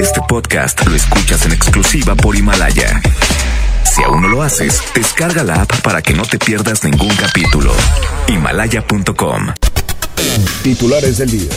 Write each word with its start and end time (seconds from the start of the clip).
Este 0.00 0.20
podcast 0.28 0.86
lo 0.86 0.94
escuchas 0.94 1.46
en 1.46 1.52
exclusiva 1.52 2.14
por 2.14 2.36
Himalaya. 2.36 3.00
Si 3.84 4.02
aún 4.02 4.22
no 4.22 4.28
lo 4.28 4.42
haces, 4.42 4.82
descarga 4.94 5.42
la 5.42 5.62
app 5.62 5.80
para 5.82 6.02
que 6.02 6.12
no 6.12 6.22
te 6.22 6.38
pierdas 6.38 6.84
ningún 6.84 7.14
capítulo. 7.16 7.72
Himalaya.com. 8.28 9.48
Titulares 10.62 11.18
del 11.18 11.30
día. 11.30 11.50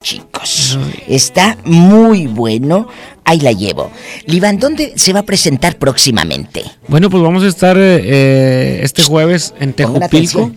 Chicos, 0.00 0.78
está 1.08 1.58
muy 1.64 2.26
bueno. 2.26 2.88
Ahí 3.24 3.40
la 3.40 3.52
llevo. 3.52 3.90
Livan, 4.26 4.58
¿dónde 4.58 4.92
se 4.96 5.12
va 5.12 5.20
a 5.20 5.24
presentar 5.24 5.76
próximamente? 5.78 6.64
Bueno, 6.86 7.10
pues 7.10 7.22
vamos 7.22 7.42
a 7.42 7.48
estar 7.48 7.76
eh, 7.76 8.00
eh, 8.04 8.80
este 8.82 9.02
jueves 9.02 9.54
en 9.58 9.72
Tejupilco. 9.72 10.52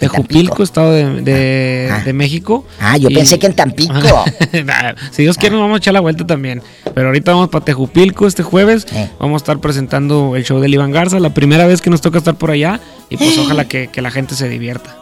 Tejupilco, 0.00 0.62
Estado 0.64 0.90
de, 0.92 1.20
de- 1.22 1.88
Ah. 1.92 2.00
de 2.04 2.12
México. 2.12 2.64
Ah, 2.80 2.96
yo 2.96 3.08
Y- 3.10 3.14
pensé 3.14 3.38
que 3.38 3.46
en 3.46 3.54
Tampico. 3.54 3.92
Nah, 3.94 4.94
si 5.12 5.22
Dios 5.22 5.36
quiere, 5.36 5.52
nos 5.54 5.62
vamos 5.62 5.76
a 5.76 5.78
echar 5.78 5.94
la 5.94 6.00
vuelta 6.00 6.26
también. 6.26 6.62
Pero 6.94 7.06
ahorita 7.08 7.32
vamos 7.32 7.50
para 7.50 7.64
Tejupilco 7.64 8.26
este 8.26 8.42
jueves. 8.42 8.86
Eh. 8.92 9.08
Vamos 9.20 9.34
a 9.34 9.42
estar 9.44 9.58
presentando 9.60 10.34
el 10.34 10.44
show 10.44 10.58
de 10.58 10.68
Iván 10.68 10.90
Garza. 10.90 11.20
La 11.20 11.32
primera 11.34 11.66
vez 11.66 11.80
que 11.80 11.90
nos 11.90 12.00
toca 12.00 12.18
estar 12.18 12.34
por 12.34 12.50
allá. 12.50 12.80
Y 13.10 13.16
pues 13.16 13.36
ojalá 13.38 13.66
que, 13.68 13.88
que 13.88 14.02
la 14.02 14.10
gente 14.10 14.34
se 14.34 14.48
divierta. 14.48 14.96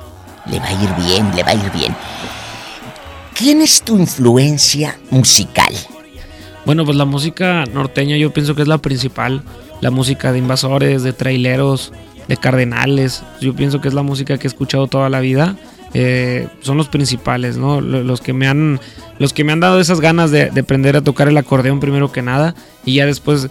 Le 0.51 0.59
va 0.59 0.67
a 0.67 0.73
ir 0.73 0.89
bien, 1.07 1.31
le 1.35 1.43
va 1.43 1.51
a 1.51 1.55
ir 1.55 1.71
bien. 1.73 1.95
¿Quién 3.35 3.63
es 3.63 3.83
tu 3.83 3.97
influencia 3.99 4.99
musical? 5.11 5.73
Bueno, 6.65 6.85
pues 6.85 6.97
la 6.97 7.05
música 7.05 7.65
norteña 7.73 8.17
yo 8.17 8.33
pienso 8.33 8.55
que 8.55 8.63
es 8.63 8.69
la 8.69 8.79
principal. 8.79 9.43
La 9.81 9.91
música 9.91 10.33
de 10.33 10.39
invasores, 10.39 11.05
de 11.05 11.13
traileros, 11.13 11.93
de 12.29 12.37
cardenales. 12.37 13.23
Yo 13.41 13.55
pienso 13.55 13.81
que 13.81 13.89
es 13.89 13.95
la 13.95 14.03
música 14.03 14.39
que 14.39 14.47
he 14.47 14.49
escuchado 14.51 14.87
toda 14.87 15.09
la 15.09 15.21
vida. 15.21 15.57
Eh, 15.95 16.47
son 16.61 16.77
los 16.77 16.89
principales, 16.89 17.57
¿no? 17.57 17.81
Lo- 17.81 18.03
Los 18.05 18.21
que 18.21 18.33
me 18.35 18.47
han, 18.47 18.79
los 19.19 19.33
que 19.33 19.43
me 19.45 19.53
han 19.53 19.61
dado 19.61 19.81
esas 19.81 20.01
ganas 20.01 20.31
de, 20.31 20.51
de 20.51 20.61
aprender 20.61 20.97
a 20.97 21.01
tocar 21.01 21.29
el 21.29 21.37
acordeón 21.39 21.81
primero 21.81 22.13
que 22.13 22.21
nada. 22.23 22.55
Y 22.85 22.95
ya 22.95 23.07
después 23.07 23.49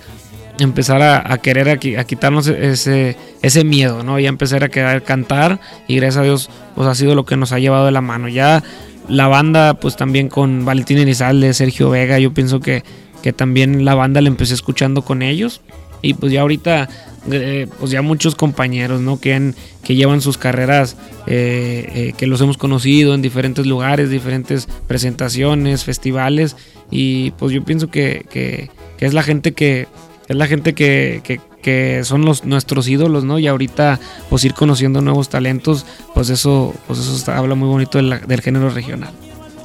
empezar 0.59 1.01
a, 1.03 1.37
querer 1.37 1.69
a, 1.69 1.73
a 1.99 2.03
quitarnos 2.03 2.47
ese, 2.47 3.15
ese 3.43 3.63
miedo, 3.63 4.03
¿no? 4.03 4.19
Ya 4.19 4.29
empezar 4.29 4.63
a 4.63 4.69
querer 4.69 5.03
cantar 5.03 5.59
y 5.87 5.95
gracias 5.97 6.17
a 6.17 6.23
Dios 6.23 6.49
pues 6.75 6.87
ha 6.87 6.95
sido 6.95 7.13
lo 7.13 7.25
que 7.25 7.37
nos 7.37 7.51
ha 7.51 7.59
llevado 7.59 7.85
de 7.85 7.91
la 7.91 8.01
mano. 8.01 8.27
Ya 8.27 8.63
la 9.07 9.27
banda 9.27 9.75
pues 9.75 9.95
también 9.95 10.29
con 10.29 10.65
Valentín 10.65 10.97
Elizalde, 10.97 11.53
Sergio 11.53 11.89
Vega, 11.91 12.17
yo 12.17 12.33
pienso 12.33 12.59
que, 12.59 12.83
que 13.21 13.33
también 13.33 13.85
la 13.85 13.93
banda 13.93 14.19
la 14.21 14.29
empecé 14.29 14.55
escuchando 14.55 15.03
con 15.03 15.21
ellos 15.21 15.61
y 16.01 16.13
pues 16.13 16.31
ya 16.31 16.41
ahorita 16.41 16.89
eh, 17.31 17.67
pues 17.79 17.91
ya 17.91 18.01
muchos 18.01 18.35
compañeros, 18.35 19.01
¿no? 19.01 19.19
Que, 19.19 19.33
han- 19.33 19.55
que 19.83 19.95
llevan 19.95 20.21
sus 20.21 20.37
carreras, 20.37 20.95
eh, 21.25 21.89
eh, 21.93 22.13
que 22.17 22.25
los 22.27 22.39
hemos 22.41 22.57
conocido 22.57 23.13
en 23.13 23.21
diferentes 23.21 23.65
lugares, 23.65 24.09
diferentes 24.09 24.67
presentaciones, 24.87 25.83
festivales 25.83 26.55
y 26.91 27.31
pues 27.31 27.51
yo 27.51 27.63
pienso 27.65 27.87
que, 27.89 28.25
que- 28.29 28.69
es 28.99 29.13
la 29.13 29.23
gente 29.23 29.51
que 29.53 29.87
es 30.27 30.35
la 30.35 30.47
gente 30.47 30.73
que, 30.73 31.21
que- 31.61 32.03
son 32.05 32.23
los 32.23 32.45
nuestros 32.45 32.87
ídolos, 32.87 33.25
¿no? 33.25 33.39
Y 33.39 33.47
ahorita 33.47 33.99
pues 34.29 34.45
ir 34.45 34.53
conociendo 34.53 35.01
nuevos 35.01 35.27
talentos, 35.27 35.85
pues 36.13 36.29
eso 36.29 36.73
pues 36.87 36.99
eso 36.99 37.31
habla 37.33 37.55
muy 37.55 37.67
bonito 37.67 37.97
de 37.97 38.03
la- 38.05 38.19
del 38.19 38.39
género 38.41 38.69
regional. 38.69 39.11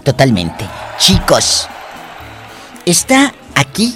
Totalmente. 0.02 0.64
Chicos, 0.98 1.68
está 2.86 3.32
aquí 3.54 3.94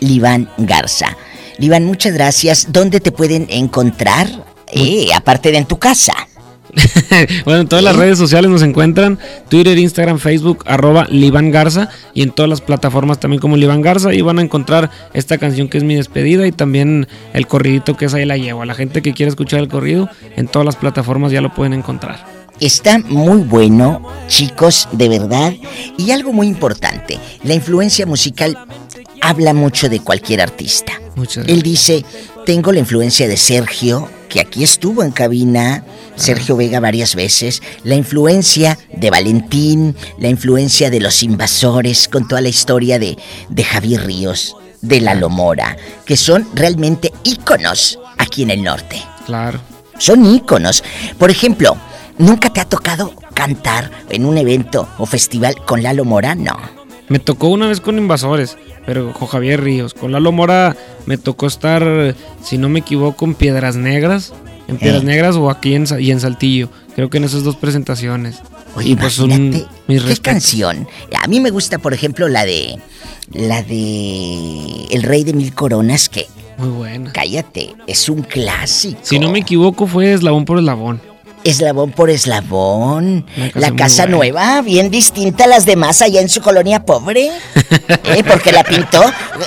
Liván 0.00 0.48
Garza. 0.58 1.16
Liván, 1.58 1.84
muchas 1.84 2.12
gracias. 2.12 2.68
¿Dónde 2.70 3.00
te 3.00 3.12
pueden 3.12 3.46
encontrar? 3.50 4.28
Eh, 4.72 5.08
aparte 5.14 5.52
de 5.52 5.58
en 5.58 5.66
tu 5.66 5.78
casa. 5.78 6.12
bueno, 7.44 7.62
en 7.62 7.68
todas 7.68 7.84
las 7.84 7.96
redes 7.96 8.18
sociales 8.18 8.50
nos 8.50 8.62
encuentran, 8.62 9.18
Twitter, 9.48 9.78
Instagram, 9.78 10.18
Facebook, 10.18 10.64
arroba 10.66 11.06
Livan 11.08 11.50
Garza 11.50 11.88
y 12.12 12.22
en 12.22 12.30
todas 12.30 12.50
las 12.50 12.60
plataformas 12.60 13.18
también 13.18 13.40
como 13.40 13.56
Livan 13.56 13.80
Garza 13.80 14.12
y 14.12 14.20
van 14.20 14.38
a 14.38 14.42
encontrar 14.42 14.90
esta 15.14 15.38
canción 15.38 15.68
que 15.68 15.78
es 15.78 15.84
mi 15.84 15.94
despedida 15.94 16.46
y 16.46 16.52
también 16.52 17.08
el 17.32 17.46
corridito 17.46 17.96
que 17.96 18.06
es 18.06 18.14
ahí 18.14 18.26
la 18.26 18.36
llevo. 18.36 18.62
A 18.62 18.66
la 18.66 18.74
gente 18.74 19.00
que 19.00 19.14
quiera 19.14 19.30
escuchar 19.30 19.60
el 19.60 19.68
corrido, 19.68 20.10
en 20.36 20.48
todas 20.48 20.66
las 20.66 20.76
plataformas 20.76 21.32
ya 21.32 21.40
lo 21.40 21.54
pueden 21.54 21.72
encontrar. 21.72 22.36
Está 22.60 22.98
muy 22.98 23.42
bueno, 23.42 24.02
chicos, 24.28 24.88
de 24.92 25.10
verdad. 25.10 25.52
Y 25.98 26.10
algo 26.10 26.32
muy 26.32 26.46
importante, 26.46 27.18
la 27.42 27.54
influencia 27.54 28.06
musical 28.06 28.58
habla 29.28 29.54
mucho 29.54 29.88
de 29.88 30.00
cualquier 30.00 30.40
artista. 30.40 30.92
Muchas 31.16 31.48
Él 31.48 31.62
dice, 31.62 32.04
tengo 32.44 32.72
la 32.72 32.78
influencia 32.78 33.26
de 33.26 33.36
Sergio, 33.36 34.08
que 34.28 34.40
aquí 34.40 34.62
estuvo 34.62 35.02
en 35.02 35.10
cabina, 35.10 35.84
Sergio 36.14 36.56
Vega 36.56 36.78
varias 36.78 37.14
veces, 37.16 37.60
la 37.82 37.96
influencia 37.96 38.78
de 38.94 39.10
Valentín, 39.10 39.96
la 40.18 40.28
influencia 40.28 40.90
de 40.90 41.00
los 41.00 41.22
invasores, 41.22 42.06
con 42.08 42.28
toda 42.28 42.40
la 42.40 42.48
historia 42.48 42.98
de, 42.98 43.18
de 43.48 43.64
Javier 43.64 44.06
Ríos, 44.06 44.56
de 44.80 45.00
Lalo 45.00 45.28
Mora, 45.28 45.76
que 46.04 46.16
son 46.16 46.46
realmente 46.54 47.12
íconos 47.24 47.98
aquí 48.18 48.42
en 48.42 48.50
el 48.50 48.62
norte. 48.62 49.02
Claro. 49.24 49.58
Son 49.98 50.24
íconos. 50.24 50.84
Por 51.18 51.30
ejemplo, 51.30 51.76
¿nunca 52.18 52.50
te 52.50 52.60
ha 52.60 52.64
tocado 52.64 53.12
cantar 53.34 53.90
en 54.08 54.24
un 54.24 54.38
evento 54.38 54.88
o 54.98 55.06
festival 55.06 55.56
con 55.64 55.82
Lalo 55.82 56.04
Mora? 56.04 56.34
No. 56.34 56.75
Me 57.08 57.18
tocó 57.18 57.48
una 57.48 57.68
vez 57.68 57.80
con 57.80 57.98
Invasores, 57.98 58.56
pero 58.84 59.12
con 59.12 59.28
Javier 59.28 59.62
Ríos. 59.62 59.94
Con 59.94 60.12
Lalo 60.12 60.32
Mora 60.32 60.76
me 61.06 61.18
tocó 61.18 61.46
estar, 61.46 62.14
si 62.42 62.58
no 62.58 62.68
me 62.68 62.80
equivoco, 62.80 63.24
en 63.24 63.34
Piedras 63.34 63.76
Negras. 63.76 64.32
En 64.68 64.78
Piedras 64.78 65.02
Eh. 65.02 65.06
Negras 65.06 65.36
o 65.36 65.48
aquí 65.48 65.74
en, 65.74 65.86
y 66.00 66.10
en 66.10 66.20
Saltillo. 66.20 66.68
Creo 66.96 67.08
que 67.08 67.18
en 67.18 67.24
esas 67.24 67.44
dos 67.44 67.56
presentaciones. 67.56 68.40
Oye, 68.74 68.90
Y 68.90 68.96
pues 68.96 69.20
mis 69.86 70.02
¿qué 70.02 70.16
canción? 70.16 70.88
A 71.22 71.28
mí 71.28 71.40
me 71.40 71.50
gusta, 71.50 71.78
por 71.78 71.94
ejemplo, 71.94 72.28
la 72.28 72.44
de... 72.44 72.78
La 73.32 73.62
de... 73.62 74.86
El 74.90 75.02
Rey 75.02 75.24
de 75.24 75.32
Mil 75.32 75.54
Coronas, 75.54 76.08
que... 76.08 76.26
Muy 76.58 76.70
buena. 76.70 77.12
Cállate, 77.12 77.74
es 77.86 78.08
un 78.08 78.22
clásico. 78.22 78.98
Si 79.02 79.18
no 79.18 79.30
me 79.30 79.40
equivoco, 79.40 79.86
fue 79.86 80.12
eslabón 80.12 80.44
por 80.44 80.58
eslabón. 80.58 81.00
Eslabón 81.46 81.92
por 81.92 82.10
eslabón. 82.10 83.24
Casa 83.36 83.50
La 83.60 83.76
casa 83.76 84.02
buena. 84.02 84.16
nueva, 84.16 84.62
bien 84.62 84.90
distinta 84.90 85.44
a 85.44 85.46
las 85.46 85.64
demás 85.64 86.02
allá 86.02 86.20
en 86.20 86.28
su 86.28 86.40
colonia 86.40 86.84
pobre. 86.84 87.30
¿Eh? 87.88 88.24
Porque 88.26 88.50
la 88.52 88.64
pintó 88.64 89.02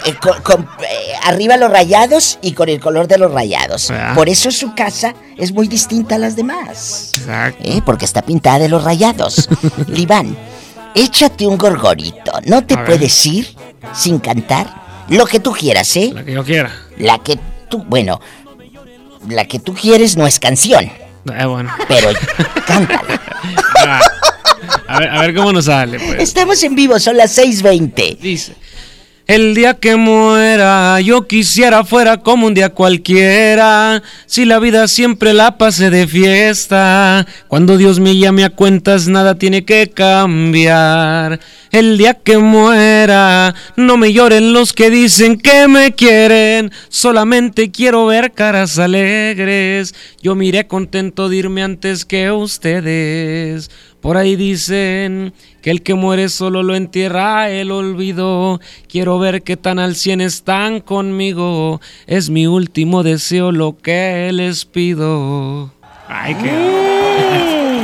eh, 0.06 0.14
con, 0.22 0.42
con, 0.42 0.62
eh, 0.82 1.14
arriba 1.24 1.58
los 1.58 1.70
rayados 1.70 2.40
y 2.42 2.54
con 2.54 2.70
el 2.70 2.80
color 2.80 3.08
de 3.08 3.18
los 3.18 3.32
rayados. 3.32 3.92
Ah. 3.92 4.14
Por 4.16 4.30
eso 4.30 4.50
su 4.52 4.74
casa 4.76 5.14
es 5.38 5.52
muy 5.52 5.68
distinta 5.68 6.16
a 6.16 6.18
las 6.20 6.36
demás. 6.36 7.12
Exacto. 7.18 7.70
Porque 7.86 8.06
está 8.06 8.22
pintada 8.22 8.60
de 8.60 8.70
los 8.70 8.84
rayados. 8.84 9.50
Liván, 9.88 10.38
échate 10.96 11.46
un 11.48 11.58
gorgorito. 11.58 12.32
No 12.46 12.64
te 12.66 12.76
A 12.76 12.78
ver. 12.78 12.86
puedes 12.86 13.26
ir 13.26 13.48
sin 13.94 14.20
cantar 14.20 15.06
lo 15.10 15.26
que 15.26 15.40
tú 15.40 15.52
quieras, 15.52 15.96
¿eh? 15.98 16.12
La 16.14 16.24
que 16.24 16.34
yo 16.34 16.44
quiera. 16.46 16.72
La 16.98 17.18
que 17.20 17.38
tú, 17.70 17.84
bueno, 17.88 18.22
la 19.28 19.44
que 19.46 19.60
tú 19.60 19.74
quieres 19.74 20.16
no 20.16 20.28
es 20.28 20.40
canción, 20.40 20.90
Eh, 21.34 21.46
bueno. 21.46 21.72
pero 21.88 22.10
cántala. 22.66 23.22
Ah, 23.82 24.02
a, 24.88 25.00
ver, 25.00 25.10
a 25.10 25.22
ver 25.22 25.34
cómo 25.36 25.54
nos 25.54 25.66
sale, 25.66 26.00
pues. 26.00 26.20
Estamos 26.20 26.62
en 26.64 26.76
vivo, 26.76 27.00
son 27.00 27.16
las 27.16 27.38
6:20. 27.38 28.18
Dice. 28.20 28.54
El 29.30 29.54
día 29.54 29.76
que 29.76 29.96
muera, 29.96 31.00
yo 31.02 31.28
quisiera 31.28 31.84
fuera 31.84 32.18
como 32.18 32.48
un 32.48 32.56
día 32.56 32.70
cualquiera. 32.70 34.02
Si 34.26 34.44
la 34.44 34.58
vida 34.58 34.88
siempre 34.88 35.34
la 35.34 35.56
pase 35.56 35.92
de 35.92 36.08
fiesta. 36.08 37.28
Cuando 37.48 37.78
Dios 37.78 38.00
me 38.00 38.18
llame 38.18 38.44
a 38.44 38.50
cuentas, 38.50 39.08
nada 39.08 39.36
tiene 39.36 39.66
que 39.66 39.92
cambiar. 39.94 41.40
El 41.70 42.00
día 42.00 42.16
que 42.16 42.40
muera, 42.40 43.54
no 43.76 43.98
me 43.98 44.14
lloren 44.14 44.52
los 44.52 44.74
que 44.74 44.90
dicen 44.90 45.38
que 45.38 45.68
me 45.68 45.94
quieren. 45.94 46.72
Solamente 46.90 47.70
quiero 47.70 48.08
ver 48.08 48.32
caras 48.32 48.80
alegres. 48.80 49.94
Yo 50.24 50.34
miré 50.34 50.66
contento 50.66 51.30
de 51.30 51.36
irme 51.36 51.62
antes 51.62 52.04
que 52.04 52.32
ustedes. 52.32 53.70
Por 54.02 54.16
ahí 54.16 54.36
dicen 54.38 55.34
que 55.62 55.72
el 55.72 55.84
que 55.84 55.94
muere 55.94 56.30
solo 56.30 56.64
lo 56.64 56.74
entierra 56.76 57.50
el 57.50 57.72
olvido. 57.72 58.62
Quiero 58.88 59.20
ver 59.20 59.44
qué 59.44 59.58
tan 59.58 59.78
al 59.78 59.96
cien 59.96 60.22
están 60.22 60.80
conmigo. 60.80 61.82
Es 62.08 62.30
mi 62.30 62.48
último 62.48 63.04
deseo 63.04 63.52
lo 63.52 63.78
que 63.78 64.30
les 64.32 64.64
pido. 64.66 65.74
Ay, 66.08 66.34
qué. 66.36 67.80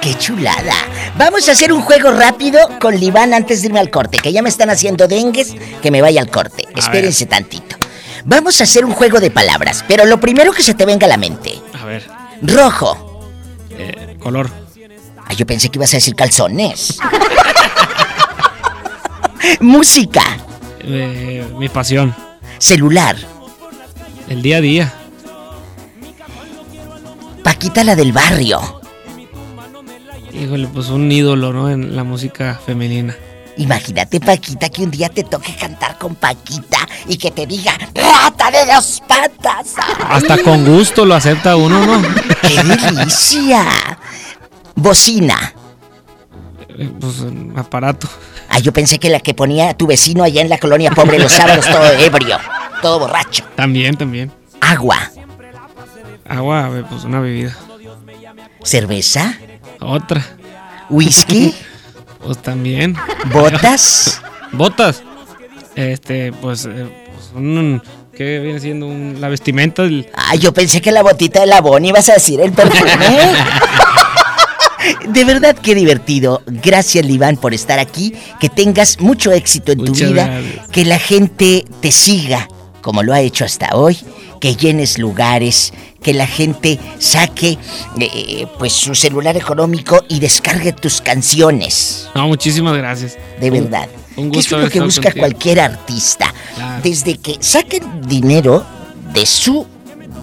¡Qué 0.00 0.14
chulada! 0.14 0.74
Vamos 1.16 1.48
a 1.48 1.52
hacer 1.52 1.72
un 1.72 1.82
juego 1.82 2.12
rápido 2.12 2.60
con 2.80 2.98
Liván 2.98 3.34
antes 3.34 3.60
de 3.60 3.66
irme 3.66 3.80
al 3.80 3.90
corte, 3.90 4.18
que 4.18 4.32
ya 4.32 4.42
me 4.42 4.48
están 4.48 4.70
haciendo 4.70 5.08
dengues, 5.08 5.54
que 5.82 5.90
me 5.90 6.00
vaya 6.00 6.20
al 6.20 6.30
corte. 6.30 6.64
Espérense 6.76 7.26
tantito. 7.26 7.76
Vamos 8.24 8.60
a 8.60 8.64
hacer 8.64 8.84
un 8.84 8.92
juego 8.92 9.18
de 9.18 9.30
palabras, 9.32 9.84
pero 9.88 10.04
lo 10.04 10.20
primero 10.20 10.52
que 10.52 10.62
se 10.62 10.74
te 10.74 10.86
venga 10.86 11.06
a 11.06 11.08
la 11.08 11.16
mente. 11.16 11.52
A 11.72 11.84
ver, 11.84 12.06
Rojo. 12.42 13.26
eh, 13.76 14.16
color. 14.20 14.48
Ah, 15.28 15.34
yo 15.34 15.46
pensé 15.46 15.68
que 15.68 15.78
ibas 15.78 15.92
a 15.92 15.98
decir 15.98 16.14
calzones. 16.14 16.98
Música. 19.60 20.22
Eh, 20.80 21.46
mi 21.58 21.68
pasión. 21.68 22.14
Celular. 22.58 23.16
El 24.28 24.42
día 24.42 24.56
a 24.56 24.60
día. 24.60 24.94
Paquita 27.44 27.84
la 27.84 27.94
del 27.94 28.12
barrio. 28.12 28.80
Híjole, 30.32 30.68
pues 30.68 30.88
un 30.88 31.10
ídolo, 31.10 31.52
¿no? 31.52 31.70
En 31.70 31.96
la 31.96 32.04
música 32.04 32.60
femenina. 32.64 33.16
Imagínate, 33.58 34.20
Paquita, 34.20 34.68
que 34.68 34.84
un 34.84 34.90
día 34.90 35.08
te 35.08 35.24
toque 35.24 35.54
cantar 35.56 35.98
con 35.98 36.14
Paquita 36.14 36.78
y 37.08 37.16
que 37.16 37.32
te 37.32 37.46
diga 37.46 37.76
rata 37.94 38.50
de 38.52 38.72
dos 38.72 39.02
patas. 39.06 39.74
Hasta 40.08 40.38
con 40.38 40.64
gusto 40.64 41.04
lo 41.04 41.14
acepta 41.14 41.56
uno, 41.56 41.84
¿no? 41.84 42.02
¡Qué 42.40 42.62
delicia! 42.62 43.64
Bocina. 44.78 45.54
Pues 47.00 47.24
aparato. 47.56 48.08
Ah, 48.48 48.60
yo 48.60 48.72
pensé 48.72 48.98
que 48.98 49.10
la 49.10 49.18
que 49.20 49.34
ponía 49.34 49.74
tu 49.74 49.86
vecino 49.86 50.22
allá 50.22 50.40
en 50.40 50.48
la 50.48 50.58
colonia 50.58 50.92
pobre 50.92 51.18
los 51.18 51.32
sábados 51.32 51.66
todo 51.66 51.92
ebrio, 51.92 52.38
todo 52.80 53.00
borracho. 53.00 53.44
También, 53.56 53.96
también. 53.96 54.30
Agua. 54.60 55.10
Agua, 56.28 56.70
pues 56.88 57.04
una 57.04 57.20
bebida. 57.20 57.56
¿Cerveza? 58.62 59.34
Otra. 59.80 60.24
¿Whisky? 60.88 61.54
Pues 62.18 62.42
también. 62.42 62.96
¿Botas? 63.32 64.20
¿Botas? 64.52 65.04
Este, 65.76 66.32
pues, 66.32 66.64
eh, 66.66 66.88
pues 67.12 67.30
un, 67.32 67.80
¿qué 68.12 68.40
viene 68.40 68.58
siendo? 68.58 68.88
la 69.20 69.28
vestimenta 69.28 69.84
del... 69.84 70.10
Ah, 70.14 70.34
yo 70.34 70.52
pensé 70.52 70.80
que 70.80 70.90
la 70.90 71.04
botita 71.04 71.38
de 71.40 71.46
la 71.46 71.60
Bonnie 71.60 71.90
ibas 71.90 72.08
a 72.08 72.14
decir 72.14 72.40
el 72.40 72.50
perfume. 72.52 72.90
De 75.08 75.24
verdad 75.24 75.56
qué 75.60 75.74
divertido. 75.74 76.42
Gracias, 76.46 77.04
Liván, 77.04 77.36
por 77.36 77.54
estar 77.54 77.78
aquí. 77.78 78.14
Que 78.40 78.48
tengas 78.48 79.00
mucho 79.00 79.32
éxito 79.32 79.72
en 79.72 79.84
tu 79.84 79.92
vida. 79.92 80.40
Que 80.70 80.84
la 80.84 80.98
gente 80.98 81.64
te 81.80 81.92
siga 81.92 82.48
como 82.80 83.02
lo 83.02 83.12
ha 83.12 83.20
hecho 83.20 83.44
hasta 83.44 83.76
hoy. 83.76 83.98
Que 84.40 84.54
llenes 84.54 84.98
lugares. 84.98 85.72
Que 86.02 86.14
la 86.14 86.26
gente 86.26 86.78
saque 86.98 87.58
eh, 87.98 88.46
pues 88.58 88.72
su 88.72 88.94
celular 88.94 89.36
económico 89.36 90.04
y 90.08 90.20
descargue 90.20 90.72
tus 90.72 91.00
canciones. 91.00 92.08
No, 92.14 92.28
muchísimas 92.28 92.76
gracias. 92.76 93.18
De 93.40 93.50
verdad. 93.50 93.88
Un, 94.16 94.30
gusto 94.30 94.56
es 94.56 94.64
lo 94.64 94.70
que 94.70 94.80
busca 94.80 95.12
cualquier 95.12 95.60
artista. 95.60 96.32
Desde 96.82 97.18
que 97.18 97.36
saquen 97.40 98.02
dinero 98.06 98.64
de 99.12 99.24
su 99.26 99.66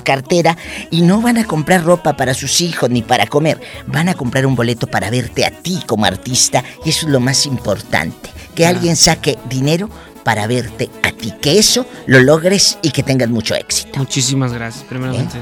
cartera 0.05 0.55
y 0.89 1.01
no 1.01 1.19
van 1.19 1.37
a 1.37 1.45
comprar 1.45 1.83
ropa 1.83 2.15
para 2.15 2.33
sus 2.33 2.61
hijos 2.61 2.89
ni 2.89 3.01
para 3.01 3.27
comer, 3.27 3.59
van 3.87 4.07
a 4.07 4.13
comprar 4.13 4.45
un 4.45 4.55
boleto 4.55 4.87
para 4.87 5.09
verte 5.09 5.43
a 5.45 5.51
ti 5.51 5.81
como 5.85 6.05
artista 6.05 6.63
y 6.85 6.91
eso 6.91 7.07
es 7.07 7.11
lo 7.11 7.19
más 7.19 7.45
importante, 7.45 8.29
que 8.55 8.65
alguien 8.65 8.95
saque 8.95 9.37
dinero 9.49 9.89
para 10.23 10.47
verte 10.47 10.89
a 11.03 11.11
ti, 11.11 11.33
que 11.41 11.59
eso 11.59 11.85
lo 12.05 12.19
logres 12.19 12.77
y 12.81 12.91
que 12.91 13.03
tengas 13.03 13.29
mucho 13.29 13.53
éxito. 13.53 13.99
Muchísimas 13.99 14.53
gracias, 14.53 14.85
primeramente. 14.85 15.37
¿Eh? 15.37 15.41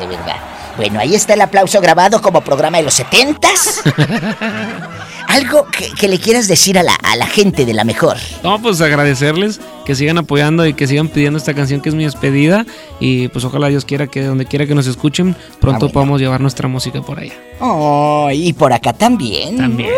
De 0.00 0.06
verdad. 0.06 0.36
Bueno, 0.76 1.00
ahí 1.00 1.14
está 1.14 1.34
el 1.34 1.40
aplauso 1.42 1.80
grabado 1.80 2.22
como 2.22 2.40
programa 2.40 2.78
de 2.78 2.84
los 2.84 2.94
setentas. 2.94 3.82
Algo 5.32 5.66
que, 5.98 6.08
le 6.08 6.18
quieras 6.18 6.46
decir 6.46 6.78
a 6.78 6.82
la, 6.82 6.94
a 6.94 7.16
la 7.16 7.26
gente 7.26 7.64
de 7.64 7.72
la 7.72 7.84
mejor. 7.84 8.16
No, 8.42 8.60
pues 8.60 8.80
agradecerles 8.80 9.60
que 9.86 9.94
sigan 9.94 10.18
apoyando 10.18 10.66
y 10.66 10.74
que 10.74 10.86
sigan 10.86 11.08
pidiendo 11.08 11.38
esta 11.38 11.54
canción 11.54 11.80
que 11.80 11.88
es 11.88 11.94
mi 11.94 12.04
despedida. 12.04 12.66
Y 13.00 13.28
pues 13.28 13.44
ojalá 13.44 13.68
Dios 13.68 13.84
quiera 13.84 14.06
que 14.06 14.22
donde 14.22 14.44
quiera 14.44 14.66
que 14.66 14.74
nos 14.74 14.86
escuchen, 14.86 15.34
pronto 15.60 15.86
ah, 15.86 15.88
podamos 15.90 16.20
llevar 16.20 16.40
nuestra 16.40 16.68
música 16.68 17.00
por 17.00 17.18
allá. 17.18 17.34
Oh, 17.60 18.28
y 18.32 18.52
por 18.52 18.72
acá 18.72 18.92
también. 18.92 19.56
También. 19.56 19.90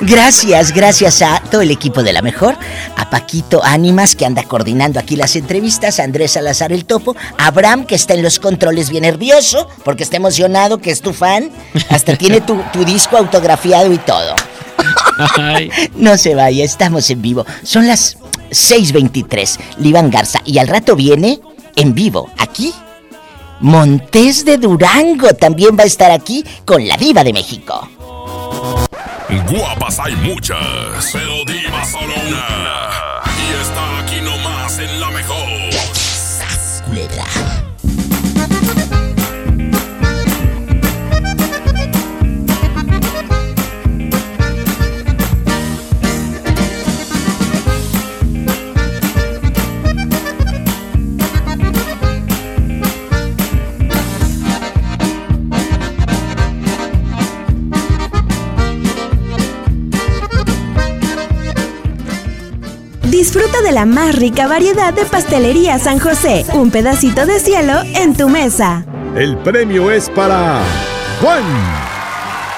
Gracias, 0.00 0.72
gracias 0.72 1.22
a 1.22 1.40
todo 1.50 1.62
el 1.62 1.70
equipo 1.70 2.02
de 2.02 2.12
la 2.12 2.22
mejor, 2.22 2.56
a 2.96 3.10
Paquito 3.10 3.62
Ánimas 3.64 4.14
que 4.16 4.26
anda 4.26 4.42
coordinando 4.42 4.98
aquí 5.00 5.16
las 5.16 5.36
entrevistas, 5.36 6.00
a 6.00 6.04
Andrés 6.04 6.32
Salazar 6.32 6.72
el 6.72 6.84
Topo, 6.84 7.16
a 7.38 7.46
Abraham 7.46 7.84
que 7.84 7.94
está 7.94 8.14
en 8.14 8.22
los 8.22 8.38
controles 8.38 8.90
bien 8.90 9.02
nervioso 9.02 9.68
porque 9.84 10.02
está 10.02 10.16
emocionado, 10.16 10.78
que 10.78 10.90
es 10.90 11.00
tu 11.00 11.12
fan, 11.12 11.50
hasta 11.90 12.16
tiene 12.16 12.40
tu, 12.40 12.60
tu 12.72 12.84
disco 12.84 13.16
autografiado 13.16 13.92
y 13.92 13.98
todo. 13.98 14.34
no 15.96 16.16
se 16.16 16.34
vaya, 16.34 16.64
estamos 16.64 17.08
en 17.10 17.22
vivo. 17.22 17.46
Son 17.62 17.86
las 17.86 18.16
6:23. 18.50 19.58
Livan 19.78 20.10
Garza. 20.10 20.40
Y 20.44 20.58
al 20.58 20.68
rato 20.68 20.96
viene 20.96 21.40
en 21.76 21.94
vivo, 21.94 22.30
aquí. 22.38 22.72
Montés 23.60 24.44
de 24.44 24.56
Durango 24.56 25.34
también 25.34 25.76
va 25.76 25.82
a 25.82 25.86
estar 25.86 26.10
aquí 26.12 26.44
con 26.64 26.86
la 26.86 26.96
Diva 26.96 27.24
de 27.24 27.32
México. 27.32 27.88
Guapas 29.28 29.98
hay 30.00 30.16
muchas, 30.16 31.10
pero 31.12 31.44
diva 31.44 31.84
solo 31.84 32.14
una. 32.26 33.17
Disfruta 63.18 63.62
de 63.62 63.72
la 63.72 63.84
más 63.84 64.14
rica 64.14 64.46
variedad 64.46 64.94
de 64.94 65.04
pastelería 65.04 65.80
San 65.80 65.98
José. 65.98 66.46
Un 66.54 66.70
pedacito 66.70 67.26
de 67.26 67.40
cielo 67.40 67.72
en 67.96 68.16
tu 68.16 68.28
mesa. 68.28 68.84
El 69.16 69.36
premio 69.38 69.90
es 69.90 70.08
para 70.08 70.60
Juan. 71.20 71.42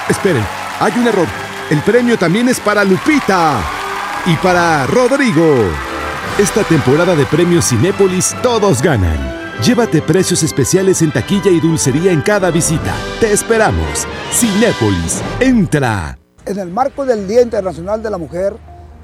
Esperen, 0.07 0.45
hay 0.79 0.91
un 0.99 1.07
error. 1.07 1.25
El 1.71 1.81
premio 1.81 2.15
también 2.15 2.47
es 2.47 2.59
para 2.59 2.83
Lupita 2.83 3.59
y 4.27 4.35
para 4.35 4.85
Rodrigo. 4.85 5.65
Esta 6.37 6.63
temporada 6.63 7.15
de 7.15 7.25
premios 7.25 7.67
Cinépolis 7.67 8.35
todos 8.43 8.83
ganan. 8.83 9.17
Llévate 9.63 10.03
precios 10.03 10.43
especiales 10.43 11.01
en 11.01 11.11
taquilla 11.11 11.49
y 11.49 11.59
dulcería 11.59 12.11
en 12.11 12.21
cada 12.21 12.51
visita. 12.51 12.93
Te 13.19 13.33
esperamos. 13.33 14.05
Cinépolis, 14.31 15.23
entra. 15.39 16.19
En 16.45 16.59
el 16.59 16.69
marco 16.69 17.03
del 17.03 17.27
Día 17.27 17.41
Internacional 17.41 18.03
de 18.03 18.11
la 18.11 18.19
Mujer, 18.19 18.53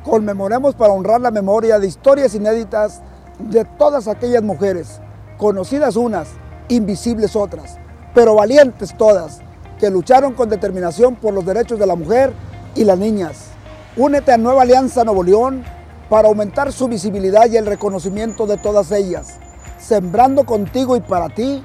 conmemoremos 0.07 0.73
para 0.73 0.93
honrar 0.93 1.21
la 1.21 1.31
memoria 1.31 1.79
de 1.79 1.87
historias 1.87 2.33
inéditas 2.33 3.01
de 3.39 3.65
todas 3.65 4.07
aquellas 4.07 4.41
mujeres, 4.41 5.01
conocidas 5.37 5.95
unas, 5.95 6.29
invisibles 6.69 7.35
otras, 7.35 7.77
pero 8.15 8.35
valientes 8.35 8.95
todas, 8.97 9.39
que 9.79 9.91
lucharon 9.91 10.33
con 10.33 10.49
determinación 10.49 11.15
por 11.15 11.33
los 11.33 11.45
derechos 11.45 11.77
de 11.77 11.85
la 11.85 11.95
mujer 11.95 12.33
y 12.73 12.83
las 12.85 12.97
niñas. 12.97 13.49
Únete 13.95 14.31
a 14.31 14.37
Nueva 14.37 14.63
Alianza 14.63 15.03
Nuevo 15.03 15.23
León 15.23 15.63
para 16.09 16.29
aumentar 16.29 16.71
su 16.71 16.87
visibilidad 16.87 17.47
y 17.49 17.57
el 17.57 17.65
reconocimiento 17.65 18.47
de 18.47 18.57
todas 18.57 18.91
ellas, 18.91 19.35
sembrando 19.77 20.45
contigo 20.45 20.95
y 20.95 21.01
para 21.01 21.29
ti 21.29 21.63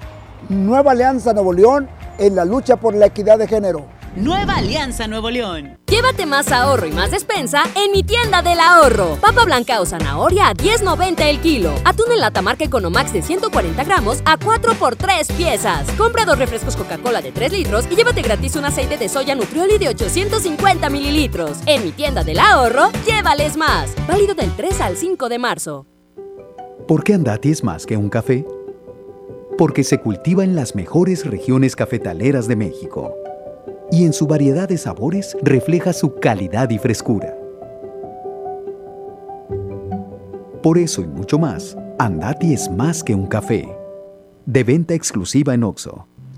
Nueva 0.49 0.93
Alianza 0.93 1.33
Nuevo 1.33 1.53
León 1.53 1.89
en 2.19 2.35
la 2.35 2.45
lucha 2.45 2.77
por 2.77 2.95
la 2.95 3.07
equidad 3.07 3.39
de 3.39 3.47
género. 3.47 3.87
Nueva 4.17 4.57
Alianza 4.57 5.09
Nuevo 5.09 5.31
León. 5.31 5.79
Llévate 5.87 6.27
más 6.27 6.53
ahorro 6.53 6.87
y 6.87 6.93
más 6.93 7.11
despensa 7.11 7.63
en 7.75 7.93
mi 7.93 8.03
tienda 8.03 8.43
del 8.43 8.61
ahorro. 8.61 9.17
Papa 9.19 9.47
blanca 9.47 9.81
o 9.81 9.87
zanahoria 9.87 10.49
a 10.49 10.55
10.90 10.55 11.23
el 11.23 11.41
kilo. 11.41 11.73
Atún 11.85 12.13
en 12.13 12.21
lata 12.21 12.43
marca 12.43 12.65
Economax 12.65 13.15
de 13.15 13.23
140 13.23 13.83
gramos 13.85 14.21
a 14.27 14.37
4 14.37 14.75
por 14.75 14.97
3 14.97 15.33
piezas. 15.33 15.91
Compra 15.93 16.27
dos 16.27 16.39
refrescos 16.39 16.77
Coca-Cola 16.77 17.23
de 17.23 17.33
3 17.33 17.53
litros 17.53 17.87
y 17.91 17.97
llévate 17.97 18.21
gratis 18.21 18.55
un 18.57 18.67
aceite 18.67 18.99
de 18.99 19.09
soya 19.09 19.35
Nutrioli 19.35 19.79
de 19.79 19.89
850 19.89 20.91
mililitros. 20.91 21.61
En 21.65 21.83
mi 21.83 21.93
tienda 21.93 22.23
del 22.23 22.39
ahorro, 22.39 22.91
llévales 23.07 23.57
más. 23.57 23.95
Válido 24.07 24.35
del 24.35 24.55
3 24.55 24.79
al 24.83 24.97
5 24.99 25.31
de 25.31 25.39
marzo. 25.39 25.87
¿Por 26.87 27.03
qué 27.03 27.15
Andati 27.15 27.51
es 27.51 27.65
más 27.65 27.87
que 27.87 27.97
un 27.97 28.11
café? 28.11 28.45
Porque 29.57 29.85
se 29.85 30.01
cultiva 30.01 30.45
en 30.45 30.55
las 30.55 30.75
mejores 30.75 31.25
regiones 31.25 31.77
cafetaleras 31.77 32.47
de 32.47 32.57
México 32.57 33.15
y 33.93 34.07
en 34.07 34.15
su 34.15 34.27
variedad 34.27 34.69
de 34.69 34.79
sabores 34.79 35.37
refleja 35.43 35.93
su 35.93 36.15
calidad 36.15 36.71
y 36.71 36.79
frescura. 36.79 37.37
Por 40.63 40.79
eso 40.79 41.03
y 41.03 41.07
mucho 41.07 41.39
más, 41.39 41.77
Andati 41.99 42.55
es 42.55 42.71
más 42.71 43.05
que 43.05 43.15
un 43.15 43.27
café. 43.27 43.69
De 44.47 44.65
venta 44.65 44.95
exclusiva 44.95 45.53
en 45.53 45.65
Oxo. 45.65 46.09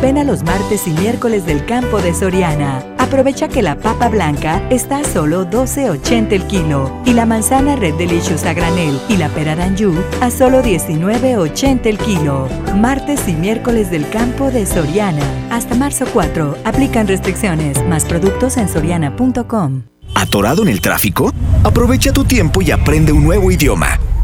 Ven 0.00 0.18
a 0.18 0.24
los 0.24 0.42
martes 0.42 0.86
y 0.86 0.90
miércoles 0.90 1.46
del 1.46 1.64
campo 1.64 2.00
de 2.00 2.12
Soriana 2.14 2.96
Aprovecha 3.06 3.46
que 3.46 3.62
la 3.62 3.78
papa 3.78 4.08
blanca 4.08 4.60
está 4.68 4.98
a 4.98 5.04
solo 5.04 5.48
12.80 5.48 6.32
el 6.32 6.44
kilo 6.48 6.90
y 7.04 7.12
la 7.12 7.24
manzana 7.24 7.76
Red 7.76 7.94
Delicious 7.94 8.44
a 8.44 8.52
granel 8.52 9.00
y 9.08 9.16
la 9.16 9.28
pera 9.28 9.54
Danju 9.54 9.94
a 10.20 10.28
solo 10.28 10.60
19.80 10.60 11.86
el 11.86 11.98
kilo. 11.98 12.48
Martes 12.74 13.28
y 13.28 13.34
miércoles 13.34 13.92
del 13.92 14.08
campo 14.10 14.50
de 14.50 14.66
Soriana. 14.66 15.22
Hasta 15.52 15.76
marzo 15.76 16.04
4. 16.12 16.56
Aplican 16.64 17.06
restricciones. 17.06 17.80
Más 17.86 18.04
productos 18.04 18.56
en 18.56 18.68
soriana.com. 18.68 19.84
¿Atorado 20.16 20.62
en 20.62 20.68
el 20.68 20.80
tráfico? 20.80 21.32
Aprovecha 21.62 22.12
tu 22.12 22.24
tiempo 22.24 22.60
y 22.60 22.72
aprende 22.72 23.12
un 23.12 23.22
nuevo 23.22 23.52
idioma. 23.52 24.00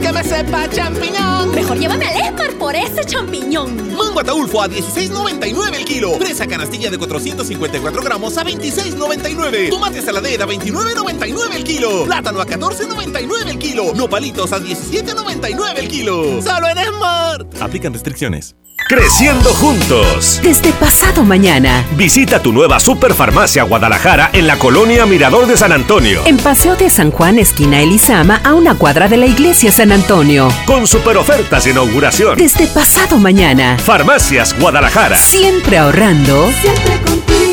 que 0.00 0.12
me 0.12 0.22
sepa 0.22 0.68
champiñón. 0.68 1.54
Mejor 1.54 1.78
llévame 1.78 2.06
al 2.06 2.20
Esmar 2.26 2.52
por 2.54 2.74
ese 2.74 3.04
champiñón. 3.04 3.96
Mango 3.96 4.20
ataulfo 4.20 4.62
a 4.62 4.68
16.99 4.68 5.74
el 5.76 5.84
kilo. 5.84 6.12
Fresa 6.18 6.46
canastilla 6.46 6.90
de 6.90 6.98
454 6.98 8.02
gramos 8.02 8.36
a 8.38 8.44
26.99. 8.44 9.70
Tomate 9.70 10.02
saladera 10.02 10.44
a 10.44 10.48
29.99 10.48 11.54
el 11.54 11.64
kilo. 11.64 12.04
Plátano 12.04 12.40
a 12.40 12.46
14.99 12.46 13.48
el 13.48 13.58
kilo. 13.58 13.92
Nopalitos 13.94 14.52
a 14.52 14.60
17.99 14.60 15.78
el 15.78 15.88
kilo. 15.88 16.42
Solo 16.42 16.68
en 16.68 16.78
Smart. 16.86 17.62
Aplican 17.62 17.92
restricciones. 17.92 18.54
Creciendo 18.86 19.52
juntos. 19.52 20.40
Desde 20.42 20.72
pasado 20.72 21.22
mañana. 21.22 21.84
Visita 21.96 22.40
tu 22.40 22.54
nueva 22.54 22.80
Superfarmacia 22.80 23.64
Guadalajara 23.64 24.30
en 24.32 24.46
la 24.46 24.58
colonia 24.58 25.04
Mirador 25.04 25.46
de 25.46 25.58
San 25.58 25.72
Antonio. 25.72 26.22
En 26.24 26.38
Paseo 26.38 26.74
de 26.74 26.88
San 26.88 27.10
Juan, 27.10 27.38
esquina 27.38 27.82
Elizama, 27.82 28.40
a 28.42 28.54
una 28.54 28.76
cuadra 28.78 29.08
de 29.08 29.18
la 29.18 29.26
iglesia 29.26 29.72
San 29.78 29.92
Antonio. 29.92 30.48
Con 30.66 30.88
super 30.88 31.16
ofertas 31.16 31.62
de 31.62 31.70
inauguración. 31.70 32.36
Desde 32.36 32.66
pasado 32.66 33.16
mañana. 33.16 33.78
Farmacias 33.78 34.58
Guadalajara. 34.58 35.16
Siempre 35.16 35.78
ahorrando. 35.78 36.50
Siempre 36.60 37.00
contigo. 37.02 37.47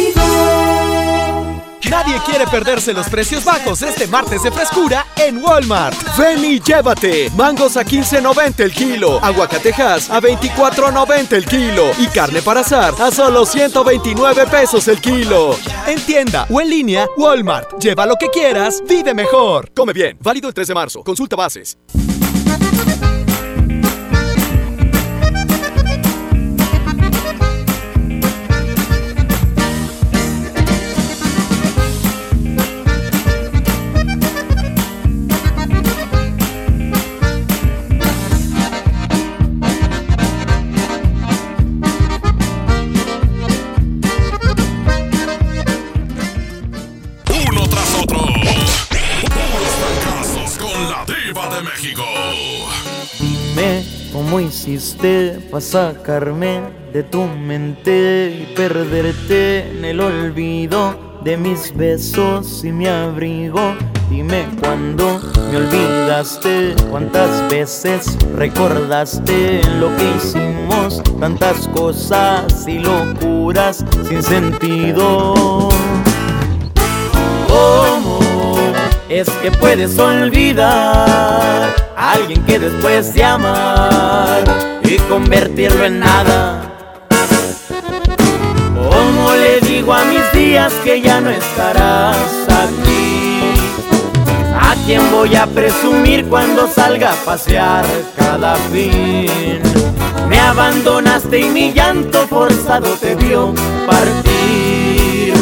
Nadie 1.89 2.19
quiere 2.25 2.47
perderse 2.47 2.93
los 2.93 3.07
precios 3.09 3.43
bajos 3.43 3.81
este 3.81 4.07
martes 4.07 4.41
de 4.41 4.51
frescura 4.51 5.05
en 5.17 5.37
Walmart. 5.37 5.95
Ven 6.17 6.41
llévate. 6.59 7.29
Mangos 7.35 7.77
a 7.77 7.85
15.90 7.85 8.59
el 8.61 8.73
kilo, 8.73 9.23
aguacatejas 9.23 10.09
a 10.09 10.19
24.90 10.19 11.33
el 11.33 11.45
kilo 11.45 11.91
y 11.99 12.07
carne 12.07 12.41
para 12.41 12.61
asar 12.61 12.93
a 12.99 13.11
solo 13.11 13.45
129 13.45 14.47
pesos 14.47 14.87
el 14.87 14.99
kilo. 14.99 15.55
En 15.87 15.99
tienda 16.01 16.47
o 16.49 16.59
en 16.59 16.69
línea, 16.69 17.07
Walmart. 17.17 17.79
Lleva 17.79 18.05
lo 18.05 18.15
que 18.15 18.29
quieras, 18.29 18.81
vive 18.87 19.13
mejor. 19.13 19.71
Come 19.75 19.93
bien. 19.93 20.17
Válido 20.21 20.47
el 20.47 20.53
3 20.53 20.67
de 20.67 20.73
marzo. 20.73 21.03
Consulta 21.03 21.35
bases. 21.35 21.77
Cómo 54.35 54.45
hiciste 54.45 55.39
para 55.49 55.61
sacarme 55.61 56.59
de 56.91 57.03
tu 57.03 57.23
mente 57.23 58.37
y 58.37 58.53
perderte 58.53 59.71
en 59.71 59.85
el 59.85 60.01
olvido 60.01 61.19
de 61.23 61.37
mis 61.37 61.73
besos 61.73 62.65
y 62.65 62.73
mi 62.73 62.85
abrigo. 62.85 63.75
Dime 64.09 64.45
cuándo 64.59 65.21
me 65.49 65.55
olvidaste, 65.55 66.75
cuántas 66.91 67.49
veces 67.49 68.17
recordaste 68.35 69.61
lo 69.79 69.95
que 69.95 70.03
hicimos, 70.17 71.01
tantas 71.17 71.69
cosas 71.69 72.67
y 72.67 72.79
locuras 72.79 73.85
sin 74.05 74.21
sentido. 74.21 75.69
¿Cómo 77.47 78.19
es 79.07 79.29
que 79.29 79.51
puedes 79.51 79.97
olvidar 79.97 81.84
alguien 82.11 82.43
que 82.45 82.59
después 82.59 83.13
de 83.13 83.23
amar 83.23 84.43
y 84.83 84.97
convertirlo 85.09 85.85
en 85.85 85.99
nada? 85.99 86.61
¿Cómo 88.75 89.33
le 89.33 89.59
digo 89.61 89.93
a 89.93 90.03
mis 90.05 90.31
días 90.33 90.73
que 90.83 91.01
ya 91.01 91.21
no 91.21 91.29
estarás 91.29 92.17
aquí? 92.49 93.41
¿A 94.59 94.75
quién 94.85 95.01
voy 95.11 95.35
a 95.35 95.47
presumir 95.47 96.25
cuando 96.25 96.67
salga 96.67 97.11
a 97.11 97.25
pasear 97.25 97.85
cada 98.15 98.55
fin? 98.71 99.61
Me 100.29 100.39
abandonaste 100.39 101.39
y 101.39 101.49
mi 101.49 101.73
llanto 101.73 102.27
forzado 102.27 102.89
te 102.95 103.15
vio 103.15 103.53
partir. 103.85 105.33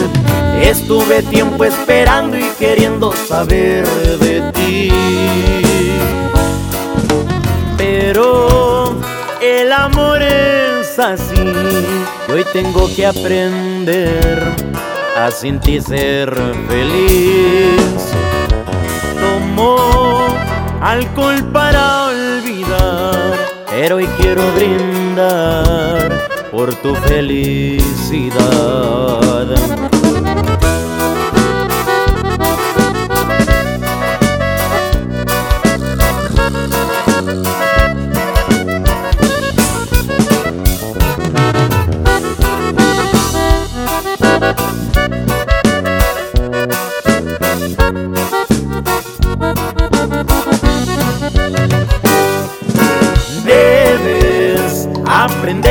Estuve 0.61 1.21
tiempo 1.23 1.63
esperando 1.65 2.37
y 2.37 2.49
queriendo 2.59 3.11
saber 3.13 3.85
de 4.19 4.51
ti. 4.53 5.02
Amor 9.73 10.21
es 10.21 10.97
así. 10.99 11.35
Hoy 12.31 12.45
tengo 12.53 12.87
que 12.95 13.05
aprender 13.05 14.43
a 15.17 15.31
sin 15.31 15.59
ti 15.59 15.81
ser 15.81 16.33
feliz. 16.67 18.13
Tomo 19.19 19.77
alcohol 20.81 21.43
para 21.51 22.05
olvidar, 22.05 23.37
pero 23.69 23.97
hoy 23.97 24.07
quiero 24.17 24.43
brindar 24.53 26.27
por 26.51 26.73
tu 26.75 26.95
felicidad. 26.95 28.33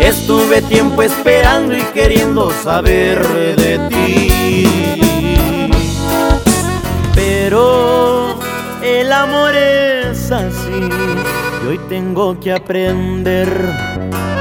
Estuve 0.00 0.62
tiempo 0.62 1.02
esperando 1.02 1.76
y 1.76 1.82
queriendo 1.92 2.50
saber 2.62 3.26
de 3.56 3.78
ti. 3.88 4.64
Pero 7.14 8.38
el 8.82 9.12
amor 9.12 9.54
es 9.54 10.30
así 10.30 10.88
y 11.62 11.66
hoy 11.66 11.78
tengo 11.88 12.38
que 12.38 12.52
aprender 12.52 13.48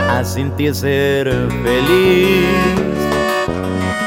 a 0.10 0.24
sentir 0.24 0.76
ser 0.76 1.28
feliz. 1.64 2.48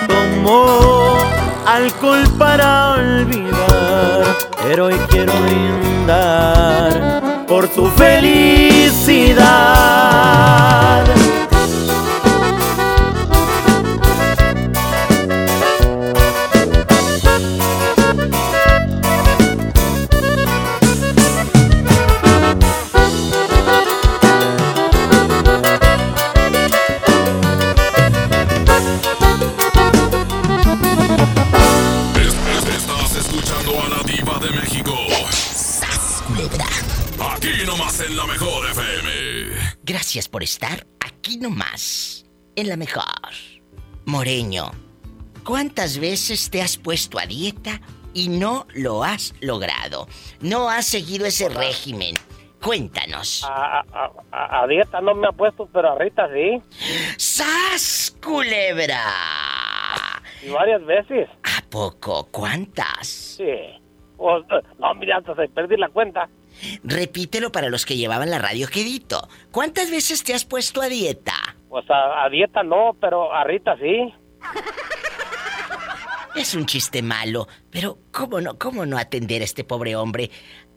Tomo 0.07 1.19
alcohol 1.67 2.25
para 2.39 2.93
olvidar, 2.95 4.37
pero 4.63 4.87
hoy 4.87 4.97
quiero 5.11 5.33
brindar 5.43 7.21
por 7.47 7.69
tu 7.69 7.87
felicidad. 7.91 9.41
Gracias 40.11 40.29
por 40.29 40.43
estar 40.43 40.89
aquí 40.99 41.39
nomás, 41.39 42.27
en 42.57 42.69
la 42.69 42.77
mejor. 42.77 43.05
Moreño, 44.07 44.73
¿cuántas 45.45 45.99
veces 46.01 46.51
te 46.51 46.61
has 46.63 46.77
puesto 46.77 47.17
a 47.21 47.27
dieta 47.27 47.81
y 48.13 48.29
no 48.29 48.67
lo 48.75 49.05
has 49.05 49.33
logrado? 49.41 50.09
No 50.41 50.69
has 50.69 50.87
seguido 50.87 51.27
ese 51.27 51.49
régimen. 51.49 52.17
Cuéntanos. 52.61 53.45
A, 53.49 53.83
a- 53.83 54.11
a- 54.33 54.63
a 54.63 54.67
dieta 54.67 55.01
no 55.01 55.15
me 55.15 55.29
ha 55.29 55.33
puesto, 55.33 55.69
pero 55.73 55.93
a 55.93 55.97
Rita 56.01 56.27
sí. 56.35 56.61
¡Sas, 57.17 58.17
culebra! 58.21 59.05
Y 60.45 60.49
varias 60.49 60.85
veces. 60.87 61.29
¿A 61.45 61.63
poco? 61.71 62.27
¿Cuántas? 62.33 63.07
Sí. 63.07 63.45
O- 64.17 64.41
no, 64.81 64.95
mira, 64.97 65.19
hasta 65.19 65.37
se 65.37 65.47
perdí 65.51 65.77
la 65.77 65.89
cuenta. 65.89 66.29
Repítelo 66.85 67.53
para 67.53 67.69
los 67.69 67.87
que 67.87 67.97
llevaban 67.97 68.31
la 68.31 68.39
radio 68.39 68.69
quedito. 68.69 69.29
¿Cuántas 69.51 69.91
veces 69.91 70.23
te 70.25 70.35
has 70.35 70.45
puesto 70.45 70.83
a 70.83 70.89
dieta? 70.89 71.33
Pues 71.69 71.89
a, 71.91 72.25
a 72.25 72.29
dieta 72.29 72.63
no, 72.63 72.97
pero 73.01 73.33
a 73.33 73.45
Rita 73.45 73.77
sí. 73.79 74.13
Es 76.37 76.55
un 76.55 76.67
chiste 76.67 77.03
malo, 77.03 77.49
pero 77.71 77.99
¿cómo 78.13 78.41
no, 78.41 78.59
cómo 78.59 78.87
no 78.87 78.99
atender 78.99 79.43
a 79.43 79.45
este 79.45 79.65
pobre 79.65 79.97
hombre 79.97 80.31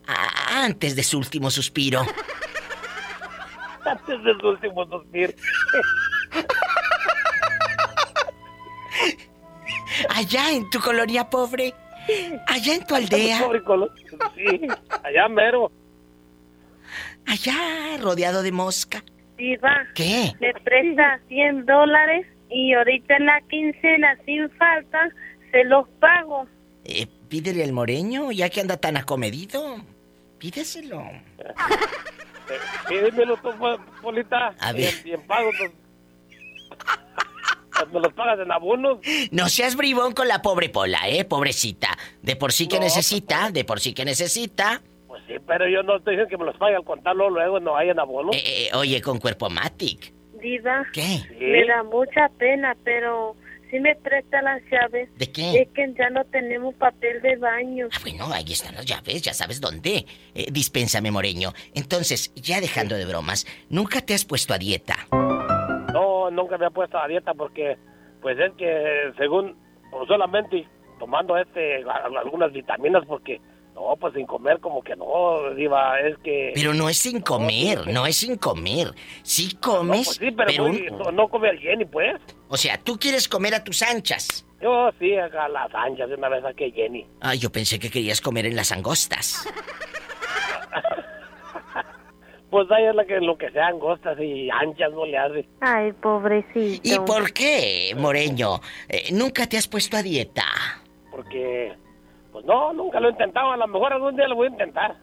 a- 0.08 0.64
antes 0.64 0.96
de 0.96 1.04
su 1.04 1.18
último 1.18 1.50
suspiro? 1.52 2.06
Antes 3.86 4.24
del 4.24 4.46
último 4.46 4.86
suspiro. 4.88 5.34
Allá 10.10 10.52
en 10.52 10.70
tu 10.70 10.80
colonia 10.80 11.30
pobre, 11.30 11.74
allá 12.48 12.76
en 12.76 12.86
tu 12.86 12.96
aldea, 12.96 13.40
Sí, 14.36 14.68
allá 15.04 15.28
mero. 15.30 15.72
allá 17.26 17.98
rodeado 18.02 18.44
de 18.44 18.52
mosca. 18.52 19.04
Diva. 19.38 19.86
¿Qué? 19.96 20.32
Me 20.40 20.54
presta 20.54 21.20
100 21.28 21.66
dólares 21.66 22.28
y 22.50 22.74
ahorita 22.74 23.18
en 23.18 23.26
la 23.26 23.42
quincena 23.50 24.18
sin 24.26 24.50
falta 24.52 25.10
se 25.52 25.64
los 25.66 25.88
pago. 26.00 26.48
Eh, 26.86 27.08
pídele 27.30 27.64
al 27.64 27.72
moreño, 27.74 28.32
ya 28.32 28.50
que 28.50 28.62
anda 28.62 28.78
tan 28.78 28.98
acomedido. 28.98 29.78
Pídeselo. 30.38 31.02
Eh, 31.02 32.60
Pídemelo 32.90 33.38
tú, 33.38 33.50
Polita. 34.02 34.54
A 34.60 34.72
ver. 34.74 34.82
Y 34.82 34.86
en, 34.86 35.08
y 35.08 35.12
en 35.14 35.22
pago, 35.28 35.50
pues, 35.58 35.72
me 37.92 38.00
los 38.00 38.14
pagas 38.14 38.40
en 38.40 38.52
abonos. 38.52 39.00
No 39.32 39.50
seas 39.50 39.76
bribón 39.76 40.14
con 40.14 40.28
la 40.28 40.42
pobre 40.42 40.70
Pola, 40.70 41.08
¿eh? 41.08 41.26
Pobrecita. 41.26 41.98
De 42.22 42.36
por 42.36 42.52
sí 42.52 42.68
que 42.68 42.76
No, 42.78 42.84
necesita, 42.84 43.52
de 43.52 43.64
por 43.64 43.80
sí 43.80 43.94
que 43.94 44.06
necesita. 44.06 44.82
Pues 45.08 45.22
sí, 45.28 45.34
pero 45.46 45.68
yo 45.68 45.84
no 45.84 45.98
estoy 45.98 46.16
diciendo 46.16 46.30
que 46.30 46.38
me 46.38 46.46
los 46.46 46.58
pague 46.58 46.76
al 46.76 46.84
contarlo 46.84 47.30
luego, 47.30 47.60
no 47.60 47.76
hay 47.78 47.90
en 47.90 48.00
abonos. 48.00 48.36
Eh, 48.36 48.42
eh, 48.46 48.70
oye, 48.76 49.02
con 49.02 49.20
cuerpo 49.20 49.50
matic. 49.50 50.14
Diva. 50.42 50.84
¿Qué? 50.92 51.22
Me 51.40 51.66
da 51.66 51.84
mucha 51.84 52.30
pena, 52.38 52.76
pero 52.84 53.36
si 53.70 53.80
me 53.80 53.96
presta 53.96 54.42
las 54.42 54.62
llaves. 54.72 55.10
¿De 55.18 55.32
qué? 55.32 55.62
Es 55.62 55.70
que 55.70 55.94
ya 55.98 56.10
no 56.10 56.24
tenemos 56.26 56.76
papel 56.76 57.22
de 57.22 57.38
baño. 57.38 57.88
Ah, 57.92 57.98
bueno, 58.02 58.28
ahí 58.32 58.52
están 58.52 58.76
las 58.76 58.86
llaves, 58.86 59.22
ya 59.22 59.34
sabes 59.34 59.62
dónde. 59.62 60.06
Eh, 60.36 60.48
dispénsame, 60.52 61.12
Moreño. 61.12 61.54
Entonces, 61.74 62.32
ya 62.36 62.60
dejando 62.62 62.96
de 62.96 63.06
bromas, 63.06 63.48
¿nunca 63.70 64.02
te 64.02 64.14
has 64.14 64.26
puesto 64.26 64.54
a 64.54 64.58
dieta? 64.58 65.08
No, 66.30 66.44
nunca 66.44 66.58
me 66.58 66.68
he 66.68 66.72
puesto 66.72 66.98
a 66.98 67.08
dieta 67.08 67.34
porque, 67.34 67.78
pues 68.22 68.38
es 68.40 68.52
que 68.54 69.12
según, 69.18 69.56
pues, 69.92 70.08
solamente 70.08 70.68
tomando 71.00 71.36
este, 71.38 71.84
algunas 72.18 72.52
vitaminas 72.52 73.04
porque, 73.08 73.42
no, 73.74 73.96
pues 74.00 74.14
sin 74.14 74.26
comer 74.28 74.60
como 74.60 74.84
que 74.84 74.96
no, 74.96 75.50
diva, 75.56 76.00
es 76.00 76.18
que... 76.20 76.52
Pero 76.54 76.74
no 76.74 76.88
es 76.90 76.98
sin 76.98 77.22
comer, 77.22 77.88
no 77.88 78.06
es 78.06 78.18
sin 78.18 78.38
comer. 78.38 78.90
Sí 79.24 79.56
comes, 79.62 80.06
Pues 80.06 80.18
sí, 80.18 80.32
pero, 80.32 80.48
pero 80.48 80.68
muy- 80.68 80.88
un- 80.88 80.98
no, 81.00 81.12
no 81.12 81.28
come 81.28 81.50
al 81.50 81.58
Jenny, 81.60 81.86
pues. 81.86 82.22
O 82.50 82.56
sea, 82.58 82.78
tú 82.78 82.98
quieres 83.00 83.28
comer 83.28 83.56
a 83.56 83.64
tus 83.64 83.82
anchas. 83.82 84.46
Yo 84.62 84.90
sí, 85.00 85.14
a 85.16 85.28
las 85.50 85.74
anchas 85.74 86.08
de 86.08 86.16
una 86.16 86.30
vez 86.30 86.46
a 86.46 86.54
que 86.54 86.72
Jenny. 86.72 87.06
Ah, 87.20 87.36
yo 87.36 87.52
pensé 87.52 87.80
que 87.80 87.90
querías 87.90 88.22
comer 88.22 88.46
en 88.46 88.56
las 88.56 88.72
angostas. 88.72 89.46
Pues 92.54 92.70
ahí 92.70 92.86
es 92.86 92.94
la 92.94 93.04
que, 93.04 93.20
lo 93.20 93.36
que 93.36 93.50
sea 93.50 93.66
angostas 93.70 94.16
y 94.20 94.48
anchas 94.52 94.92
no 94.92 95.08
le 95.08 95.18
hace. 95.18 95.50
Ay, 95.60 95.92
pobrecito. 95.94 96.82
¿Y 96.88 97.00
por 97.00 97.34
qué, 97.34 97.96
Moreño? 97.98 98.60
Eh, 98.88 99.06
¿Nunca 99.12 99.48
te 99.48 99.58
has 99.58 99.68
puesto 99.68 99.98
a 99.98 100.04
dieta? 100.04 100.44
Porque, 101.10 101.74
pues 102.32 102.46
no, 102.46 102.72
nunca 102.74 103.00
lo 103.00 103.08
he 103.08 103.12
intentado. 103.14 103.52
A 103.54 103.58
lo 103.58 103.66
mejor 103.68 103.92
algún 103.94 104.16
día 104.16 104.28
lo 104.28 104.36
voy 104.36 104.50
a 104.50 104.52
intentar. 104.52 104.96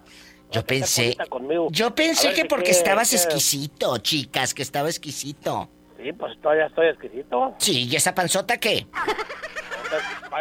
Yo 0.52 0.64
pensé... 0.64 1.16
conmigo. 1.28 1.66
Yo 1.72 1.88
A 1.88 1.94
pensé 1.96 2.28
que 2.34 2.42
si 2.42 2.46
porque 2.48 2.66
qué- 2.66 2.70
estabas 2.70 3.10
qué- 3.10 3.16
exquisito, 3.16 3.98
chicas, 3.98 4.54
que 4.54 4.62
estaba 4.62 4.88
exquisito. 4.88 5.68
Sí, 6.00 6.12
pues 6.12 6.40
todavía 6.40 6.66
estoy 6.66 6.86
exquisito. 6.86 7.54
Sí, 7.58 7.88
¿y 7.90 7.96
esa 7.96 8.14
panzota 8.14 8.58
qué? 8.58 8.86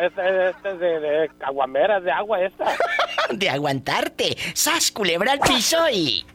Este, 0.01 0.49
este 0.49 0.69
es 0.71 0.79
de, 0.79 0.99
de 0.99 1.29
caguameras 1.39 2.03
de 2.03 2.11
agua 2.11 2.41
esta. 2.41 2.65
De 3.31 3.49
aguantarte. 3.49 4.35
¡Sas, 4.55 4.91
culebra 4.91 5.33
al 5.33 5.39
piso 5.39 5.77
y... 5.91 6.25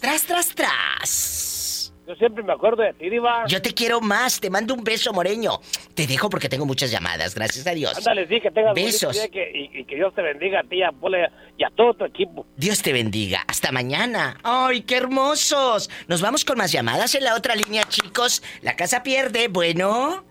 Tras, 0.00 0.22
tras, 0.26 0.54
tras. 0.54 1.92
Yo 2.06 2.14
siempre 2.14 2.42
me 2.42 2.52
acuerdo 2.52 2.82
de 2.82 2.94
ti, 2.94 3.10
Diva. 3.10 3.44
Yo 3.48 3.60
te 3.60 3.74
quiero 3.74 4.00
más, 4.00 4.40
te 4.40 4.48
mando 4.48 4.72
un 4.74 4.82
beso, 4.84 5.12
Moreño. 5.12 5.60
Te 5.94 6.06
dejo 6.06 6.30
porque 6.30 6.48
tengo 6.48 6.64
muchas 6.64 6.90
llamadas, 6.90 7.34
gracias 7.34 7.66
a 7.66 7.72
Dios. 7.72 7.98
Ándale, 7.98 8.26
sí, 8.28 8.40
que 8.40 8.50
tengas 8.50 8.74
Besos. 8.74 9.12
día 9.14 9.26
y 9.26 9.30
que, 9.30 9.50
y, 9.52 9.80
y 9.80 9.84
que 9.84 9.96
Dios 9.96 10.14
te 10.14 10.22
bendiga 10.22 10.60
a 10.60 10.62
ti, 10.62 10.82
a 10.82 10.92
Pole 10.92 11.28
y 11.58 11.64
a 11.64 11.70
todo 11.70 11.92
tu 11.94 12.04
equipo. 12.04 12.46
Dios 12.56 12.80
te 12.80 12.92
bendiga. 12.92 13.44
Hasta 13.46 13.72
mañana. 13.72 14.38
¡Ay, 14.44 14.82
qué 14.82 14.96
hermosos! 14.96 15.90
Nos 16.06 16.22
vamos 16.22 16.44
con 16.44 16.56
más 16.56 16.72
llamadas 16.72 17.14
en 17.14 17.24
la 17.24 17.34
otra 17.34 17.56
línea, 17.56 17.84
chicos. 17.84 18.42
La 18.62 18.76
casa 18.76 19.02
pierde. 19.02 19.48
Bueno. 19.48 20.24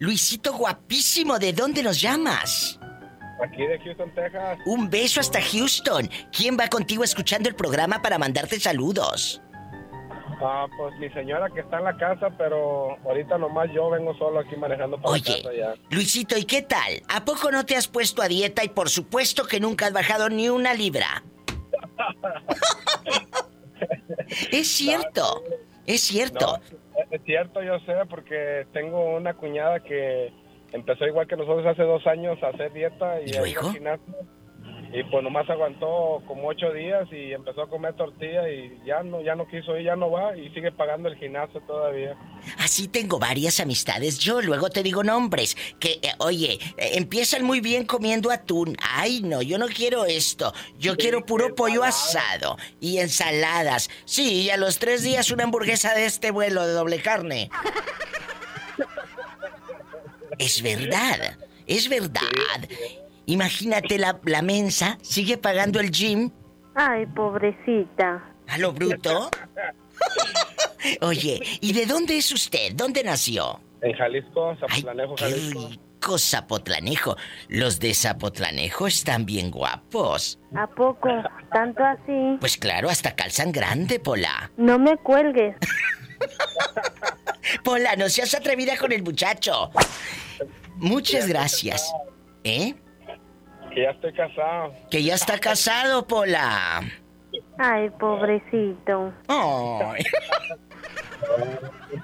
Luisito 0.00 0.54
guapísimo, 0.54 1.38
¿de 1.38 1.52
dónde 1.52 1.82
nos 1.82 2.00
llamas? 2.00 2.80
Aquí 3.44 3.66
de 3.66 3.78
Houston, 3.80 4.10
Texas. 4.14 4.58
Un 4.64 4.88
beso 4.88 5.20
hasta 5.20 5.42
Houston. 5.42 6.08
¿Quién 6.34 6.56
va 6.58 6.68
contigo 6.68 7.04
escuchando 7.04 7.50
el 7.50 7.54
programa 7.54 8.00
para 8.00 8.16
mandarte 8.16 8.58
saludos? 8.58 9.42
Ah, 10.42 10.66
pues 10.78 10.98
mi 10.98 11.10
señora 11.10 11.50
que 11.50 11.60
está 11.60 11.80
en 11.80 11.84
la 11.84 11.96
casa, 11.98 12.30
pero 12.38 12.96
ahorita 13.04 13.36
nomás 13.36 13.68
yo 13.74 13.90
vengo 13.90 14.16
solo 14.16 14.40
aquí 14.40 14.56
manejando 14.56 14.96
para 14.96 15.10
Oye. 15.10 15.42
la 15.42 15.50
casa 15.50 15.54
ya. 15.54 15.74
Luisito, 15.90 16.38
¿y 16.38 16.44
qué 16.44 16.62
tal? 16.62 17.02
¿A 17.08 17.26
poco 17.26 17.50
no 17.50 17.66
te 17.66 17.76
has 17.76 17.86
puesto 17.86 18.22
a 18.22 18.28
dieta 18.28 18.64
y 18.64 18.70
por 18.70 18.88
supuesto 18.88 19.46
que 19.46 19.60
nunca 19.60 19.86
has 19.86 19.92
bajado 19.92 20.30
ni 20.30 20.48
una 20.48 20.72
libra? 20.72 21.22
es 24.50 24.66
cierto, 24.66 25.44
es 25.84 26.00
cierto. 26.00 26.56
No, 26.56 26.80
es 27.10 27.22
cierto, 27.24 27.62
yo 27.62 27.78
sé, 27.80 27.94
porque 28.08 28.66
tengo 28.72 29.16
una 29.16 29.34
cuñada 29.34 29.80
que 29.80 30.32
empezó 30.72 31.06
igual 31.06 31.26
que 31.26 31.36
nosotros 31.36 31.66
hace 31.66 31.82
dos 31.82 32.06
años 32.06 32.42
a 32.42 32.48
hacer 32.48 32.72
dieta 32.72 33.20
y, 33.20 33.30
¿Y 33.30 33.36
a 33.36 33.46
ir 33.46 33.54
luego? 33.54 33.68
al 33.68 33.72
gimnasio. 33.74 34.14
Y 34.92 35.04
pues 35.04 35.22
nomás 35.22 35.48
aguantó 35.48 36.20
como 36.26 36.48
ocho 36.48 36.72
días 36.72 37.06
y 37.12 37.32
empezó 37.32 37.62
a 37.62 37.68
comer 37.68 37.94
tortilla 37.94 38.48
y 38.48 38.80
ya 38.84 39.04
no, 39.04 39.22
ya 39.22 39.36
no 39.36 39.46
quiso 39.46 39.76
ir, 39.76 39.84
ya 39.84 39.94
no 39.94 40.10
va 40.10 40.36
y 40.36 40.50
sigue 40.50 40.72
pagando 40.72 41.08
el 41.08 41.16
gimnasio 41.16 41.60
todavía. 41.60 42.16
Así 42.58 42.88
tengo 42.88 43.20
varias 43.20 43.60
amistades. 43.60 44.18
Yo 44.18 44.40
luego 44.42 44.68
te 44.68 44.82
digo 44.82 45.04
nombres. 45.04 45.56
Que, 45.78 46.00
eh, 46.02 46.12
oye, 46.18 46.58
eh, 46.76 46.90
empiezan 46.94 47.44
muy 47.44 47.60
bien 47.60 47.86
comiendo 47.86 48.32
atún. 48.32 48.76
Ay, 48.82 49.22
no, 49.22 49.42
yo 49.42 49.58
no 49.58 49.68
quiero 49.68 50.06
esto. 50.06 50.52
Yo 50.76 50.96
quiero 50.96 51.24
puro 51.24 51.54
pollo 51.54 51.84
asado 51.84 52.56
y 52.80 52.98
ensaladas. 52.98 53.90
Sí, 54.06 54.42
y 54.42 54.50
a 54.50 54.56
los 54.56 54.80
tres 54.80 55.04
días 55.04 55.30
una 55.30 55.44
hamburguesa 55.44 55.94
de 55.94 56.06
este 56.06 56.32
vuelo 56.32 56.66
de 56.66 56.72
doble 56.72 57.00
carne. 57.00 57.50
Es 60.38 60.62
verdad, 60.62 61.36
es 61.66 61.90
verdad. 61.90 62.22
Imagínate 63.26 63.98
la, 63.98 64.18
la 64.24 64.42
mensa, 64.42 64.98
sigue 65.02 65.38
pagando 65.38 65.80
el 65.80 65.90
gym. 65.90 66.30
Ay, 66.74 67.06
pobrecita. 67.06 68.24
¿A 68.48 68.58
lo 68.58 68.72
bruto? 68.72 69.30
Oye, 71.02 71.40
¿y 71.60 71.72
de 71.72 71.86
dónde 71.86 72.16
es 72.16 72.32
usted? 72.32 72.72
¿Dónde 72.74 73.04
nació? 73.04 73.60
En 73.82 73.92
Jalisco, 73.94 74.56
Zapotlanejo, 74.58 75.16
Jalisco. 75.16 75.68
Rico 76.00 76.18
Zapotlanejo. 76.18 77.16
Los 77.48 77.78
de 77.78 77.92
Zapotlanejo 77.92 78.86
están 78.86 79.26
bien 79.26 79.50
guapos. 79.50 80.38
¿A 80.56 80.66
poco? 80.66 81.08
¿Tanto 81.52 81.84
así? 81.84 82.38
Pues 82.40 82.56
claro, 82.56 82.88
hasta 82.88 83.14
calzan 83.14 83.52
grande, 83.52 84.00
Pola. 84.00 84.50
No 84.56 84.78
me 84.78 84.96
cuelgues. 84.96 85.56
Pola, 87.64 87.96
no 87.96 88.08
seas 88.08 88.34
atrevida 88.34 88.76
con 88.78 88.92
el 88.92 89.02
muchacho. 89.02 89.70
Muchas 90.76 91.26
gracias. 91.26 91.92
¿Eh? 92.44 92.74
Que 93.74 93.82
ya 93.82 93.90
estoy 93.90 94.12
casado. 94.12 94.72
Que 94.90 95.02
ya 95.02 95.14
está 95.14 95.38
casado, 95.38 96.06
Pola. 96.06 96.82
Ay, 97.58 97.90
pobrecito. 97.90 99.12
Ay. 99.28 100.02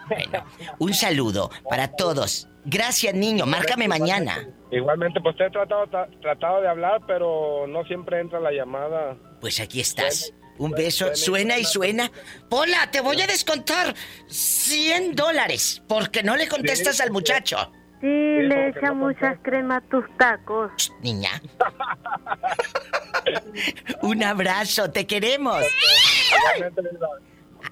Bueno, 0.08 0.44
un 0.78 0.94
saludo 0.94 1.50
para 1.68 1.88
todos. 1.88 2.48
Gracias, 2.64 3.14
niño. 3.14 3.46
Márcame 3.46 3.88
mañana. 3.88 4.46
Igualmente, 4.70 5.20
pues 5.20 5.36
te 5.36 5.46
he 5.46 5.50
tratado, 5.50 5.86
tra- 5.86 6.20
tratado 6.20 6.60
de 6.60 6.68
hablar, 6.68 7.00
pero 7.06 7.66
no 7.68 7.84
siempre 7.84 8.20
entra 8.20 8.40
la 8.40 8.50
llamada. 8.52 9.16
Pues 9.40 9.60
aquí 9.60 9.80
estás. 9.80 10.32
Un 10.58 10.70
beso. 10.72 11.14
Suena 11.14 11.58
y 11.58 11.64
suena. 11.64 12.10
Pola, 12.48 12.90
te 12.90 13.00
voy 13.00 13.20
a 13.20 13.26
descontar 13.26 13.94
100 14.28 15.14
dólares 15.14 15.82
porque 15.88 16.22
no 16.22 16.36
le 16.36 16.48
contestas 16.48 17.00
al 17.00 17.10
muchacho. 17.10 17.70
Sí, 18.00 18.06
le 18.06 18.68
echa 18.68 18.92
mucha 18.92 19.36
crema 19.36 19.76
a 19.76 19.80
tus 19.80 20.04
tacos. 20.18 20.70
Niña. 21.00 21.40
Un 24.02 24.22
abrazo, 24.22 24.90
te 24.90 25.06
queremos. 25.06 25.64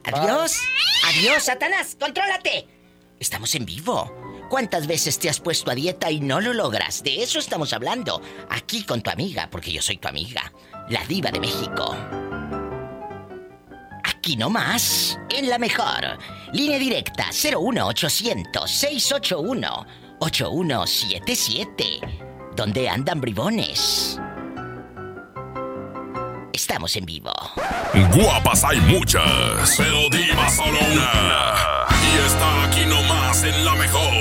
Adiós. 0.04 0.58
Adiós, 1.08 1.42
Satanás, 1.42 1.96
contrólate. 2.00 2.66
Estamos 3.20 3.54
en 3.54 3.66
vivo. 3.66 4.12
¿Cuántas 4.48 4.86
veces 4.86 5.18
te 5.18 5.28
has 5.28 5.40
puesto 5.40 5.70
a 5.70 5.74
dieta 5.74 6.10
y 6.10 6.20
no 6.20 6.40
lo 6.40 6.54
logras? 6.54 7.02
De 7.02 7.22
eso 7.22 7.38
estamos 7.38 7.72
hablando. 7.72 8.22
Aquí 8.48 8.84
con 8.84 9.02
tu 9.02 9.10
amiga, 9.10 9.48
porque 9.50 9.72
yo 9.72 9.82
soy 9.82 9.98
tu 9.98 10.08
amiga, 10.08 10.52
la 10.88 11.04
diva 11.06 11.30
de 11.30 11.40
México. 11.40 11.94
Aquí 14.04 14.36
nomás, 14.36 15.18
en 15.28 15.50
la 15.50 15.58
mejor. 15.58 16.18
Línea 16.52 16.78
directa 16.78 17.26
01800 17.30 18.70
681 18.70 19.86
8177. 20.24 22.00
¿Dónde 22.56 22.88
andan 22.88 23.20
bribones? 23.20 24.18
Estamos 26.52 26.96
en 26.96 27.04
vivo. 27.04 27.32
Guapas 28.14 28.64
hay 28.64 28.80
muchas, 28.80 29.76
pero 29.76 30.08
diva 30.08 30.48
solo 30.48 30.78
una. 30.92 31.86
Y 32.00 32.26
está 32.26 32.64
aquí 32.64 32.86
nomás 32.86 33.44
en 33.44 33.64
la 33.66 33.74
mejor. 33.74 34.14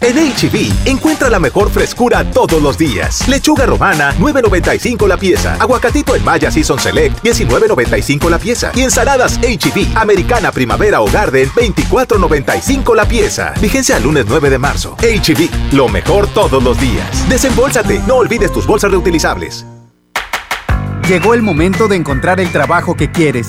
En 0.00 0.16
HB, 0.16 0.88
encuentra 0.88 1.30
la 1.30 1.38
mejor 1.38 1.70
frescura 1.70 2.30
todos 2.30 2.62
los 2.62 2.76
días. 2.76 3.26
Lechuga 3.28 3.66
romana, 3.66 4.14
9.95 4.18 5.06
la 5.08 5.16
pieza. 5.16 5.54
Aguacatito 5.58 6.14
en 6.14 6.24
Maya 6.24 6.50
Season 6.50 6.78
Select, 6.78 7.24
19.95 7.24 8.28
la 8.28 8.38
pieza. 8.38 8.72
Y 8.74 8.82
ensaladas 8.82 9.38
HB, 9.38 9.96
americana, 9.96 10.52
primavera 10.52 11.00
o 11.00 11.10
garden, 11.10 11.48
24.95 11.50 12.94
la 12.94 13.06
pieza. 13.06 13.54
Vigencia 13.60 13.96
al 13.96 14.02
lunes 14.02 14.26
9 14.28 14.50
de 14.50 14.58
marzo. 14.58 14.96
HB, 14.98 15.72
lo 15.72 15.88
mejor 15.88 16.26
todos 16.28 16.62
los 16.62 16.78
días. 16.78 17.28
Desembolsate, 17.28 18.00
no 18.06 18.16
olvides 18.16 18.52
tus 18.52 18.66
bolsas 18.66 18.90
reutilizables. 18.90 19.64
Llegó 21.08 21.34
el 21.34 21.42
momento 21.42 21.88
de 21.88 21.96
encontrar 21.96 22.40
el 22.40 22.50
trabajo 22.50 22.96
que 22.96 23.10
quieres. 23.10 23.48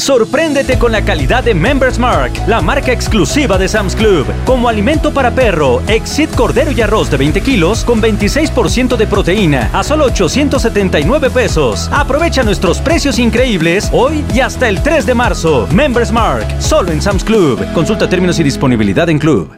Sorpréndete 0.00 0.78
con 0.78 0.92
la 0.92 1.04
calidad 1.04 1.44
de 1.44 1.54
Members 1.54 1.98
Mark, 1.98 2.32
la 2.46 2.62
marca 2.62 2.90
exclusiva 2.90 3.58
de 3.58 3.68
Sam's 3.68 3.94
Club. 3.94 4.26
Como 4.46 4.66
alimento 4.66 5.12
para 5.12 5.30
perro, 5.30 5.82
Exit 5.88 6.34
Cordero 6.34 6.70
y 6.70 6.80
Arroz 6.80 7.10
de 7.10 7.18
20 7.18 7.42
kilos 7.42 7.84
con 7.84 8.00
26% 8.00 8.96
de 8.96 9.06
proteína 9.06 9.68
a 9.74 9.84
solo 9.84 10.06
879 10.06 11.28
pesos. 11.28 11.90
Aprovecha 11.92 12.42
nuestros 12.42 12.78
precios 12.78 13.18
increíbles 13.18 13.90
hoy 13.92 14.24
y 14.34 14.40
hasta 14.40 14.70
el 14.70 14.82
3 14.82 15.04
de 15.04 15.14
marzo. 15.14 15.68
Members 15.70 16.12
Mark, 16.12 16.46
solo 16.60 16.92
en 16.92 17.02
Sam's 17.02 17.22
Club. 17.22 17.62
Consulta 17.74 18.08
términos 18.08 18.40
y 18.40 18.42
disponibilidad 18.42 19.10
en 19.10 19.18
Club. 19.18 19.50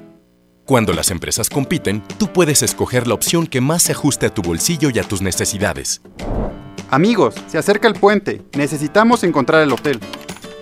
Cuando 0.67 0.93
las 0.93 1.13
empresas 1.13 1.51
compiten, 1.51 2.03
tú 2.19 2.33
puedes 2.33 2.65
escoger 2.65 3.07
la 3.07 3.15
opción 3.15 3.47
que 3.47 3.61
más 3.61 3.85
se 3.85 3.93
ajuste 3.93 4.27
a 4.27 4.35
tu 4.35 4.43
bolsillo 4.43 4.91
y 4.93 4.99
a 4.99 5.05
tus 5.05 5.23
necesidades. 5.23 6.03
Amigos, 6.93 7.35
se 7.47 7.57
acerca 7.57 7.89
el 7.89 7.95
puente. 7.95 8.43
Necesitamos 8.55 9.25
encontrar 9.25 9.63
el 9.63 9.73
hotel. 9.73 9.99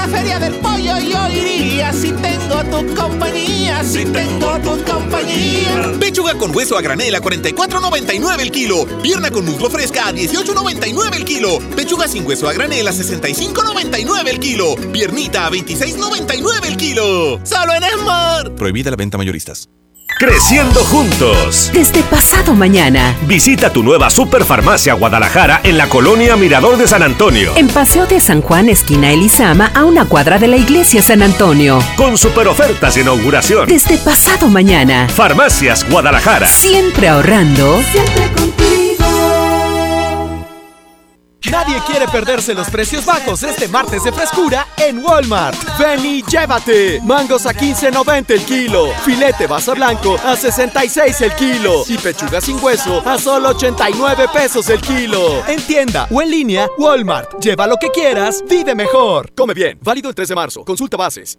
La 0.00 0.08
feria 0.08 0.38
del 0.38 0.54
pollo 0.54 0.98
yo 0.98 1.28
iría 1.28 1.92
si 1.92 2.10
tengo 2.12 2.64
tu 2.70 2.94
compañía, 2.94 3.84
si 3.84 4.06
tengo 4.06 4.58
tu 4.60 4.82
compañía. 4.90 5.92
Pechuga 6.00 6.38
con 6.38 6.56
hueso 6.56 6.78
a 6.78 6.80
granel 6.80 7.14
a 7.14 7.20
44.99 7.20 8.40
el 8.40 8.50
kilo. 8.50 8.86
Pierna 9.02 9.30
con 9.30 9.44
muslo 9.44 9.68
fresca 9.68 10.08
a 10.08 10.12
18.99 10.12 11.16
el 11.16 11.24
kilo. 11.26 11.58
Pechuga 11.76 12.08
sin 12.08 12.26
hueso 12.26 12.48
a 12.48 12.54
granel 12.54 12.88
a 12.88 12.92
65.99 12.92 14.28
el 14.28 14.40
kilo. 14.40 14.74
Piernita 14.90 15.46
a 15.46 15.50
26.99 15.50 16.66
el 16.66 16.76
kilo. 16.78 17.38
Solo 17.44 17.74
en 17.74 17.82
Smart. 18.00 18.54
Prohibida 18.56 18.90
la 18.90 18.96
venta 18.96 19.18
mayoristas. 19.18 19.68
Creciendo 20.20 20.84
juntos. 20.84 21.70
Desde 21.72 22.02
pasado 22.02 22.52
mañana. 22.52 23.16
Visita 23.22 23.72
tu 23.72 23.82
nueva 23.82 24.10
Superfarmacia 24.10 24.92
Guadalajara 24.92 25.62
en 25.64 25.78
la 25.78 25.88
colonia 25.88 26.36
Mirador 26.36 26.76
de 26.76 26.86
San 26.86 27.02
Antonio. 27.02 27.54
En 27.56 27.68
Paseo 27.68 28.04
de 28.04 28.20
San 28.20 28.42
Juan, 28.42 28.68
esquina 28.68 29.12
Elizama, 29.12 29.70
a 29.74 29.86
una 29.86 30.04
cuadra 30.04 30.38
de 30.38 30.48
la 30.48 30.58
iglesia 30.58 31.00
San 31.00 31.22
Antonio. 31.22 31.78
Con 31.96 32.18
super 32.18 32.48
ofertas 32.48 32.96
de 32.96 33.00
inauguración. 33.00 33.66
Desde 33.66 33.96
pasado 33.96 34.48
mañana. 34.48 35.08
Farmacias 35.08 35.88
Guadalajara. 35.88 36.46
Siempre 36.46 37.08
ahorrando. 37.08 37.80
Siempre 37.90 38.24
contigo. 38.24 38.49
Nadie 41.48 41.80
quiere 41.86 42.06
perderse 42.06 42.54
los 42.54 42.68
precios 42.68 43.06
bajos 43.06 43.42
este 43.42 43.66
martes 43.68 44.04
de 44.04 44.12
frescura 44.12 44.66
en 44.76 45.02
Walmart. 45.02 45.56
Ven 45.78 46.04
y 46.04 46.22
llévate. 46.22 47.00
Mangos 47.02 47.46
a 47.46 47.54
15.90 47.54 48.30
el 48.30 48.44
kilo. 48.44 48.88
Filete 49.04 49.46
basa 49.46 49.72
blanco 49.72 50.16
a 50.24 50.36
66 50.36 51.20
el 51.22 51.34
kilo. 51.34 51.82
Y 51.88 51.96
pechuga 51.96 52.40
sin 52.40 52.62
hueso 52.62 53.02
a 53.06 53.18
solo 53.18 53.50
89 53.50 54.26
pesos 54.32 54.68
el 54.68 54.80
kilo. 54.80 55.44
En 55.46 55.60
tienda 55.62 56.06
o 56.10 56.20
en 56.20 56.30
línea, 56.30 56.68
Walmart. 56.78 57.40
Lleva 57.40 57.66
lo 57.66 57.76
que 57.76 57.88
quieras, 57.90 58.44
vive 58.48 58.74
mejor. 58.74 59.32
Come 59.34 59.54
bien. 59.54 59.78
Válido 59.82 60.08
el 60.10 60.14
3 60.14 60.28
de 60.28 60.34
marzo. 60.34 60.64
Consulta 60.64 60.96
bases. 60.96 61.38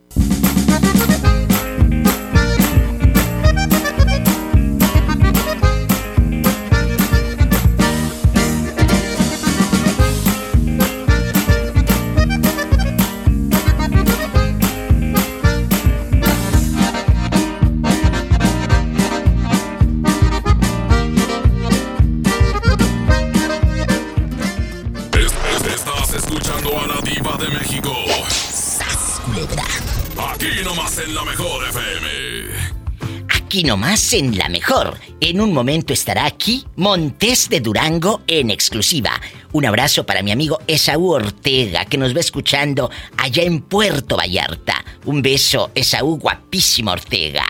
Aquí 33.62 33.68
nomás 33.68 34.12
en 34.14 34.38
la 34.40 34.50
mejor. 34.50 34.98
En 35.20 35.40
un 35.40 35.54
momento 35.54 35.94
estará 35.94 36.26
aquí 36.26 36.66
Montes 36.78 37.48
de 37.48 37.60
Durango 37.60 38.24
en 38.26 38.50
exclusiva. 38.50 39.12
Un 39.52 39.68
abrazo 39.68 40.04
para 40.04 40.24
mi 40.24 40.32
amigo 40.32 40.58
Esaú 40.66 41.12
Ortega 41.12 41.86
que 41.86 42.00
nos 42.00 42.16
va 42.16 42.22
escuchando 42.22 42.90
allá 43.18 43.44
en 43.44 43.62
Puerto 43.62 44.18
Vallarta. 44.18 44.84
Un 45.06 45.22
beso, 45.22 45.70
Esaú 45.76 46.18
guapísimo 46.18 46.90
Ortega. 46.90 47.46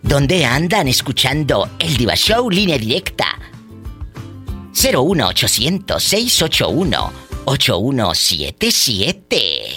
¿Dónde 0.00 0.44
andan 0.44 0.86
escuchando 0.86 1.70
el 1.80 1.96
Diva 1.96 2.14
Show 2.14 2.48
línea 2.48 2.78
directa? 2.78 3.36
01800 4.72 6.00
681 6.00 7.12
8177. 7.46 9.73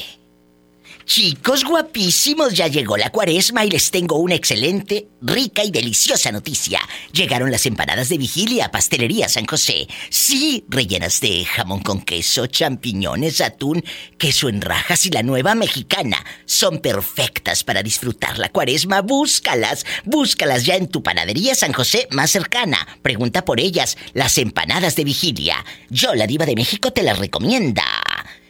Chicos 1.08 1.64
guapísimos, 1.64 2.54
ya 2.54 2.68
llegó 2.68 2.98
la 2.98 3.12
cuaresma 3.12 3.64
y 3.64 3.70
les 3.70 3.92
tengo 3.92 4.18
una 4.18 4.36
excelente, 4.36 5.08
rica 5.22 5.64
y 5.64 5.72
deliciosa 5.72 6.34
noticia. 6.34 6.82
Llegaron 7.14 7.50
las 7.50 7.66
empanadas 7.66 8.10
de 8.10 8.18
vigilia 8.18 8.66
a 8.66 8.72
Pastelería 8.72 9.30
San 9.30 9.46
José. 9.46 9.88
Sí, 10.10 10.66
rellenas 10.68 11.22
de 11.22 11.46
jamón 11.46 11.80
con 11.80 12.02
queso, 12.02 12.48
champiñones, 12.48 13.40
atún, 13.40 13.86
queso 14.18 14.50
en 14.50 14.60
rajas 14.60 15.06
y 15.06 15.10
la 15.10 15.24
nueva 15.24 15.56
mexicana. 15.56 16.18
Son 16.44 16.80
perfectas 16.80 17.64
para 17.64 17.84
disfrutar 17.84 18.38
la 18.38 18.50
cuaresma. 18.50 19.02
Búscalas, 19.02 19.86
búscalas 20.04 20.66
ya 20.66 20.76
en 20.76 20.90
tu 20.90 21.04
panadería 21.04 21.56
San 21.56 21.72
José 21.72 22.10
más 22.12 22.32
cercana. 22.32 22.86
Pregunta 23.02 23.46
por 23.46 23.62
ellas, 23.62 23.98
las 24.14 24.38
empanadas 24.38 24.98
de 24.98 25.06
vigilia. 25.06 25.64
Yo, 25.90 26.14
la 26.16 26.28
diva 26.28 26.46
de 26.46 26.56
México, 26.56 26.92
te 26.92 27.02
las 27.02 27.18
recomienda. 27.18 27.86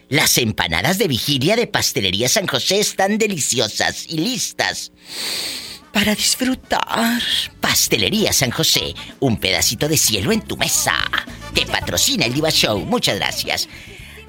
Las 0.09 0.37
empanadas 0.37 0.97
de 0.97 1.09
vigilia 1.09 1.57
de 1.57 1.67
Pastelería 1.67 2.29
San 2.29 2.47
José 2.47 2.79
están 2.79 3.17
deliciosas 3.17 4.05
y 4.07 4.17
listas 4.17 4.93
para 5.91 6.15
disfrutar. 6.15 7.21
Pastelería 7.59 8.31
San 8.31 8.51
José, 8.51 8.95
un 9.19 9.35
pedacito 9.35 9.89
de 9.89 9.97
cielo 9.97 10.31
en 10.31 10.41
tu 10.41 10.55
mesa. 10.55 10.93
Te 11.53 11.65
patrocina 11.65 12.25
el 12.25 12.33
Diva 12.33 12.51
Show. 12.51 12.85
Muchas 12.85 13.17
gracias. 13.17 13.67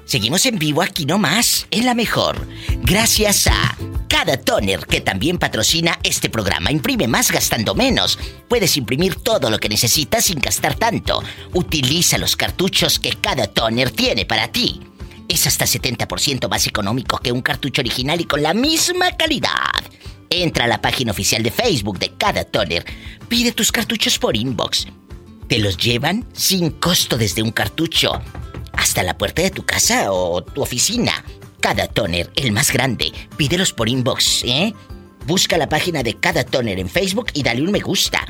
Seguimos 0.03 0.45
en 0.47 0.59
vivo 0.59 0.81
aquí 0.81 1.05
nomás, 1.05 1.65
en 1.71 1.85
la 1.85 1.93
mejor. 1.93 2.45
Gracias 2.81 3.47
a 3.47 3.77
Cada 4.09 4.35
Toner, 4.35 4.81
que 4.85 4.99
también 4.99 5.37
patrocina 5.37 5.97
este 6.03 6.29
programa. 6.29 6.71
Imprime 6.71 7.07
más 7.07 7.31
gastando 7.31 7.73
menos. 7.73 8.19
Puedes 8.49 8.75
imprimir 8.75 9.15
todo 9.15 9.49
lo 9.49 9.59
que 9.59 9.69
necesitas 9.69 10.25
sin 10.25 10.39
gastar 10.39 10.75
tanto. 10.75 11.23
Utiliza 11.53 12.17
los 12.17 12.35
cartuchos 12.35 12.99
que 12.99 13.11
Cada 13.11 13.47
Toner 13.47 13.91
tiene 13.91 14.25
para 14.25 14.49
ti. 14.49 14.81
Es 15.29 15.47
hasta 15.47 15.63
70% 15.63 16.49
más 16.49 16.67
económico 16.67 17.19
que 17.19 17.31
un 17.31 17.41
cartucho 17.41 17.81
original 17.81 18.19
y 18.19 18.25
con 18.25 18.43
la 18.43 18.53
misma 18.53 19.11
calidad. 19.15 19.53
Entra 20.29 20.65
a 20.65 20.67
la 20.67 20.81
página 20.81 21.11
oficial 21.11 21.41
de 21.41 21.51
Facebook 21.51 21.99
de 21.99 22.11
Cada 22.17 22.43
Toner. 22.43 22.85
Pide 23.29 23.53
tus 23.53 23.71
cartuchos 23.71 24.19
por 24.19 24.35
inbox. 24.35 24.87
Te 25.47 25.59
los 25.59 25.77
llevan 25.77 26.27
sin 26.33 26.71
costo 26.71 27.17
desde 27.17 27.41
un 27.41 27.51
cartucho 27.51 28.21
hasta 28.73 29.03
la 29.03 29.17
puerta 29.17 29.41
de 29.41 29.51
tu 29.51 29.65
casa 29.65 30.11
o 30.11 30.41
tu 30.41 30.61
oficina. 30.61 31.23
Cada 31.59 31.87
toner, 31.87 32.31
el 32.35 32.53
más 32.53 32.71
grande, 32.71 33.11
pídelos 33.35 33.73
por 33.73 33.89
inbox, 33.89 34.43
¿eh? 34.45 34.73
Busca 35.27 35.57
la 35.57 35.67
página 35.67 36.01
de 36.01 36.15
Cada 36.15 36.45
Toner 36.45 36.79
en 36.79 36.89
Facebook 36.89 37.27
y 37.33 37.43
dale 37.43 37.61
un 37.61 37.71
me 37.71 37.81
gusta. 37.81 38.25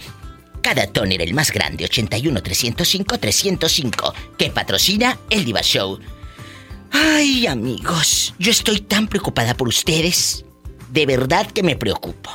Cada 0.61 0.87
Toner, 0.87 1.21
el 1.21 1.35
más 1.35 1.51
grande, 1.51 1.85
81 1.85 2.41
305 2.41 3.19
305, 3.19 4.13
que 4.37 4.49
patrocina 4.49 5.19
el 5.29 5.45
Diva 5.45 5.61
Show. 5.61 5.99
Ay, 6.91 7.47
amigos, 7.47 8.33
yo 8.39 8.51
estoy 8.51 8.81
tan 8.81 9.07
preocupada 9.07 9.55
por 9.55 9.67
ustedes. 9.67 10.45
De 10.91 11.05
verdad 11.05 11.47
que 11.47 11.63
me 11.63 11.75
preocupo. 11.75 12.29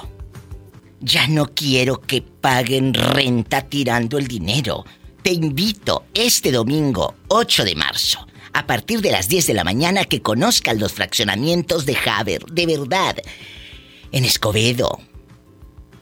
Ya 1.00 1.26
no 1.26 1.54
quiero 1.54 2.00
que 2.00 2.22
paguen 2.22 2.94
renta 2.94 3.62
tirando 3.62 4.16
el 4.18 4.28
dinero. 4.28 4.84
Te 5.22 5.32
invito 5.32 6.06
este 6.14 6.52
domingo 6.52 7.16
8 7.28 7.64
de 7.64 7.74
marzo, 7.74 8.26
a 8.52 8.66
partir 8.66 9.00
de 9.00 9.10
las 9.10 9.28
10 9.28 9.48
de 9.48 9.54
la 9.54 9.64
mañana, 9.64 10.04
que 10.04 10.22
conozcan 10.22 10.78
los 10.78 10.92
fraccionamientos 10.92 11.84
de 11.86 11.96
Haber, 12.06 12.44
de 12.46 12.66
verdad. 12.66 13.16
En 14.12 14.24
Escobedo, 14.24 15.00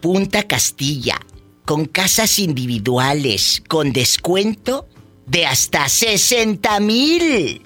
Punta 0.00 0.42
Castilla, 0.42 1.18
con 1.64 1.86
casas 1.86 2.38
individuales, 2.38 3.62
con 3.68 3.92
descuento 3.92 4.88
de 5.26 5.46
hasta 5.46 5.88
60 5.88 6.80
mil. 6.80 7.62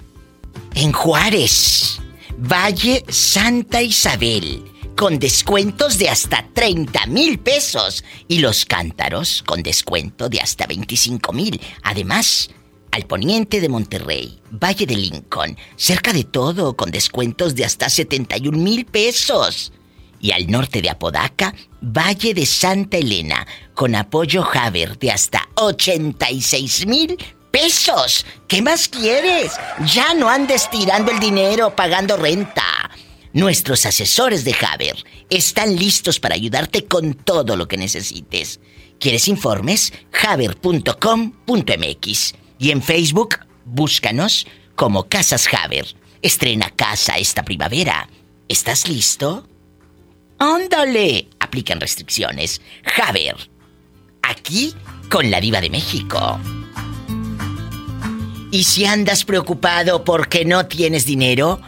En 0.75 0.91
Juárez, 0.91 1.99
Valle 2.37 3.03
Santa 3.09 3.81
Isabel, 3.81 4.63
con 4.95 5.19
descuentos 5.19 5.97
de 5.97 6.09
hasta 6.09 6.47
30 6.53 7.07
mil 7.07 7.39
pesos. 7.39 8.03
Y 8.27 8.39
los 8.39 8.65
cántaros 8.65 9.43
con 9.45 9.63
descuento 9.63 10.29
de 10.29 10.39
hasta 10.39 10.67
25 10.67 11.33
mil. 11.33 11.61
Además, 11.83 12.49
al 12.91 13.05
poniente 13.05 13.61
de 13.61 13.69
Monterrey, 13.69 14.39
Valle 14.51 14.85
de 14.85 14.95
Lincoln, 14.95 15.57
cerca 15.75 16.13
de 16.13 16.23
todo, 16.23 16.75
con 16.75 16.89
descuentos 16.91 17.55
de 17.55 17.65
hasta 17.65 17.89
71 17.89 18.57
mil 18.57 18.85
pesos. 18.85 19.71
Y 20.19 20.31
al 20.31 20.47
norte 20.47 20.81
de 20.81 20.89
Apodaca, 20.89 21.53
Valle 21.81 22.33
de 22.33 22.45
Santa 22.45 22.97
Elena, 22.97 23.45
con 23.75 23.93
apoyo 23.93 24.43
Haber 24.51 24.97
de 24.97 25.11
hasta 25.11 25.47
86 25.55 26.87
mil 26.87 27.17
pesos. 27.59 28.25
¿Qué 28.47 28.61
más 28.61 28.87
quieres? 28.87 29.53
Ya 29.93 30.13
no 30.13 30.29
andes 30.29 30.69
tirando 30.69 31.11
el 31.11 31.19
dinero 31.19 31.75
pagando 31.75 32.15
renta. 32.15 32.63
Nuestros 33.33 33.85
asesores 33.87 34.45
de 34.45 34.55
Haber 34.61 34.95
están 35.29 35.75
listos 35.75 36.19
para 36.19 36.35
ayudarte 36.35 36.85
con 36.85 37.15
todo 37.15 37.55
lo 37.55 37.67
que 37.67 37.77
necesites. 37.77 38.59
¿Quieres 38.99 39.27
informes? 39.27 39.91
Haber.com.mx 40.27 40.93
y 42.59 42.71
en 42.71 42.83
Facebook 42.83 43.39
búscanos 43.65 44.45
como 44.75 45.07
Casas 45.07 45.47
Haber. 45.51 45.95
Estrena 46.21 46.69
casa 46.75 47.17
esta 47.17 47.43
primavera. 47.43 48.07
¿Estás 48.47 48.87
listo? 48.87 49.47
¡Ándale! 50.37 51.27
Aplican 51.39 51.81
restricciones. 51.81 52.61
Haber. 53.03 53.49
Aquí 54.21 54.75
con 55.09 55.31
la 55.31 55.41
diva 55.41 55.59
de 55.59 55.71
México. 55.71 56.39
Y 58.51 58.63
si 58.63 58.85
andas 58.85 59.25
preocupado 59.25 60.03
porque 60.03 60.45
no 60.45 60.65
tienes 60.67 61.05
dinero, 61.05 61.59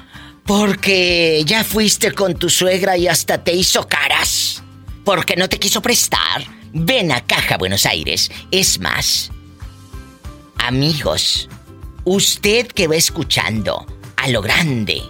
porque 0.45 1.43
ya 1.45 1.63
fuiste 1.63 2.11
con 2.13 2.35
tu 2.35 2.49
suegra 2.49 2.97
y 2.97 3.07
hasta 3.07 3.43
te 3.43 3.53
hizo 3.53 3.87
caras, 3.87 4.63
porque 5.03 5.35
no 5.35 5.49
te 5.49 5.59
quiso 5.59 5.81
prestar, 5.81 6.43
ven 6.73 7.11
a 7.11 7.25
Caja 7.25 7.57
Buenos 7.57 7.85
Aires. 7.85 8.31
Es 8.49 8.79
más, 8.79 9.29
amigos, 10.57 11.49
usted 12.05 12.67
que 12.67 12.87
va 12.87 12.95
escuchando 12.95 13.85
a 14.15 14.29
lo 14.29 14.41
grande, 14.41 15.03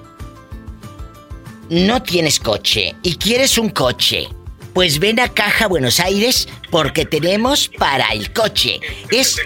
no 1.69 2.01
tienes 2.01 2.39
coche 2.39 2.95
y 3.03 3.15
quieres 3.15 3.57
un 3.57 3.69
coche. 3.69 4.27
Pues 4.73 4.99
ven 4.99 5.19
a 5.19 5.29
Caja 5.29 5.67
Buenos 5.67 5.99
Aires 5.99 6.47
porque 6.69 7.05
tenemos 7.05 7.69
para 7.69 8.09
el 8.09 8.31
coche. 8.33 8.79
Es 9.11 9.37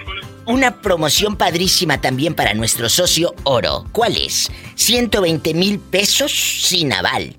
una 0.46 0.80
promoción 0.80 1.36
padrísima 1.36 2.00
también 2.00 2.34
para 2.34 2.54
nuestro 2.54 2.88
socio 2.88 3.34
Oro. 3.44 3.86
¿Cuál 3.92 4.16
es? 4.16 4.50
120 4.74 5.54
mil 5.54 5.78
pesos 5.78 6.32
sin 6.32 6.92
aval. 6.92 7.36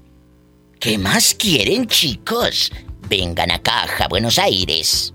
¿Qué 0.80 0.98
más 0.98 1.34
quieren, 1.34 1.88
chicos? 1.88 2.72
Vengan 3.10 3.52
a 3.52 3.62
Caja, 3.62 4.08
Buenos 4.08 4.40
Aires. 4.40 5.14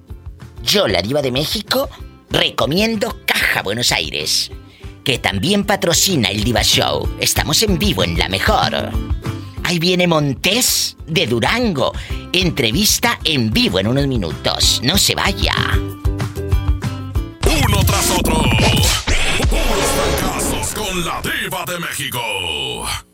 Yo, 0.62 0.88
la 0.88 1.02
diva 1.02 1.22
de 1.22 1.32
México, 1.32 1.88
recomiendo 2.30 3.16
Caja, 3.26 3.62
Buenos 3.62 3.92
Aires, 3.92 4.50
que 5.04 5.18
también 5.18 5.64
patrocina 5.64 6.28
el 6.28 6.44
Diva 6.44 6.62
Show. 6.62 7.16
Estamos 7.20 7.62
en 7.62 7.78
vivo 7.78 8.04
en 8.04 8.18
la 8.18 8.28
mejor. 8.28 8.90
Ahí 9.64 9.78
viene 9.78 10.06
Montés 10.06 10.96
de 11.06 11.26
Durango. 11.26 11.92
Entrevista 12.32 13.18
en 13.24 13.50
vivo 13.50 13.78
en 13.78 13.86
unos 13.86 14.06
minutos. 14.06 14.80
No 14.82 14.98
se 14.98 15.14
vaya 15.14 15.54
nosotros. 18.28 19.04
Puros 19.48 19.86
fracasos 19.96 20.74
con 20.74 21.04
la 21.04 21.22
diva 21.22 21.64
de 21.66 21.78
México. 21.78 23.09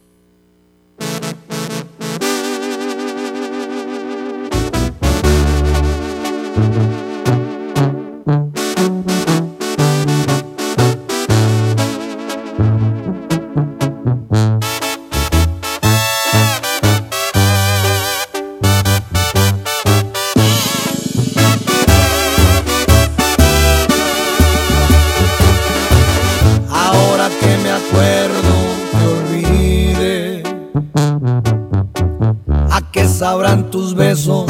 sabrán 33.37 33.71
tus 33.71 33.95
besos. 33.95 34.46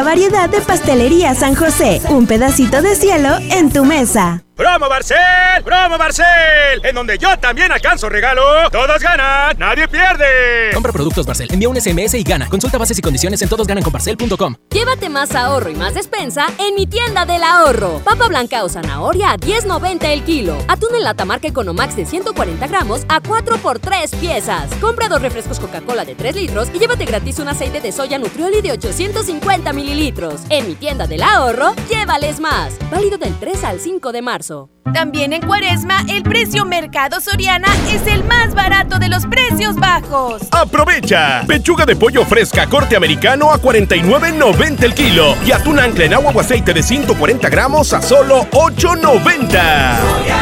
variedad 0.00 0.48
de 0.48 0.62
pastelería 0.62 1.34
San 1.34 1.54
José. 1.54 2.00
Un 2.08 2.26
pedacito 2.26 2.80
de 2.80 2.94
cielo 2.94 3.36
en 3.50 3.70
tu 3.70 3.84
mesa. 3.84 4.42
¡Promo 4.54 4.88
Barcel! 4.88 5.18
¡Promo 5.64 5.98
Barcel! 5.98 6.26
En 6.84 6.94
donde 6.94 7.18
yo 7.18 7.36
también 7.38 7.72
alcanzo 7.72 8.08
regalo. 8.08 8.70
Todos 8.70 9.02
ganan, 9.02 9.58
nadie 9.58 9.88
pierde. 9.88 10.70
Compra 10.72 10.92
productos 10.92 11.26
Barcel, 11.26 11.48
envía 11.50 11.68
un 11.68 11.80
SMS 11.80 12.14
y 12.14 12.22
gana. 12.22 12.48
Consulta 12.48 12.78
bases 12.78 12.98
y 12.98 13.02
condiciones 13.02 13.42
en 13.42 13.48
todosgananconbarcel.com. 13.48 14.54
Llévate 14.92 15.08
más 15.08 15.34
ahorro 15.34 15.70
y 15.70 15.74
más 15.74 15.94
despensa 15.94 16.48
en 16.58 16.74
mi 16.74 16.86
tienda 16.86 17.24
del 17.24 17.42
ahorro. 17.42 18.02
Papa 18.04 18.28
blanca 18.28 18.62
o 18.62 18.68
zanahoria 18.68 19.30
a 19.30 19.38
10.90 19.38 20.04
el 20.04 20.22
kilo. 20.22 20.54
Atún 20.68 20.94
en 20.94 21.02
lata 21.02 21.24
marca 21.24 21.48
Economax 21.48 21.96
de 21.96 22.04
140 22.04 22.66
gramos 22.66 23.06
a 23.08 23.22
4 23.22 23.56
por 23.56 23.78
3 23.78 24.14
piezas. 24.16 24.70
Compra 24.82 25.08
dos 25.08 25.22
refrescos 25.22 25.58
Coca-Cola 25.60 26.04
de 26.04 26.14
3 26.14 26.36
litros 26.36 26.68
y 26.74 26.78
llévate 26.78 27.06
gratis 27.06 27.38
un 27.38 27.48
aceite 27.48 27.80
de 27.80 27.90
soya 27.90 28.18
Nutrioli 28.18 28.60
de 28.60 28.72
850 28.72 29.72
mililitros. 29.72 30.42
En 30.50 30.68
mi 30.68 30.74
tienda 30.74 31.06
del 31.06 31.22
ahorro, 31.22 31.72
llévales 31.88 32.38
más. 32.38 32.74
Válido 32.90 33.16
del 33.16 33.34
3 33.40 33.64
al 33.64 33.80
5 33.80 34.12
de 34.12 34.20
marzo. 34.20 34.68
También 34.92 35.32
en 35.32 35.42
Cuaresma, 35.42 36.04
el 36.08 36.22
precio 36.22 36.64
Mercado 36.64 37.20
Soriana 37.20 37.68
es 37.90 38.06
el 38.06 38.24
más 38.24 38.54
barato 38.54 38.98
de 38.98 39.08
los 39.08 39.26
precios 39.26 39.76
bajos. 39.76 40.42
¡Aprovecha! 40.50 41.44
Pechuga 41.46 41.86
de 41.86 41.96
pollo 41.96 42.24
fresca 42.24 42.66
corte 42.66 42.96
americano 42.96 43.50
a 43.52 43.60
49.90 43.60 44.82
el 44.82 44.94
kilo 44.94 45.34
y 45.46 45.52
atún 45.52 45.78
ancla 45.78 46.04
en 46.04 46.14
agua 46.14 46.32
o 46.34 46.40
aceite 46.40 46.74
de 46.74 46.82
140 46.82 47.48
gramos 47.48 47.92
a 47.92 48.02
solo 48.02 48.46
8.90. 48.50 50.41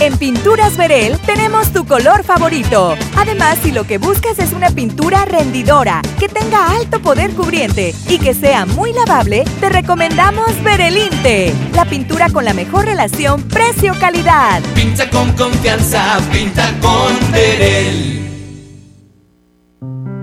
En 0.00 0.16
Pinturas 0.16 0.78
Verel 0.78 1.18
tenemos 1.26 1.74
tu 1.74 1.84
color 1.84 2.24
favorito. 2.24 2.94
Además, 3.18 3.58
si 3.62 3.70
lo 3.70 3.84
que 3.84 3.98
buscas 3.98 4.38
es 4.38 4.54
una 4.54 4.70
pintura 4.70 5.26
rendidora, 5.26 6.00
que 6.18 6.26
tenga 6.26 6.74
alto 6.74 7.00
poder 7.02 7.32
cubriente 7.34 7.94
y 8.08 8.18
que 8.18 8.32
sea 8.32 8.64
muy 8.64 8.94
lavable, 8.94 9.44
te 9.60 9.68
recomendamos 9.68 10.62
Verelinte, 10.62 11.52
la 11.74 11.84
pintura 11.84 12.30
con 12.30 12.46
la 12.46 12.54
mejor 12.54 12.86
relación 12.86 13.42
precio-calidad. 13.42 14.62
Pinta 14.74 15.10
con 15.10 15.32
confianza, 15.32 16.18
pinta 16.32 16.72
con 16.80 17.12
Verel. 17.30 18.26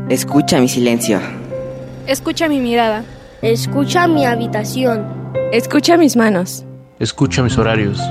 Escucha 0.09 0.59
mi 0.59 0.69
silencio. 0.69 1.21
Escucha 2.07 2.47
mi 2.49 2.59
mirada. 2.61 3.05
Escucha 3.43 4.07
mi 4.07 4.25
habitación. 4.25 5.05
Escucha 5.51 5.97
mis 5.97 6.15
manos. 6.15 6.65
Escucha 6.97 7.43
mis 7.43 7.55
horarios. 7.59 8.01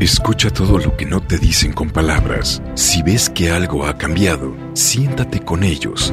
Escucha 0.00 0.50
todo 0.50 0.76
lo 0.78 0.94
que 0.94 1.06
no 1.06 1.22
te 1.22 1.38
dicen 1.38 1.72
con 1.72 1.88
palabras. 1.88 2.62
Si 2.74 3.02
ves 3.02 3.30
que 3.30 3.50
algo 3.50 3.86
ha 3.86 3.96
cambiado, 3.96 4.54
siéntate 4.74 5.40
con 5.40 5.64
ellos. 5.64 6.12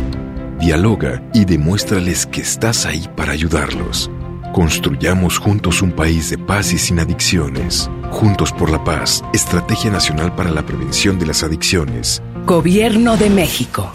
Dialoga 0.57 1.21
y 1.33 1.43
demuéstrales 1.43 2.25
que 2.25 2.39
estás 2.39 2.85
ahí 2.85 3.09
para 3.17 3.33
ayudarlos. 3.33 4.09
Construyamos 4.53 5.37
juntos 5.37 5.81
un 5.81 5.91
país 5.91 6.29
de 6.29 6.37
paz 6.37 6.71
y 6.71 6.77
sin 6.77 6.99
adicciones. 6.99 7.89
Juntos 8.09 8.53
por 8.53 8.69
la 8.69 8.81
paz, 8.85 9.21
Estrategia 9.33 9.91
Nacional 9.91 10.33
para 10.33 10.49
la 10.49 10.65
Prevención 10.65 11.19
de 11.19 11.25
las 11.25 11.43
Adicciones. 11.43 12.21
Gobierno 12.45 13.17
de 13.17 13.29
México. 13.29 13.91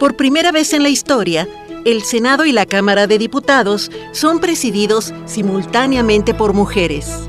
Por 0.00 0.16
primera 0.16 0.50
vez 0.50 0.72
en 0.72 0.82
la 0.82 0.88
historia, 0.88 1.46
el 1.84 2.02
Senado 2.02 2.44
y 2.44 2.50
la 2.50 2.66
Cámara 2.66 3.06
de 3.06 3.18
Diputados 3.18 3.92
son 4.10 4.40
presididos 4.40 5.14
simultáneamente 5.26 6.34
por 6.34 6.54
mujeres. 6.54 7.28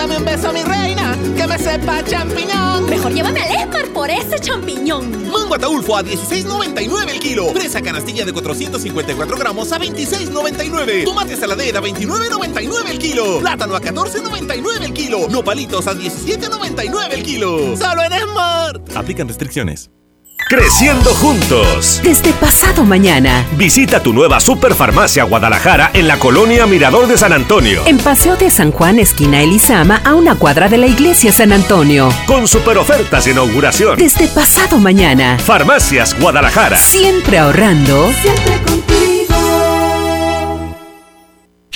Dame 0.00 0.16
un 0.16 0.24
beso, 0.24 0.50
mi 0.50 0.62
reina, 0.62 1.14
que 1.36 1.46
me 1.46 1.58
sepa 1.58 2.02
champiñón. 2.02 2.88
Mejor 2.88 3.12
llévame 3.12 3.42
al 3.42 3.50
Esmar 3.50 3.86
por 3.88 4.08
ese 4.08 4.38
champiñón. 4.40 5.30
Mango 5.30 5.56
ataulfo 5.56 5.94
a 5.94 6.02
16.99 6.02 7.10
el 7.10 7.20
kilo. 7.20 7.48
Fresa 7.50 7.82
canastilla 7.82 8.24
de 8.24 8.32
454 8.32 9.36
gramos 9.36 9.70
a 9.72 9.78
26.99. 9.78 11.04
Tomate 11.04 11.36
saladera 11.36 11.80
a 11.80 11.82
29.99 11.82 12.90
el 12.90 12.98
kilo. 12.98 13.40
Plátano 13.40 13.76
a 13.76 13.82
14.99 13.82 14.84
el 14.84 14.94
kilo. 14.94 15.28
Nopalitos 15.28 15.86
a 15.86 15.92
17.99 15.92 17.12
el 17.12 17.22
kilo. 17.22 17.76
Solo 17.76 18.02
en 18.02 18.12
Smart. 18.22 18.96
Aplican 18.96 19.28
restricciones. 19.28 19.90
Creciendo 20.48 21.10
juntos. 21.14 22.00
Desde 22.02 22.32
pasado 22.32 22.84
mañana. 22.84 23.46
Visita 23.52 24.02
tu 24.02 24.12
nueva 24.12 24.40
Superfarmacia 24.40 25.22
Guadalajara 25.22 25.90
en 25.94 26.08
la 26.08 26.18
colonia 26.18 26.66
Mirador 26.66 27.06
de 27.06 27.16
San 27.16 27.32
Antonio. 27.32 27.82
En 27.86 27.98
Paseo 27.98 28.36
de 28.36 28.50
San 28.50 28.72
Juan, 28.72 28.98
esquina 28.98 29.42
Elizama, 29.42 30.00
a 30.04 30.14
una 30.14 30.34
cuadra 30.34 30.68
de 30.68 30.78
la 30.78 30.86
iglesia 30.88 31.30
San 31.30 31.52
Antonio. 31.52 32.08
Con 32.26 32.48
super 32.48 32.78
ofertas 32.78 33.26
de 33.26 33.30
inauguración. 33.30 33.96
Desde 33.96 34.26
pasado 34.26 34.78
mañana. 34.78 35.38
Farmacias 35.38 36.18
Guadalajara. 36.18 36.76
Siempre 36.76 37.38
ahorrando. 37.38 38.10
Siempre 38.20 38.60
contigo. 38.62 38.99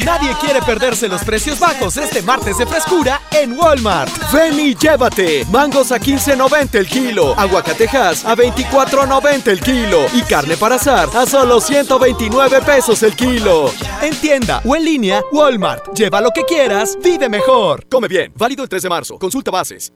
Nadie 0.02 0.34
quiere 0.40 0.60
perderse 0.60 1.08
los 1.08 1.22
precios 1.22 1.60
bajos 1.60 1.96
este 1.96 2.20
martes 2.22 2.58
de 2.58 2.66
frescura 2.66 3.20
en 3.30 3.56
Walmart. 3.56 4.10
Ven 4.32 4.58
y 4.58 4.74
llévate. 4.74 5.44
Mangos 5.50 5.92
a 5.92 6.00
15.90 6.00 6.74
el 6.74 6.86
kilo. 6.88 7.38
Aguacatejas 7.38 8.24
a 8.24 8.34
24.90 8.34 9.48
el 9.48 9.60
kilo. 9.60 10.06
Y 10.12 10.22
carne 10.22 10.56
para 10.56 10.76
asar 10.76 11.08
a 11.14 11.26
solo 11.26 11.60
129 11.60 12.60
pesos 12.62 13.02
el 13.04 13.14
kilo. 13.14 13.70
En 14.02 14.14
tienda 14.16 14.60
o 14.64 14.74
en 14.74 14.84
línea, 14.84 15.22
Walmart. 15.32 15.94
Lleva 15.94 16.20
lo 16.20 16.30
que 16.30 16.42
quieras, 16.42 16.98
vive 17.02 17.28
mejor. 17.28 17.86
Come 17.88 18.08
bien. 18.08 18.32
Válido 18.36 18.64
el 18.64 18.68
3 18.68 18.82
de 18.82 18.88
marzo. 18.88 19.18
Consulta 19.18 19.50
bases. 19.52 19.92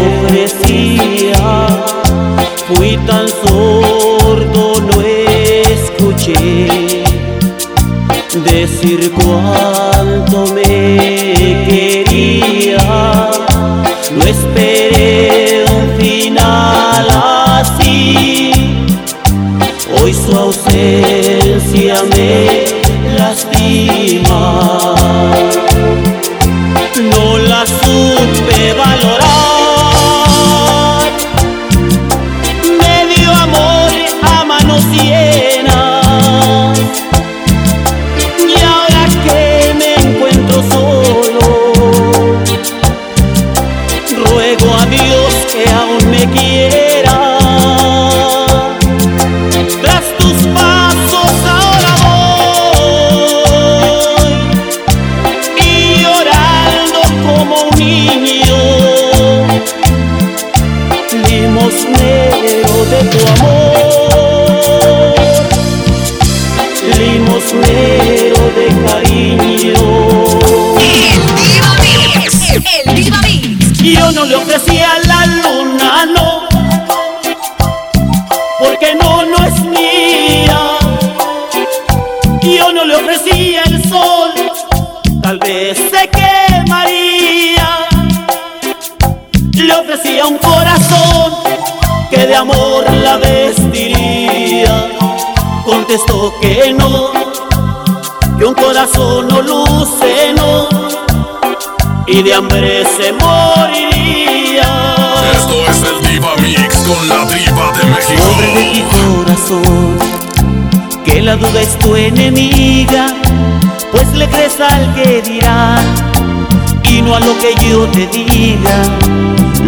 ofrecía. 0.07 1.67
Fui 2.69 2.97
tan 3.07 3.29
sordo, 3.29 4.81
no 4.81 5.01
escuché 5.03 6.35
decir 8.45 9.11
cuánto 9.13 10.47
me 10.55 11.65
quería. 11.69 13.31
No 14.17 14.25
esperé 14.25 15.65
un 15.71 16.01
final 16.01 17.09
así. 17.57 18.53
Hoy 20.01 20.13
su 20.15 20.37
ausencia 20.37 22.03
me 22.15 22.65
lastima. 23.17 24.95
No 27.03 27.39
la 27.39 27.67
supe 27.67 28.75
valorar. 28.75 29.60
Limosnero 67.53 68.51
de 68.55 68.67
cariño. 68.87 69.75
El 72.85 72.95
Diva 72.95 73.21
Mix. 73.23 73.79
Yo 73.83 74.13
no 74.13 74.25
le 74.25 74.37
ofrecía 74.37 74.89
la 75.07 75.27
luna, 75.27 76.07
no, 76.07 76.49
porque 78.59 78.95
no, 78.95 79.25
no 79.25 79.45
es 79.45 79.61
mía. 79.63 80.61
Yo 82.43 82.73
no 82.73 82.85
le 82.85 82.97
ofrecía 82.97 83.63
el 83.65 83.83
sol, 83.89 84.33
tal 85.23 85.39
vez 85.39 85.79
se 85.79 86.09
quemaría. 86.09 87.87
Le 89.53 89.75
ofrecía 89.75 90.27
un 90.27 90.39
corazón 90.39 91.35
que 92.11 92.27
de 92.27 92.37
amor 92.37 92.85
la 92.91 93.17
vestiría. 93.19 94.89
Contestó 95.65 96.33
que 96.41 96.73
no, 96.73 97.13
que 98.93 98.99
un 98.99 99.23
corazón 99.23 99.29
no 99.29 99.43
luce, 99.43 100.35
no 100.37 100.69
y 102.07 102.23
de 102.23 102.35
hambre 102.35 102.85
se 102.97 103.13
moriría. 103.13 104.63
Esto 105.33 105.55
es 105.69 105.83
el 105.83 106.11
Diva 106.11 106.35
Mix 106.37 106.77
con 106.79 107.09
la 107.09 107.25
Diva 107.27 107.73
de 107.79 107.85
México. 107.91 108.23
Pobre 108.33 108.47
de 108.47 108.71
mi 108.71 108.83
corazón, 108.99 109.99
que 111.05 111.23
la 111.23 111.37
duda 111.37 111.61
es 111.61 111.79
tu 111.79 111.95
enemiga, 111.95 113.15
pues 113.93 114.13
le 114.15 114.29
crees 114.29 114.61
al 114.61 114.95
que 114.95 115.23
dirá 115.23 115.77
y 116.85 117.03
no 117.03 117.15
a 117.15 117.21
lo 117.21 117.39
que 117.39 117.55
yo 117.69 117.87
te 117.89 118.07
diga, 118.09 118.83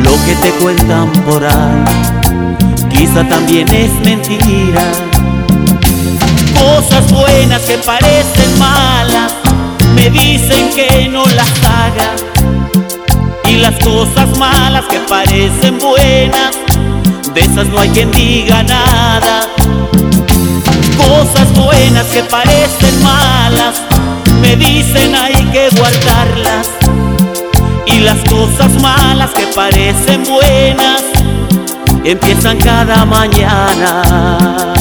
lo 0.03 0.13
que 0.25 0.35
te 0.43 0.51
cuentan 0.63 1.13
por 1.25 1.45
ahí, 1.45 1.85
quizá 2.91 3.27
también 3.29 3.69
es 3.73 3.93
mentira. 4.05 5.12
Cosas 6.59 7.11
buenas 7.13 7.63
que 7.63 7.79
parecen 7.79 8.59
malas, 8.59 9.35
me 9.95 10.11
dicen 10.11 10.71
que 10.75 11.09
no 11.09 11.25
las 11.37 11.51
haga. 11.65 12.15
Y 13.49 13.57
las 13.57 13.75
cosas 13.85 14.37
malas 14.39 14.85
que 14.87 14.99
parecen 15.01 15.79
buenas, 15.79 16.57
de 17.35 17.41
esas 17.41 17.67
no 17.69 17.79
hay 17.81 17.89
quien 17.91 18.11
diga 18.11 18.63
nada. 18.63 19.49
Cosas 20.97 21.53
buenas 21.55 22.07
que 22.07 22.23
parecen 22.23 23.03
malas, 23.03 23.83
me 24.41 24.57
dicen 24.57 25.15
hay 25.15 25.45
que 25.53 25.69
guardarlas. 25.77 26.69
Y 27.87 27.99
las 28.01 28.19
cosas 28.29 28.73
malas 28.81 29.31
que 29.33 29.47
parecen 29.49 30.25
buenas, 30.25 31.03
empiezan 32.05 32.59
cada 32.59 33.05
mañana. 33.05 34.73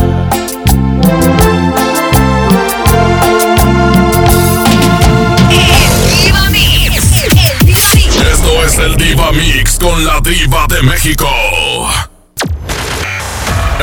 Es 8.71 8.77
el 8.77 8.95
Diva 8.95 9.31
Mix 9.31 9.77
con 9.79 10.05
la 10.05 10.21
Diva 10.21 10.65
de 10.69 10.81
México. 10.83 11.27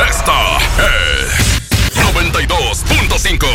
Esta 0.09 0.57
es 0.77 1.61
92.5. 1.95 3.45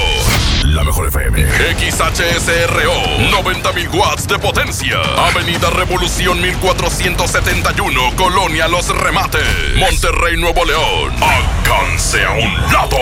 La 0.66 0.84
mejor 0.84 1.08
FM. 1.08 1.44
XHSRO. 1.80 2.94
90.000 3.30 3.94
watts 3.94 4.28
de 4.28 4.38
potencia. 4.38 5.00
Avenida 5.16 5.70
Revolución 5.70 6.40
1471. 6.40 8.16
Colonia 8.16 8.68
Los 8.68 8.88
Remates. 8.88 9.76
Monterrey, 9.76 10.36
Nuevo 10.36 10.64
León. 10.64 11.14
Alcance 11.20 12.24
a 12.24 12.30
un 12.30 12.54
lado. 12.72 12.98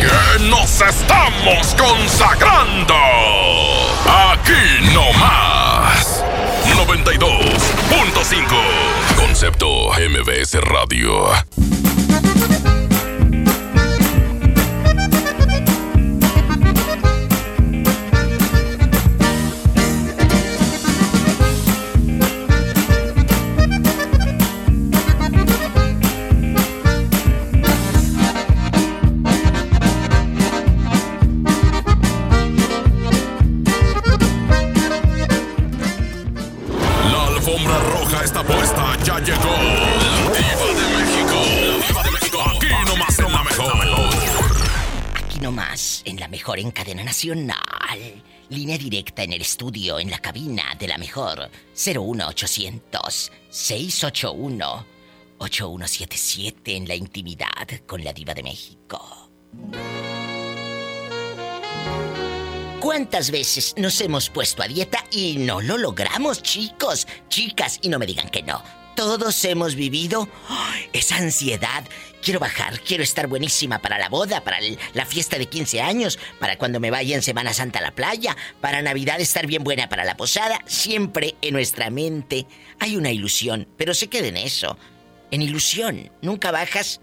Que 0.00 0.44
nos 0.44 0.80
estamos 0.80 1.74
consagrando. 1.74 2.94
Aquí 4.06 4.92
no 4.94 5.12
más. 5.18 5.65
92.5. 7.06 9.14
Concepto 9.14 9.92
MBS 9.96 10.58
Radio. 10.60 11.65
Mejor 46.46 46.60
en 46.60 46.70
cadena 46.70 47.02
nacional. 47.02 48.22
Línea 48.50 48.78
directa 48.78 49.24
en 49.24 49.32
el 49.32 49.40
estudio, 49.40 49.98
en 49.98 50.12
la 50.12 50.20
cabina 50.20 50.76
de 50.78 50.86
la 50.86 50.96
mejor. 50.96 51.50
01800 51.74 53.32
681 53.50 54.86
8177 55.38 56.76
en 56.76 56.86
la 56.86 56.94
intimidad 56.94 57.66
con 57.84 58.04
la 58.04 58.12
diva 58.12 58.32
de 58.32 58.44
México. 58.44 59.28
¿Cuántas 62.78 63.32
veces 63.32 63.74
nos 63.76 64.00
hemos 64.00 64.30
puesto 64.30 64.62
a 64.62 64.68
dieta 64.68 65.04
y 65.10 65.38
no 65.38 65.60
lo 65.60 65.76
logramos, 65.76 66.42
chicos, 66.42 67.08
chicas? 67.28 67.80
Y 67.82 67.88
no 67.88 67.98
me 67.98 68.06
digan 68.06 68.28
que 68.28 68.44
no. 68.44 68.85
Todos 68.96 69.44
hemos 69.44 69.74
vivido 69.74 70.26
esa 70.94 71.18
ansiedad. 71.18 71.84
Quiero 72.22 72.40
bajar, 72.40 72.80
quiero 72.80 73.02
estar 73.04 73.26
buenísima 73.26 73.78
para 73.78 73.98
la 73.98 74.08
boda, 74.08 74.42
para 74.42 74.56
la 74.94 75.04
fiesta 75.04 75.36
de 75.36 75.46
15 75.46 75.82
años, 75.82 76.18
para 76.40 76.56
cuando 76.56 76.80
me 76.80 76.90
vaya 76.90 77.14
en 77.14 77.22
Semana 77.22 77.52
Santa 77.52 77.78
a 77.78 77.82
la 77.82 77.94
playa, 77.94 78.34
para 78.62 78.80
Navidad 78.80 79.20
estar 79.20 79.46
bien 79.46 79.62
buena 79.62 79.90
para 79.90 80.06
la 80.06 80.16
posada. 80.16 80.62
Siempre 80.66 81.34
en 81.42 81.52
nuestra 81.52 81.90
mente 81.90 82.46
hay 82.80 82.96
una 82.96 83.10
ilusión, 83.10 83.68
pero 83.76 83.92
se 83.92 84.08
queda 84.08 84.28
en 84.28 84.38
eso. 84.38 84.78
En 85.30 85.42
ilusión, 85.42 86.10
nunca 86.22 86.50
bajas, 86.50 87.02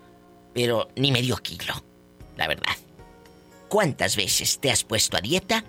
pero 0.56 0.90
ni 0.96 1.12
medio 1.12 1.38
kilo, 1.38 1.86
la 2.36 2.48
verdad. 2.48 2.76
¿Cuántas 3.70 4.16
veces 4.16 4.60
te 4.60 4.72
has 4.72 4.84
puesto 4.84 5.16
a 5.16 5.22
dieta 5.22 5.64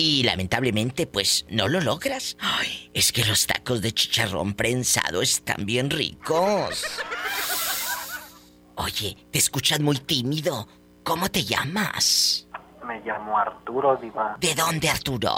y 0.00 0.22
lamentablemente 0.22 1.06
pues 1.06 1.44
no 1.50 1.68
lo 1.68 1.78
logras. 1.78 2.36
Ay, 2.40 2.90
es 2.94 3.12
que 3.12 3.22
los 3.22 3.46
tacos 3.46 3.82
de 3.82 3.92
chicharrón 3.92 4.54
prensado 4.54 5.20
están 5.20 5.66
bien 5.66 5.90
ricos. 5.90 6.86
Oye, 8.76 9.18
te 9.30 9.38
escuchas 9.38 9.78
muy 9.80 9.98
tímido. 9.98 10.66
¿Cómo 11.04 11.30
te 11.30 11.44
llamas? 11.44 12.48
Me 12.86 12.98
llamo 13.00 13.36
Arturo 13.36 13.96
Diva. 13.96 14.36
¿De 14.40 14.54
dónde, 14.54 14.88
Arturo? 14.88 15.34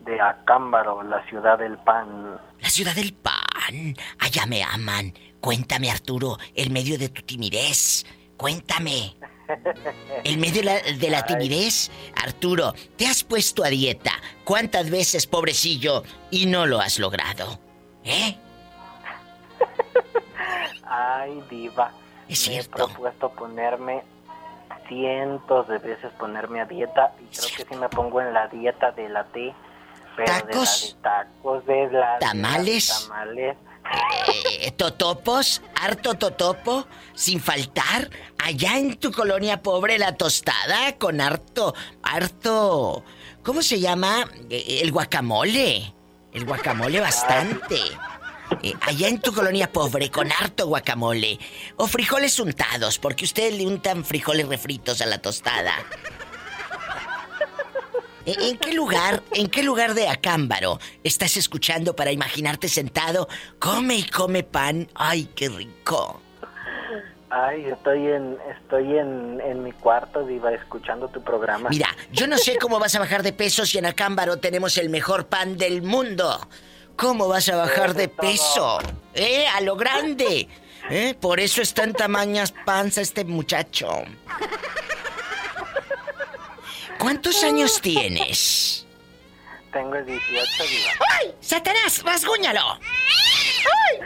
De 0.00 0.20
Acámbaro, 0.20 1.02
la 1.02 1.26
ciudad 1.26 1.58
del 1.58 1.78
pan. 1.78 2.38
La 2.60 2.68
ciudad 2.68 2.94
del 2.94 3.14
pan. 3.14 3.96
Allá 4.18 4.44
me 4.44 4.62
aman. 4.62 5.14
Cuéntame, 5.40 5.90
Arturo, 5.90 6.36
el 6.54 6.70
medio 6.70 6.98
de 6.98 7.08
tu 7.08 7.22
timidez. 7.22 8.04
Cuéntame. 8.36 9.16
El 10.24 10.38
medio 10.38 10.62
de 10.62 10.64
la, 10.64 10.80
de 10.80 11.10
la 11.10 11.24
timidez, 11.24 11.90
Arturo, 12.22 12.74
te 12.96 13.06
has 13.06 13.24
puesto 13.24 13.64
a 13.64 13.68
dieta. 13.68 14.12
¿Cuántas 14.44 14.90
veces, 14.90 15.26
pobrecillo, 15.26 16.02
y 16.30 16.46
no 16.46 16.66
lo 16.66 16.80
has 16.80 16.98
logrado? 16.98 17.58
¿Eh? 18.04 18.36
Ay, 20.86 21.42
diva. 21.50 21.92
Es 22.28 22.40
cierto. 22.40 22.78
Me 22.78 22.84
he 22.84 22.86
propuesto 22.86 23.30
ponerme 23.30 24.02
cientos 24.88 25.68
de 25.68 25.78
veces 25.78 26.12
ponerme 26.18 26.60
a 26.60 26.66
dieta 26.66 27.14
y 27.20 27.34
creo 27.36 27.48
que 27.56 27.64
sí 27.64 27.74
me 27.80 27.88
pongo 27.88 28.20
en 28.20 28.32
la 28.32 28.48
dieta 28.48 28.92
de 28.92 29.08
la 29.08 29.24
T. 29.24 29.54
Pero 30.16 30.32
¿Tacos? 30.32 30.96
de 31.02 31.08
la 31.08 31.18
de 31.18 31.24
tacos, 31.24 31.66
de 31.66 31.90
la 31.90 32.18
¿Tamales? 32.18 32.88
de 32.88 33.08
tamales. 33.08 33.56
Eh, 34.60 34.70
totopos, 34.72 35.62
harto 35.74 36.14
totopo, 36.14 36.86
sin 37.14 37.40
faltar. 37.40 38.10
Allá 38.38 38.78
en 38.78 38.96
tu 38.96 39.12
colonia 39.12 39.62
pobre, 39.62 39.98
la 39.98 40.16
tostada 40.16 40.96
con 40.98 41.20
harto, 41.20 41.74
harto. 42.02 43.04
¿Cómo 43.42 43.62
se 43.62 43.80
llama? 43.80 44.28
Eh, 44.50 44.80
El 44.82 44.92
guacamole. 44.92 45.92
El 46.32 46.44
guacamole 46.44 47.00
bastante. 47.00 47.78
Eh, 48.62 48.74
allá 48.80 49.08
en 49.08 49.20
tu 49.20 49.32
colonia 49.32 49.70
pobre, 49.70 50.10
con 50.10 50.30
harto 50.32 50.66
guacamole. 50.66 51.38
O 51.76 51.86
frijoles 51.86 52.38
untados, 52.38 52.98
porque 52.98 53.24
ustedes 53.24 53.54
le 53.54 53.66
untan 53.66 54.04
frijoles 54.04 54.48
refritos 54.48 55.00
a 55.00 55.06
la 55.06 55.18
tostada. 55.18 55.74
¿En 58.26 58.56
qué 58.58 58.72
lugar, 58.72 59.22
en 59.32 59.48
qué 59.48 59.62
lugar 59.62 59.94
de 59.94 60.08
Acámbaro 60.08 60.78
estás 61.02 61.36
escuchando 61.36 61.94
para 61.94 62.10
imaginarte 62.10 62.68
sentado? 62.68 63.28
Come 63.58 63.96
y 63.96 64.04
come 64.04 64.42
pan. 64.42 64.88
¡Ay, 64.94 65.28
qué 65.34 65.48
rico! 65.48 66.20
Ay, 67.28 67.66
estoy 67.66 68.06
en 68.06 68.38
estoy 68.56 68.96
en, 68.96 69.40
en 69.40 69.62
mi 69.62 69.72
cuarto, 69.72 70.24
diva, 70.24 70.52
escuchando 70.52 71.08
tu 71.08 71.20
programa. 71.22 71.68
Mira, 71.68 71.88
yo 72.12 72.26
no 72.26 72.38
sé 72.38 72.58
cómo 72.58 72.78
vas 72.78 72.94
a 72.94 73.00
bajar 73.00 73.22
de 73.22 73.32
peso 73.32 73.66
si 73.66 73.76
en 73.78 73.86
Acámbaro 73.86 74.38
tenemos 74.38 74.78
el 74.78 74.88
mejor 74.88 75.26
pan 75.26 75.56
del 75.56 75.82
mundo. 75.82 76.48
¿Cómo 76.96 77.26
vas 77.26 77.48
a 77.48 77.56
bajar 77.56 77.94
de 77.94 78.08
peso? 78.08 78.78
¿Eh? 79.14 79.46
A 79.48 79.60
lo 79.60 79.76
grande. 79.76 80.48
¿Eh? 80.90 81.14
Por 81.20 81.40
eso 81.40 81.60
está 81.60 81.82
en 81.82 81.92
tamañas 81.92 82.54
panza 82.64 83.00
este 83.00 83.24
muchacho. 83.24 83.88
¿Cuántos 87.04 87.44
años 87.44 87.82
tienes? 87.82 88.86
Tengo 89.74 89.92
18, 89.92 90.16
diva. 90.16 90.90
¡Ay! 91.20 91.34
¡Satanás! 91.38 92.02
¡Rasguñalo! 92.02 92.78
¡Ay! 92.80 93.98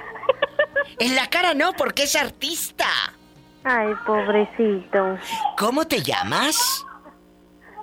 En 0.99 1.14
la 1.14 1.30
cara 1.30 1.55
no, 1.55 1.74
porque 1.74 2.03
es 2.03 2.16
artista. 2.16 2.88
Ay, 3.62 3.94
pobrecito. 4.05 5.16
¿Cómo 5.57 5.86
te 5.86 6.03
llamas? 6.03 6.84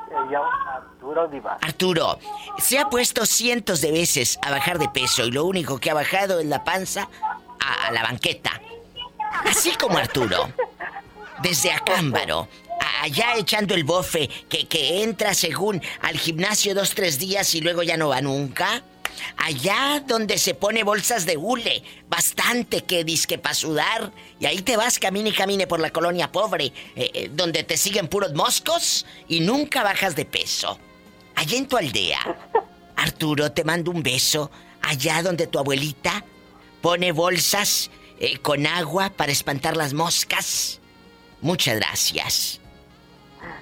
Me 0.10 0.34
llamo 0.34 0.50
Arturo 0.76 1.28
Diva. 1.30 1.60
Arturo, 1.62 2.20
se 2.58 2.78
ha 2.78 2.90
puesto 2.90 3.26
cientos 3.26 3.80
de 3.80 3.94
veces 3.94 4.38
a 4.42 4.52
bajar 4.52 4.80
de 4.80 4.90
peso 4.90 5.24
y 5.24 5.32
lo 5.32 5.46
único 5.46 5.80
que 5.80 5.92
ha 5.92 5.94
bajado 5.94 6.42
es 6.42 6.46
la 6.46 6.66
panza 6.66 7.08
a, 7.62 7.88
a 7.88 7.92
la 7.94 8.04
banqueta. 8.04 8.60
Así 9.46 9.78
como 9.78 9.98
Arturo. 9.98 10.52
Desde 11.42 11.72
Acámbaro, 11.72 12.50
allá 13.02 13.36
echando 13.38 13.74
el 13.74 13.84
bofe, 13.84 14.30
que, 14.50 14.68
que 14.68 15.04
entra 15.04 15.34
según 15.34 15.82
al 16.02 16.18
gimnasio 16.18 16.74
dos, 16.76 16.92
tres 16.92 17.20
días 17.20 17.54
y 17.56 17.62
luego 17.62 17.84
ya 17.84 17.98
no 17.98 18.10
va 18.10 18.22
nunca. 18.22 18.84
Allá 19.38 20.04
donde 20.06 20.38
se 20.38 20.54
pone 20.54 20.84
bolsas 20.84 21.26
de 21.26 21.38
hule, 21.38 21.84
bastante 22.10 22.84
que 22.84 23.04
disque 23.04 23.38
para 23.38 23.56
sudar, 23.56 24.12
y 24.40 24.46
ahí 24.46 24.62
te 24.62 24.78
vas, 24.78 25.00
camine 25.00 25.30
y 25.30 25.34
camine 25.34 25.68
por 25.68 25.80
la 25.80 25.92
colonia 25.92 26.32
pobre, 26.32 26.66
eh, 26.66 27.12
eh, 27.14 27.30
donde 27.32 27.64
te 27.64 27.78
siguen 27.78 28.08
puros 28.08 28.34
moscos 28.34 29.06
y 29.28 29.40
nunca 29.40 29.84
bajas 29.84 30.16
de 30.16 30.26
peso. 30.26 30.80
Allá 31.36 31.58
en 31.58 31.68
tu 31.68 31.78
aldea, 31.78 32.20
Arturo, 32.96 33.52
te 33.52 33.64
mando 33.64 33.92
un 33.92 34.04
beso, 34.04 34.52
allá 34.82 35.22
donde 35.22 35.48
tu 35.48 35.60
abuelita 35.60 36.26
pone 36.82 37.12
bolsas 37.12 37.90
eh, 38.20 38.38
con 38.40 38.66
agua 38.68 39.10
para 39.10 39.32
espantar 39.32 39.76
las 39.76 39.94
moscas. 39.94 40.80
Muchas 41.42 41.78
gracias. 41.78 42.62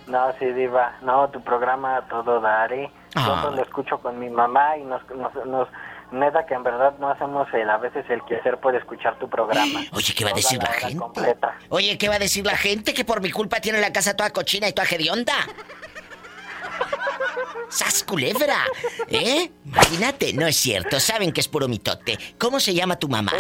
No, 0.07 0.33
sí, 0.39 0.45
Diva. 0.45 0.97
No, 1.01 1.29
tu 1.29 1.41
programa 1.43 1.97
a 1.97 2.07
todo 2.07 2.39
daré. 2.41 2.91
Ah. 3.15 3.41
Yo 3.43 3.51
lo 3.51 3.61
escucho 3.61 3.99
con 3.99 4.19
mi 4.19 4.29
mamá 4.29 4.77
y 4.77 4.83
nos, 4.83 5.01
nos, 5.11 5.33
nos- 5.45 5.67
Neta 6.11 6.45
que 6.45 6.53
en 6.53 6.61
verdad 6.61 6.93
no 6.99 7.09
hacemos 7.09 7.47
el, 7.55 7.67
a 7.67 7.77
veces 7.77 8.05
el 8.07 8.23
quehacer 8.25 8.59
por 8.59 8.75
escuchar 8.75 9.17
tu 9.17 9.27
programa. 9.27 9.79
Oye, 9.93 10.13
¿qué 10.15 10.23
va 10.23 10.29
a 10.29 10.33
decir 10.33 10.61
la 10.61 10.69
gente? 10.71 10.97
completa. 10.97 11.57
Oye, 11.69 11.97
¿qué 11.97 12.07
va 12.07 12.15
a 12.15 12.19
decir 12.19 12.45
la 12.45 12.55
gente? 12.55 12.93
Que 12.93 13.03
por 13.03 13.19
mi 13.19 13.31
culpa 13.31 13.59
tiene 13.59 13.81
la 13.81 13.91
casa 13.91 14.15
toda 14.15 14.29
cochina 14.29 14.67
y 14.67 14.73
toda 14.73 14.87
hedionda. 14.87 15.33
¡Sas 17.69 18.03
culebra! 18.03 18.57
¿Eh? 19.07 19.51
Imagínate, 19.65 20.33
no 20.33 20.45
es 20.45 20.55
cierto, 20.55 20.99
saben 20.99 21.31
que 21.31 21.41
es 21.41 21.47
puro 21.47 21.67
mitote. 21.67 22.19
¿Cómo 22.37 22.59
se 22.59 22.75
llama 22.75 22.97
tu 22.97 23.09
mamá? 23.09 23.31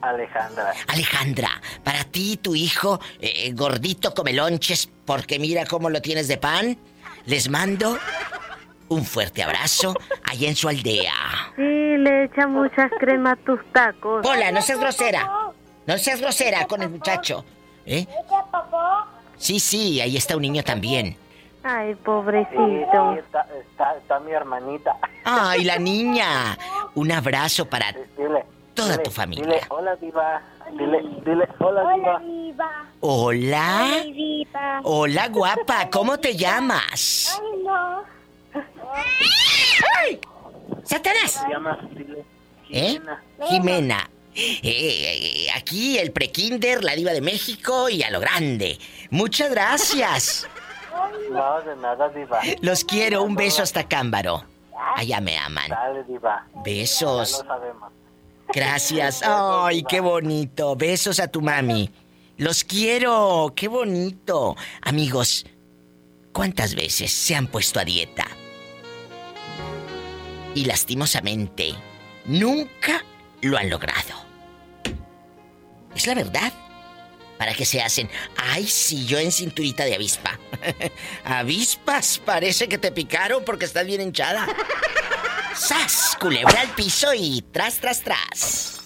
Alejandra. 0.00 0.72
Alejandra, 0.88 1.50
para 1.82 2.04
ti, 2.04 2.36
tu 2.36 2.54
hijo, 2.54 3.00
eh, 3.20 3.52
gordito 3.52 4.14
come 4.14 4.32
lonches, 4.32 4.88
porque 5.04 5.38
mira 5.38 5.64
cómo 5.66 5.90
lo 5.90 6.00
tienes 6.00 6.28
de 6.28 6.36
pan, 6.36 6.78
les 7.24 7.48
mando 7.48 7.98
un 8.88 9.04
fuerte 9.04 9.42
abrazo 9.42 9.94
allá 10.24 10.48
en 10.48 10.56
su 10.56 10.68
aldea. 10.68 11.12
Sí, 11.56 11.62
le 11.62 12.24
echa 12.24 12.46
muchas 12.46 12.90
crema 13.00 13.32
a 13.32 13.36
tus 13.36 13.60
tacos. 13.72 14.24
Hola, 14.26 14.52
no 14.52 14.62
seas 14.62 14.78
grosera. 14.78 15.28
No 15.86 15.98
seas 15.98 16.20
grosera 16.20 16.66
con 16.66 16.82
el 16.82 16.90
muchacho. 16.90 17.44
¿Eh? 17.84 18.06
Sí, 19.36 19.60
sí, 19.60 20.00
ahí 20.00 20.16
está 20.16 20.36
un 20.36 20.42
niño 20.42 20.62
también. 20.62 21.16
Ay, 21.62 21.94
pobrecito. 21.96 22.64
sí, 22.64 23.18
está, 23.18 23.46
está, 23.60 23.96
está 23.96 24.20
mi 24.20 24.32
hermanita. 24.32 24.96
¡Ay, 25.24 25.64
la 25.64 25.78
niña! 25.78 26.56
Un 26.94 27.10
abrazo 27.10 27.68
para 27.68 27.92
Dile. 28.16 28.44
Toda 28.76 28.92
dile, 28.92 29.02
tu 29.02 29.10
familia. 29.10 29.44
Dile, 29.44 29.60
hola, 29.68 29.96
Diva. 29.96 30.42
Dile, 30.70 31.02
dile, 31.24 31.48
hola, 31.58 32.20
Diva. 32.20 32.70
Hola. 33.00 34.02
Diva. 34.04 34.80
Hola, 34.84 35.28
guapa. 35.28 35.90
¿Cómo 35.90 36.18
te 36.18 36.36
llamas? 36.36 37.40
Ay, 37.40 37.62
no. 37.64 38.04
¡Ay! 39.98 40.20
¡Satanás! 40.84 41.44
Llama, 41.50 41.78
dile, 41.92 42.24
¿Eh? 42.70 43.00
Jimena. 43.48 44.08
Eh, 44.34 44.60
eh, 44.62 45.46
aquí 45.56 45.98
el 45.98 46.12
prekinder, 46.12 46.84
la 46.84 46.94
diva 46.94 47.12
de 47.12 47.22
México 47.22 47.88
y 47.88 48.02
a 48.02 48.10
lo 48.10 48.20
grande. 48.20 48.78
Muchas 49.10 49.50
gracias. 49.50 50.46
No, 51.30 51.60
de 51.62 51.76
nada, 51.76 52.08
Diva. 52.10 52.40
Los 52.60 52.84
quiero. 52.84 53.22
Un 53.22 53.34
beso 53.34 53.62
hasta 53.62 53.88
Cámbaro. 53.88 54.44
Allá 54.94 55.20
me 55.20 55.38
aman. 55.38 55.68
Dale, 55.70 56.04
Diva. 56.04 56.46
Besos. 56.64 57.32
Ya 57.32 57.38
lo 57.38 57.48
sabemos. 57.48 57.92
Gracias. 58.52 59.22
Ay, 59.24 59.82
qué 59.88 60.00
bonito. 60.00 60.76
Besos 60.76 61.20
a 61.20 61.28
tu 61.28 61.40
mami. 61.40 61.90
Los 62.36 62.64
quiero. 62.64 63.52
Qué 63.56 63.68
bonito. 63.68 64.56
Amigos, 64.82 65.46
¿cuántas 66.32 66.74
veces 66.74 67.12
se 67.12 67.34
han 67.34 67.46
puesto 67.46 67.80
a 67.80 67.84
dieta? 67.84 68.26
Y 70.54 70.64
lastimosamente, 70.64 71.74
nunca 72.24 73.04
lo 73.42 73.58
han 73.58 73.68
logrado. 73.68 74.26
Es 75.94 76.06
la 76.06 76.14
verdad. 76.14 76.52
¿Para 77.38 77.52
qué 77.52 77.66
se 77.66 77.82
hacen? 77.82 78.08
Ay, 78.36 78.66
sí, 78.66 79.06
yo 79.06 79.18
en 79.18 79.30
cinturita 79.30 79.84
de 79.84 79.94
avispa. 79.94 80.38
Avispas, 81.24 82.18
parece 82.24 82.68
que 82.68 82.78
te 82.78 82.92
picaron 82.92 83.44
porque 83.44 83.66
estás 83.66 83.86
bien 83.86 84.00
hinchada. 84.00 84.46
¡Sas! 85.58 86.16
Culebra 86.20 86.60
al 86.60 86.68
piso 86.70 87.08
y 87.14 87.42
tras, 87.52 87.80
tras, 87.80 88.02
tras. 88.02 88.80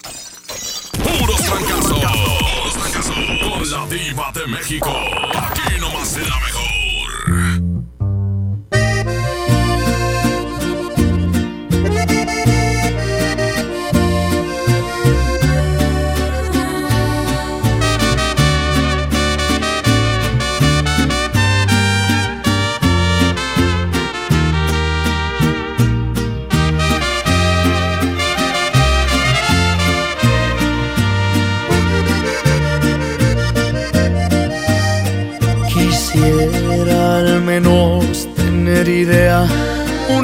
Puros 0.93 1.41
fracasos. 1.41 1.99
Puros 1.99 2.75
fracasos. 2.75 3.17
Con 3.43 3.71
la 3.71 3.87
diva 3.87 4.33
de 4.33 4.47
México. 4.47 4.91
Aquí 5.35 5.81
nomás 5.81 6.17
en 6.17 6.29
la 6.29 6.50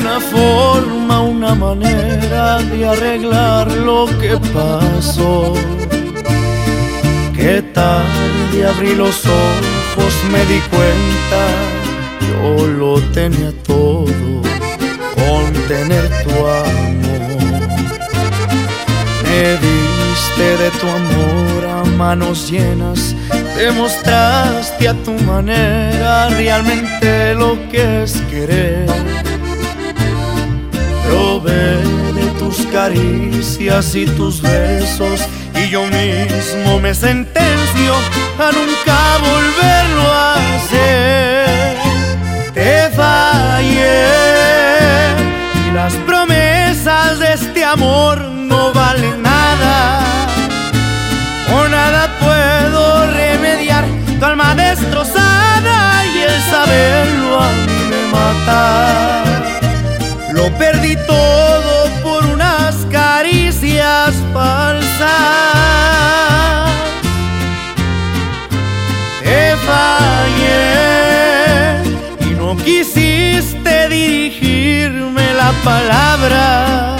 una 0.06 0.20
forma, 0.20 1.20
una 1.20 1.54
manera 1.54 2.58
de 2.62 2.86
arreglar 2.86 3.70
lo 3.72 4.06
que 4.20 4.38
pasó. 4.54 5.52
Qué 7.34 7.60
tarde 7.74 8.66
abrí 8.66 8.94
los 8.94 9.24
ojos, 9.26 10.14
me 10.30 10.44
di 10.46 10.60
cuenta, 10.74 11.42
yo 12.28 12.66
lo 12.66 13.00
tenía 13.18 13.50
todo 13.66 14.42
con 15.16 15.52
tener 15.66 16.08
tu 16.22 16.36
amor. 16.64 17.62
Me 19.24 19.44
diste 19.66 20.46
de 20.62 20.70
tu 20.80 20.86
amor 21.00 21.60
a 21.78 21.84
manos 21.96 22.48
llenas, 22.48 23.16
demostraste 23.56 24.88
a 24.88 24.94
tu 25.04 25.12
manera 25.24 26.28
realmente 26.28 27.34
lo 27.34 27.58
que 27.70 28.04
es 28.04 28.12
querer. 28.30 28.95
De 31.46 32.26
tus 32.38 32.66
caricias 32.66 33.94
y 33.94 34.06
tus 34.06 34.42
besos 34.42 35.20
y 35.54 35.68
yo 35.70 35.86
mismo 35.86 36.80
me 36.80 36.92
sentencio 36.94 37.94
a 38.38 38.50
nunca 38.52 39.18
volverlo 39.18 40.12
a 40.12 40.34
hacer. 40.56 41.76
Te 42.52 42.90
fallé 42.96 44.06
y 45.68 45.70
las 45.72 45.94
promesas 46.06 47.18
de 47.20 47.32
este 47.34 47.64
amor 47.64 48.20
no 48.20 48.72
valen 48.72 49.22
nada. 49.22 50.00
O 51.54 51.68
nada 51.68 52.10
puedo 52.18 53.12
remediar 53.12 53.84
tu 54.18 54.24
alma 54.24 54.54
destrozada 54.54 56.04
y 56.06 56.18
el 56.22 56.40
saberlo 56.50 57.40
a 57.40 57.50
mí 57.66 57.78
me 57.90 58.02
mata. 58.12 59.22
Lo 60.32 60.50
perdí 60.58 60.96
todo 61.06 61.35
caricias 64.06 64.14
falsas. 64.32 65.08
Te 69.22 69.56
fallé 69.66 70.62
y 72.20 72.34
no 72.34 72.56
quisiste 72.56 73.88
dirigirme 73.88 75.34
la 75.34 75.52
palabra. 75.64 76.96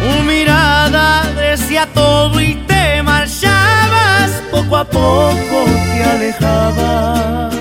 Tu 0.00 0.22
mirada 0.22 1.24
decía 1.36 1.88
todo 1.92 2.40
y 2.40 2.54
te 2.66 3.02
marchabas, 3.02 4.30
poco 4.50 4.76
a 4.76 4.84
poco 4.84 5.64
te 5.92 6.04
alejabas. 6.04 7.54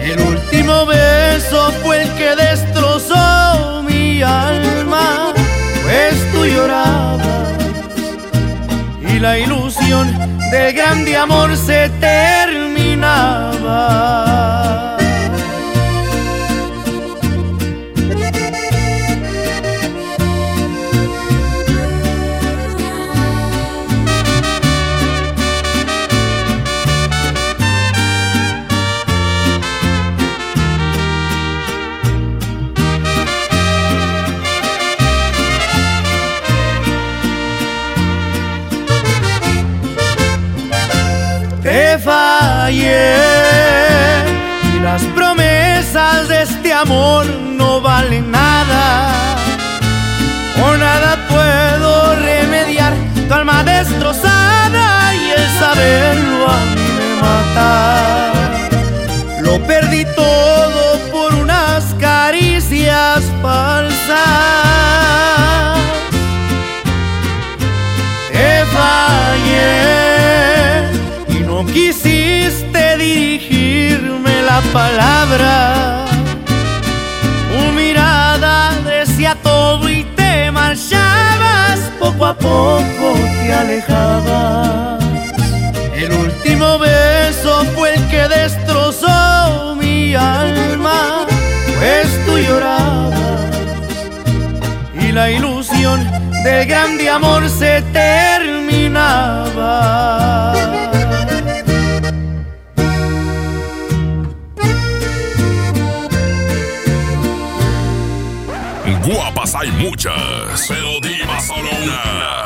El 0.00 0.20
último 0.20 0.86
beso 0.86 1.72
fue 1.82 2.02
el 2.02 2.10
que 2.14 2.34
destrozó 2.36 2.81
y 9.00 9.18
la 9.18 9.38
ilusión 9.38 10.08
del 10.50 10.72
grande 10.74 11.16
amor 11.16 11.56
se 11.56 11.88
terminaba. 12.00 13.52
Y 44.74 44.78
las 44.80 45.02
promesas 45.14 46.28
de 46.28 46.42
este 46.42 46.72
amor 46.72 47.26
no 47.26 47.80
valen 47.80 48.30
nada. 48.30 48.51
Palabra. 74.72 76.06
Tu 77.50 77.72
mirada 77.72 78.72
decía 78.84 79.36
todo 79.42 79.88
y 79.88 80.04
te 80.16 80.50
marchabas, 80.50 81.78
poco 82.00 82.26
a 82.26 82.34
poco 82.34 83.14
te 83.42 83.52
alejabas. 83.52 85.02
El 85.94 86.12
último 86.12 86.78
beso 86.78 87.64
fue 87.74 87.94
el 87.94 88.08
que 88.08 88.26
destrozó 88.28 89.76
mi 89.76 90.14
alma, 90.14 91.26
pues 91.78 92.06
tú 92.26 92.38
llorabas 92.38 93.12
y 95.00 95.12
la 95.12 95.30
ilusión 95.30 96.10
del 96.44 96.66
grande 96.66 97.08
amor 97.10 97.48
se 97.48 97.82
terminaba. 97.92 99.32
Hay 109.42 109.70
muchas, 109.72 110.66
pero 110.68 111.00
diva 111.00 111.40
solo 111.40 111.68
una. 111.82 112.44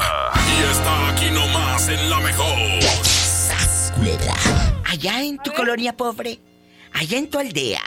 Y 0.49 0.63
está 0.73 1.11
aquí 1.11 1.31
nomás 1.31 1.89
en 1.89 2.09
la 2.09 2.21
mejor. 2.21 2.57
Allá 4.85 5.23
en 5.23 5.37
tu 5.39 5.53
colonia 5.53 5.95
pobre, 5.95 6.41
allá 6.95 7.19
en 7.19 7.29
tu 7.29 7.39
aldea, 7.39 7.83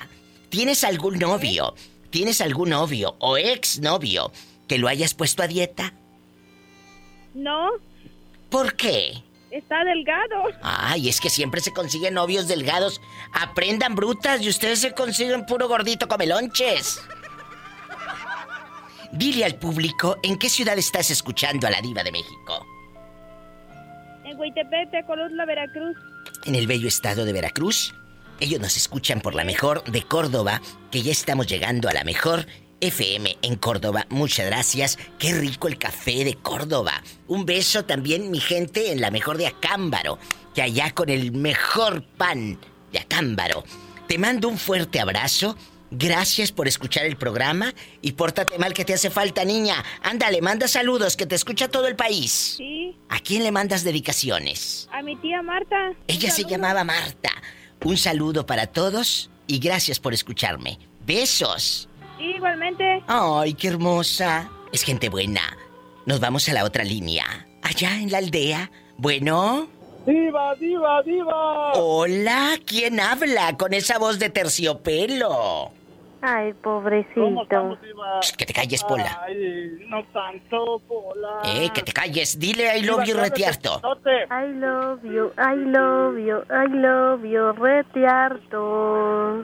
¿tienes 0.50 0.84
algún 0.84 1.18
novio? 1.18 1.74
¿Tienes 2.12 2.40
algún 2.40 2.70
novio 2.70 3.16
o 3.20 3.36
ex 3.38 3.80
novio 3.80 4.32
que 4.68 4.78
lo 4.78 4.88
hayas 4.88 5.16
puesto 5.16 5.42
a 5.42 5.48
dieta? 5.48 5.92
No, 7.34 7.70
¿Por 8.50 8.76
qué? 8.76 9.24
está 9.52 9.84
delgado. 9.84 10.44
Ay, 10.62 11.10
es 11.10 11.20
que 11.20 11.32
siempre 11.32 11.62
se 11.62 11.74
consiguen 11.74 12.14
novios 12.14 12.48
delgados. 12.48 13.02
Aprendan 13.34 13.96
brutas 13.96 14.40
y 14.42 14.50
ustedes 14.50 14.80
se 14.80 14.94
consiguen 14.94 15.48
puro 15.48 15.68
gordito 15.68 16.08
comelonches. 16.08 17.02
Dile 19.12 19.46
al 19.46 19.56
público 19.56 20.18
en 20.24 20.38
qué 20.38 20.50
ciudad 20.50 20.78
estás 20.78 21.10
escuchando 21.10 21.68
a 21.68 21.72
la 21.72 21.82
diva 21.82 22.04
de 22.04 22.12
México. 22.12 22.66
En 24.24 24.40
Huitepete, 24.40 25.04
Colutla, 25.06 25.46
Veracruz. 25.46 25.98
En 26.46 26.56
el 26.56 26.68
bello 26.68 26.88
estado 26.88 27.26
de 27.26 27.34
Veracruz. 27.34 27.94
Ellos 28.40 28.62
nos 28.62 28.78
escuchan 28.78 29.20
por 29.20 29.36
la 29.36 29.44
mejor 29.44 29.84
de 29.84 30.04
Córdoba, 30.04 30.62
que 30.92 31.02
ya 31.02 31.12
estamos 31.12 31.48
llegando 31.48 31.90
a 31.90 31.94
la 31.94 32.04
mejor 32.04 32.46
FM 32.82 33.38
en 33.42 33.56
Córdoba. 33.56 34.06
Muchas 34.10 34.46
gracias. 34.46 34.98
Qué 35.18 35.34
rico 35.34 35.68
el 35.68 35.78
café 35.78 36.24
de 36.24 36.36
Córdoba. 36.36 37.04
Un 37.28 37.46
beso 37.46 37.86
también, 37.86 38.32
mi 38.32 38.40
gente, 38.40 38.92
en 38.92 39.02
la 39.02 39.12
mejor 39.12 39.38
de 39.38 39.48
Acámbaro, 39.48 40.20
que 40.54 40.62
allá 40.62 40.92
con 40.92 41.10
el 41.10 41.32
mejor 41.32 42.04
pan 42.04 42.60
de 42.92 43.00
Acámbaro. 43.00 43.64
Te 44.08 44.18
mando 44.18 44.48
un 44.48 44.58
fuerte 44.58 45.00
abrazo. 45.00 45.58
Gracias 45.92 46.52
por 46.52 46.68
escuchar 46.68 47.06
el 47.06 47.18
programa 47.18 47.74
y 48.02 48.12
pórtate 48.12 48.60
mal 48.60 48.74
que 48.74 48.86
te 48.86 48.94
hace 48.94 49.10
falta, 49.10 49.44
niña. 49.44 49.84
Ándale, 50.04 50.42
manda 50.42 50.68
saludos 50.68 51.18
que 51.18 51.26
te 51.26 51.36
escucha 51.36 51.68
todo 51.68 51.88
el 51.88 51.96
país. 51.96 52.56
Sí, 52.58 52.96
¿A 53.10 53.20
quién 53.20 53.44
le 53.44 53.52
mandas 53.52 53.84
dedicaciones? 53.84 54.88
a 54.92 55.02
mi 55.02 55.16
tía 55.16 55.42
Marta. 55.42 55.94
Ella 56.08 56.30
se 56.30 56.44
llamaba 56.44 56.84
Marta. 56.84 57.32
Un 57.84 57.98
saludo 57.98 58.46
para 58.46 58.68
todos 58.68 59.30
y 59.48 59.60
gracias 59.60 60.00
por 60.00 60.14
escucharme. 60.14 60.78
Besos. 61.06 61.90
Sí, 62.18 62.26
igualmente. 62.36 63.02
Ay, 63.08 63.54
qué 63.56 63.70
hermosa. 63.70 64.50
Es 64.72 64.84
gente 64.84 65.10
buena. 65.10 65.42
Nos 66.06 66.20
vamos 66.20 66.48
a 66.50 66.54
la 66.54 66.66
otra 66.66 66.84
línea. 66.84 67.48
Allá 67.64 67.96
en 67.96 68.12
la 68.12 68.20
aldea. 68.20 68.70
Bueno. 68.98 69.68
¡Diva, 70.06 70.56
diva, 70.56 71.02
diva! 71.04 71.74
Hola, 71.74 72.58
¿quién 72.66 73.00
habla 73.00 73.58
con 73.58 73.74
esa 73.74 73.98
voz 73.98 74.18
de 74.20 74.30
terciopelo? 74.30 75.72
Ay, 76.22 76.54
pobrecito. 76.54 77.22
¿Cómo 77.22 77.44
estamos, 77.44 77.82
diva? 77.82 78.20
Que 78.38 78.46
te 78.46 78.54
calles, 78.54 78.84
Pola. 78.84 79.22
Ay, 79.26 79.78
no 79.88 80.04
tanto, 80.08 80.82
Pola. 80.88 81.40
Eh, 81.46 81.70
que 81.74 81.82
te 81.82 81.94
calles. 81.94 82.38
Dile 82.38 82.78
I 82.78 82.82
love 82.84 83.06
you, 83.06 83.16
retiarto. 83.16 83.82
I 84.30 84.54
love 84.54 85.02
you, 85.04 85.32
I 85.38 85.56
love 85.56 86.18
you, 86.20 86.44
I 86.50 86.68
love 86.68 87.24
you, 87.24 87.52
retiarto. 87.54 89.44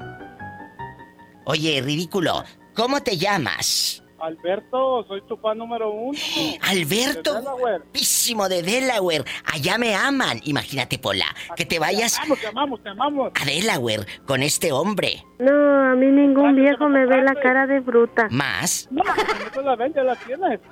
Oye, 1.45 1.81
ridículo. 1.81 2.43
¿Cómo 2.75 3.01
te 3.01 3.17
llamas? 3.17 4.04
Alberto, 4.25 5.05
soy 5.07 5.21
tu 5.27 5.37
fan 5.37 5.57
número 5.59 5.91
uno. 5.91 6.17
Alberto, 6.61 7.35
De 7.35 7.41
guapísimo 7.41 8.49
de 8.49 8.63
Delaware. 8.63 9.23
Allá 9.53 9.77
me 9.77 9.93
aman. 9.93 10.39
Imagínate, 10.45 10.97
Pola, 10.97 11.25
que 11.55 11.65
te 11.65 11.77
vayas 11.77 12.15
Te 12.15 12.21
amamos, 12.21 12.39
te 12.39 12.47
amamos, 12.47 12.83
te 12.83 12.89
amamos. 12.89 13.31
a 13.39 13.45
Delaware 13.45 14.05
con 14.25 14.41
este 14.41 14.71
hombre. 14.71 15.23
No, 15.37 15.51
a 15.91 15.95
mí 15.95 16.07
ningún 16.07 16.55
viejo 16.55 16.89
me 16.89 17.05
ve 17.05 17.21
la 17.21 17.35
cara 17.35 17.67
de 17.67 17.79
bruta. 17.81 18.27
¿Más? 18.31 18.87
No, 18.89 19.03
no 19.03 19.51
te 19.51 19.61
la 19.61 19.75
vende, 19.75 20.03
la 20.03 20.15
tienes. 20.15 20.59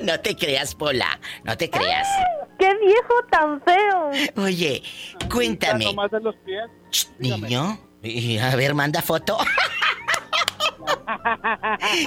No 0.00 0.18
te 0.18 0.34
creas, 0.34 0.74
Pola. 0.74 1.20
No 1.44 1.56
te 1.56 1.68
creas. 1.70 2.08
¡Qué 2.58 2.74
viejo 2.78 3.14
tan 3.30 3.60
feo! 3.62 4.10
Oye, 4.42 4.82
cuéntame. 5.30 5.84
Ya 5.84 5.90
nomás 5.90 6.10
de 6.10 6.20
los 6.20 6.34
pies. 6.36 6.64
Niño, 7.18 7.78
a 8.42 8.56
ver, 8.56 8.74
manda 8.74 9.02
foto. 9.02 9.36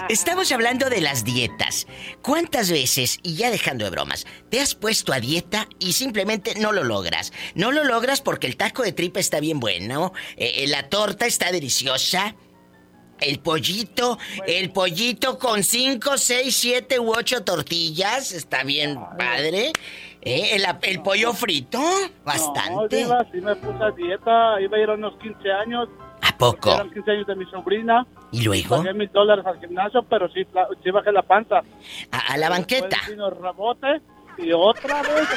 Estamos 0.10 0.52
hablando 0.52 0.90
de 0.90 1.02
las 1.02 1.24
dietas. 1.24 1.88
¿Cuántas 2.22 2.72
veces, 2.72 3.20
y 3.24 3.36
ya 3.36 3.52
dejando 3.52 3.86
de 3.86 3.92
bromas, 3.92 4.26
te 4.50 4.60
has 4.60 4.76
puesto 4.76 5.14
a 5.14 5.20
dieta 5.20 5.68
y 5.80 5.94
simplemente 5.94 6.56
no 6.56 6.72
lo 6.72 6.84
logras? 6.84 7.34
No 7.56 7.72
lo 7.72 7.84
logras 7.84 8.22
porque 8.22 8.48
el 8.48 8.58
taco 8.58 8.84
de 8.84 8.92
tripa 8.92 9.20
está 9.20 9.40
bien 9.40 9.60
bueno, 9.60 10.14
eh, 10.38 10.64
eh, 10.64 10.68
la 10.68 10.90
torta 10.90 11.26
está 11.26 11.52
deliciosa, 11.52 12.36
el 13.20 13.40
pollito, 13.40 14.18
el 14.46 14.72
pollito 14.72 15.40
con 15.40 15.64
5, 15.64 16.18
6, 16.18 16.56
7 16.56 17.00
u 17.00 17.12
8 17.12 17.44
tortillas 17.44 18.32
está 18.34 18.64
bien 18.64 19.00
padre. 19.18 19.72
Eh, 20.22 20.56
el, 20.56 20.66
el 20.82 21.02
pollo 21.04 21.34
frito, 21.34 21.78
No, 21.80 22.10
bastante. 22.26 22.98
Diva, 22.98 23.24
me 23.32 23.56
puse 23.56 23.84
a 23.84 23.92
dieta, 23.92 24.60
iba 24.60 24.78
a 24.78 24.82
ir 24.82 24.90
a 24.90 24.94
unos 24.94 25.14
15 25.20 25.52
años. 25.52 25.88
¿A 26.36 26.38
poco? 26.38 26.74
Eran 26.74 26.92
15 26.92 27.12
años 27.12 27.28
de 27.28 27.36
mi 27.36 27.46
sobrina. 27.46 28.06
¿Y 28.32 28.44
luego? 28.44 28.78
Pagué 28.78 28.94
mis 28.94 29.12
dólares 29.14 29.46
al 29.46 29.58
gimnasio, 29.60 30.04
pero 30.04 30.28
sí, 30.30 30.46
sí 30.84 30.92
bajé 30.92 31.12
la 31.14 31.22
panza. 31.22 31.62
A, 32.12 32.34
a 32.34 32.38
la 32.38 32.50
banqueta. 32.50 32.98
Vino 33.10 33.30
rebote 33.30 34.02
y 34.38 34.52
otra 34.52 35.02
vez 35.02 35.30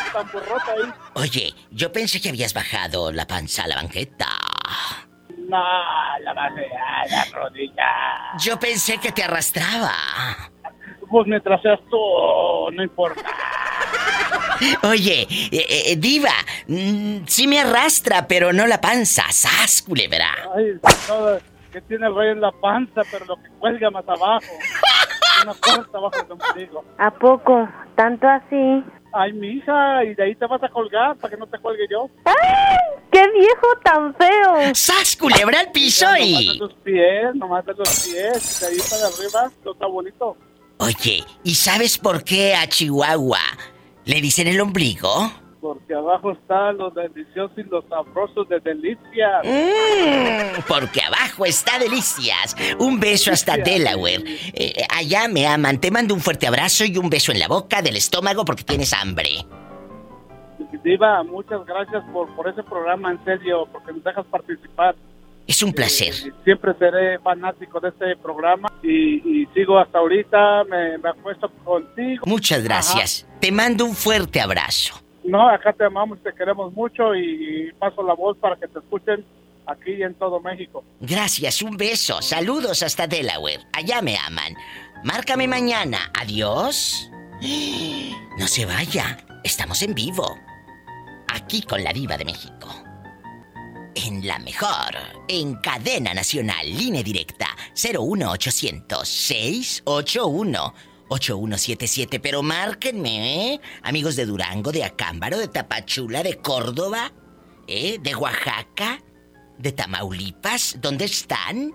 ahí. 0.67 0.93
Oye, 1.15 1.55
yo 1.71 1.93
pensé 1.93 2.21
que 2.21 2.31
habías 2.31 2.53
bajado 2.53 3.13
la 3.13 3.27
panza 3.27 3.65
a 3.65 3.69
la 3.69 3.77
banqueta. 3.77 4.27
No, 5.39 5.57
la 6.21 6.35
bajé 6.35 6.67
a 6.77 7.07
la 7.07 7.25
rodilla. 7.33 7.85
Yo 8.41 8.59
pensé 8.59 8.99
que 8.99 9.13
te 9.13 9.23
arrastraba. 9.23 9.93
Pues 11.09 11.27
mientras 11.27 11.63
seas 11.63 11.79
tú, 11.89 11.97
no 12.73 12.83
importa. 12.83 13.23
Oye, 14.82 15.26
eh, 15.53 15.66
eh, 15.93 15.97
diva, 15.97 16.32
mm, 16.66 17.26
sí 17.26 17.47
me 17.47 17.61
arrastra, 17.61 18.26
pero 18.26 18.53
no 18.53 18.66
la 18.66 18.80
panza. 18.80 19.24
¡Sas, 19.30 19.82
culebra! 19.82 20.34
Ay, 20.55 20.78
todo, 21.07 21.39
que 21.72 21.80
tiene 21.82 22.07
el 22.07 22.14
rey 22.14 22.30
en 22.32 22.41
la 22.41 22.53
panza, 22.53 23.03
pero 23.11 23.24
lo 23.26 23.36
que 23.36 23.49
cuelga 23.59 23.91
más 23.91 24.09
abajo. 24.09 24.47
Una 25.43 25.53
abajo 25.95 26.22
del 26.22 26.32
ombligo. 26.32 26.84
¿A 26.99 27.11
poco? 27.11 27.68
¿Tanto 27.95 28.26
así? 28.26 28.84
Ay, 29.12 29.32
mi 29.32 29.49
hija, 29.49 30.05
y 30.05 30.14
de 30.14 30.24
ahí 30.24 30.34
te 30.34 30.47
vas 30.47 30.62
a 30.62 30.68
colgar 30.68 31.16
para 31.16 31.30
que 31.32 31.39
no 31.39 31.47
te 31.47 31.59
cuelgue 31.59 31.86
yo. 31.91 32.11
¡Qué 33.11 33.22
viejo 33.32 33.66
tan 33.82 34.14
feo! 34.14 34.74
¡Sas, 34.74 35.16
culebra 35.16 35.61
al 35.61 35.70
piso 35.72 36.05
Nomás 36.05 36.20
de 36.20 36.26
y... 36.26 36.59
los 36.59 36.74
pies, 36.74 37.34
nomás 37.34 37.64
de 37.64 37.74
los 37.74 38.07
pies, 38.07 38.61
de 38.61 38.66
ahí 38.66 38.78
para 38.91 39.07
arriba, 39.07 39.51
todo 39.62 39.72
está 39.72 39.86
bonito. 39.86 40.36
Oye, 40.78 41.24
¿y 41.43 41.55
sabes 41.55 41.99
por 41.99 42.22
qué 42.22 42.55
a 42.55 42.68
Chihuahua 42.68 43.41
le 44.09 44.23
dicen 44.23 44.49
el 44.49 44.59
ombligo? 44.61 45.31
Porque 45.61 45.95
abajo 45.95 46.33
están 46.33 46.79
los 46.79 46.95
deliciosos 46.95 47.59
y 47.59 47.63
los 47.65 47.85
sabrosos 47.89 48.49
de 48.49 48.59
delicia. 48.61 49.43
Mm, 49.45 50.63
porque 50.67 51.03
abajo 51.03 51.45
está 51.45 51.79
Delicias. 51.79 52.57
Un 52.79 52.99
beso 52.99 53.31
hasta 53.31 53.59
Delaware. 53.59 54.23
Eh, 54.55 54.83
allá 54.89 55.29
me 55.29 55.47
aman. 55.47 55.79
Te 55.79 55.91
mando 55.91 56.15
un 56.15 56.21
fuerte 56.21 56.47
abrazo 56.47 56.85
y 56.85 56.97
un 56.97 57.11
beso 57.11 57.33
en 57.33 57.41
la 57.41 57.49
boca 57.49 57.83
del 57.83 57.97
estómago 57.97 58.45
porque 58.45 58.63
tienes 58.63 58.95
hambre. 58.95 59.45
Diva, 60.83 61.23
muchas 61.25 61.67
gracias 61.67 62.03
por, 62.13 62.35
por 62.35 62.49
ese 62.49 62.63
programa, 62.63 63.11
en 63.11 63.23
serio, 63.25 63.69
porque 63.71 63.93
nos 63.93 64.05
dejas 64.05 64.25
participar. 64.27 64.95
Es 65.49 65.63
un 65.63 65.73
placer. 65.73 66.13
Siempre 66.45 66.75
seré 66.79 67.19
fanático 67.21 67.81
de 67.81 67.89
este 67.89 68.17
programa 68.17 68.71
y, 68.83 69.43
y 69.43 69.47
sigo 69.55 69.79
hasta 69.79 69.99
ahorita, 69.99 70.65
me, 70.65 70.99
me 70.99 71.09
acuesto 71.09 71.49
contigo. 71.65 72.25
Muchas 72.27 72.63
gracias. 72.63 73.27
Te 73.41 73.51
mando 73.51 73.87
un 73.87 73.95
fuerte 73.95 74.43
abrazo. 74.43 74.95
No, 75.25 75.49
acá 75.49 75.73
te 75.73 75.85
amamos, 75.85 76.23
te 76.23 76.35
queremos 76.35 76.73
mucho 76.75 77.15
y 77.15 77.73
paso 77.79 78.03
la 78.03 78.13
voz 78.15 78.37
para 78.37 78.57
que 78.57 78.69
te 78.69 78.79
escuchen 78.79 79.25
aquí 79.67 79.93
y 79.93 80.03
en 80.03 80.15
todo 80.15 80.39
México. 80.41 80.85
Gracias, 81.01 81.63
un 81.63 81.79
beso. 81.79 82.21
Saludos 82.21 82.83
hasta 82.83 83.07
Delaware. 83.07 83.61
Allá 83.73 84.03
me 84.03 84.19
aman. 84.19 84.55
Márcame 85.03 85.49
mañana. 85.49 86.13
Adiós. 86.21 87.11
No 88.39 88.47
se 88.47 88.67
vaya. 88.67 89.17
Estamos 89.43 89.83
en 89.83 89.95
vivo. 89.95 90.39
Aquí 91.27 91.61
con 91.63 91.83
la 91.83 91.93
diva 91.93 92.17
de 92.17 92.25
México. 92.25 92.69
En 94.07 94.25
la 94.25 94.39
mejor. 94.39 94.95
En 95.27 95.57
cadena 95.57 96.15
nacional. 96.15 96.65
Línea 96.65 97.03
directa. 97.03 97.49
01800 97.75 99.09
681 99.09 100.75
8177. 101.09 102.21
Pero 102.21 102.43
márquenme, 102.45 103.55
¿eh? 103.55 103.61
Amigos 103.83 104.15
de 104.15 104.27
Durango, 104.27 104.71
de 104.71 104.85
Acámbaro, 104.85 105.39
de 105.39 105.49
Tapachula, 105.49 106.23
de 106.23 106.37
Córdoba, 106.37 107.13
¿eh? 107.67 107.99
De 108.01 108.15
Oaxaca, 108.15 109.03
de 109.59 109.73
Tamaulipas. 109.73 110.77
¿Dónde 110.81 111.07
están? 111.07 111.73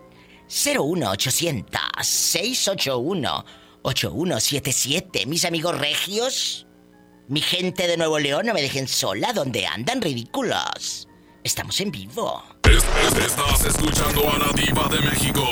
01800 0.48 1.82
681 2.02 3.46
8177. 3.82 5.26
Mis 5.26 5.44
amigos 5.44 5.78
regios. 5.78 6.68
Mi 7.28 7.42
gente 7.42 7.88
de 7.88 7.98
Nuevo 7.98 8.18
León, 8.20 8.46
no 8.46 8.54
me 8.54 8.62
dejen 8.62 8.88
sola. 8.88 9.34
¿Dónde 9.34 9.66
andan 9.66 10.02
ridículos? 10.02 11.10
Estamos 11.44 11.80
en 11.82 11.92
vivo. 11.92 12.42
Estás 12.64 13.66
escuchando 13.66 14.30
a 14.30 14.38
la 14.40 14.54
diva 14.54 14.88
de 14.88 15.00
México. 15.02 15.44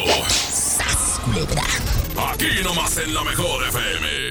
Aquí 2.32 2.64
nomás 2.64 2.98
en 2.98 3.14
la 3.14 3.24
mejor 3.26 3.68
FM. 3.68 4.31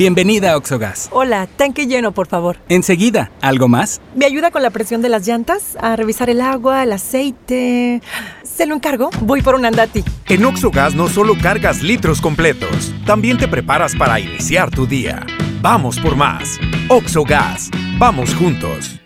Bienvenida 0.00 0.52
a 0.52 0.56
Oxogas. 0.56 1.10
Hola, 1.12 1.46
tanque 1.46 1.86
lleno, 1.86 2.12
por 2.12 2.26
favor. 2.26 2.56
Enseguida, 2.70 3.30
¿algo 3.42 3.68
más? 3.68 4.00
¿Me 4.14 4.24
ayuda 4.24 4.50
con 4.50 4.62
la 4.62 4.70
presión 4.70 5.02
de 5.02 5.10
las 5.10 5.28
llantas? 5.28 5.76
A 5.78 5.94
revisar 5.94 6.30
el 6.30 6.40
agua, 6.40 6.84
el 6.84 6.92
aceite. 6.92 8.00
¿Se 8.42 8.64
lo 8.64 8.74
encargo? 8.74 9.10
Voy 9.20 9.42
por 9.42 9.56
un 9.56 9.66
andati. 9.66 10.02
En 10.30 10.42
Oxogas 10.46 10.94
no 10.94 11.06
solo 11.10 11.34
cargas 11.38 11.82
litros 11.82 12.22
completos, 12.22 12.94
también 13.04 13.36
te 13.36 13.46
preparas 13.46 13.94
para 13.94 14.18
iniciar 14.18 14.70
tu 14.70 14.86
día. 14.86 15.26
Vamos 15.60 16.00
por 16.00 16.16
más. 16.16 16.58
Oxogas. 16.88 17.68
Vamos 17.98 18.34
juntos. 18.34 18.98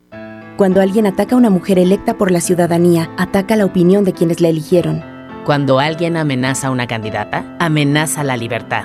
Cuando 0.57 0.81
alguien 0.81 1.09
ataca 1.09 1.35
a 1.35 1.39
una 1.39 1.51
mujer 1.51 1.81
electa 1.81 2.17
por 2.17 2.31
la 2.31 2.41
ciudadanía, 2.41 3.11
ataca 3.19 3.57
la 3.57 3.65
opinión 3.65 4.05
de 4.05 4.13
quienes 4.13 4.41
la 4.41 4.47
eligieron. 4.47 5.03
Cuando 5.45 5.81
alguien 5.81 6.17
amenaza 6.17 6.69
a 6.69 6.71
una 6.71 6.87
candidata, 6.87 7.57
amenaza 7.59 8.23
la 8.23 8.37
libertad. 8.37 8.85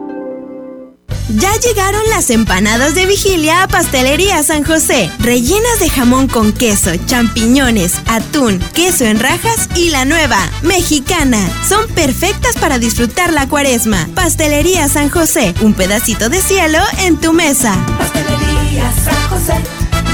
Ya 1.29 1.51
llegaron 1.57 2.01
las 2.09 2.29
empanadas 2.29 2.95
de 2.95 3.05
vigilia 3.05 3.63
a 3.63 3.67
Pastelería 3.67 4.43
San 4.43 4.63
José, 4.63 5.09
rellenas 5.19 5.79
de 5.79 5.89
jamón 5.89 6.27
con 6.27 6.51
queso, 6.51 6.91
champiñones, 7.05 7.93
atún, 8.07 8.59
queso 8.73 9.05
en 9.05 9.19
rajas 9.19 9.69
y 9.75 9.89
la 9.89 10.05
nueva, 10.05 10.39
mexicana. 10.61 11.39
Son 11.67 11.87
perfectas 11.89 12.55
para 12.55 12.79
disfrutar 12.79 13.31
la 13.31 13.47
cuaresma. 13.47 14.09
Pastelería 14.13 14.89
San 14.89 15.09
José, 15.09 15.53
un 15.61 15.73
pedacito 15.73 16.29
de 16.29 16.41
cielo 16.41 16.79
en 16.99 17.17
tu 17.17 17.33
mesa. 17.33 17.75
Pastelería 17.97 18.91
San 19.03 19.29
José, 19.29 19.53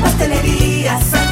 Pastelería 0.02 1.00
San 1.00 1.20
José. 1.20 1.27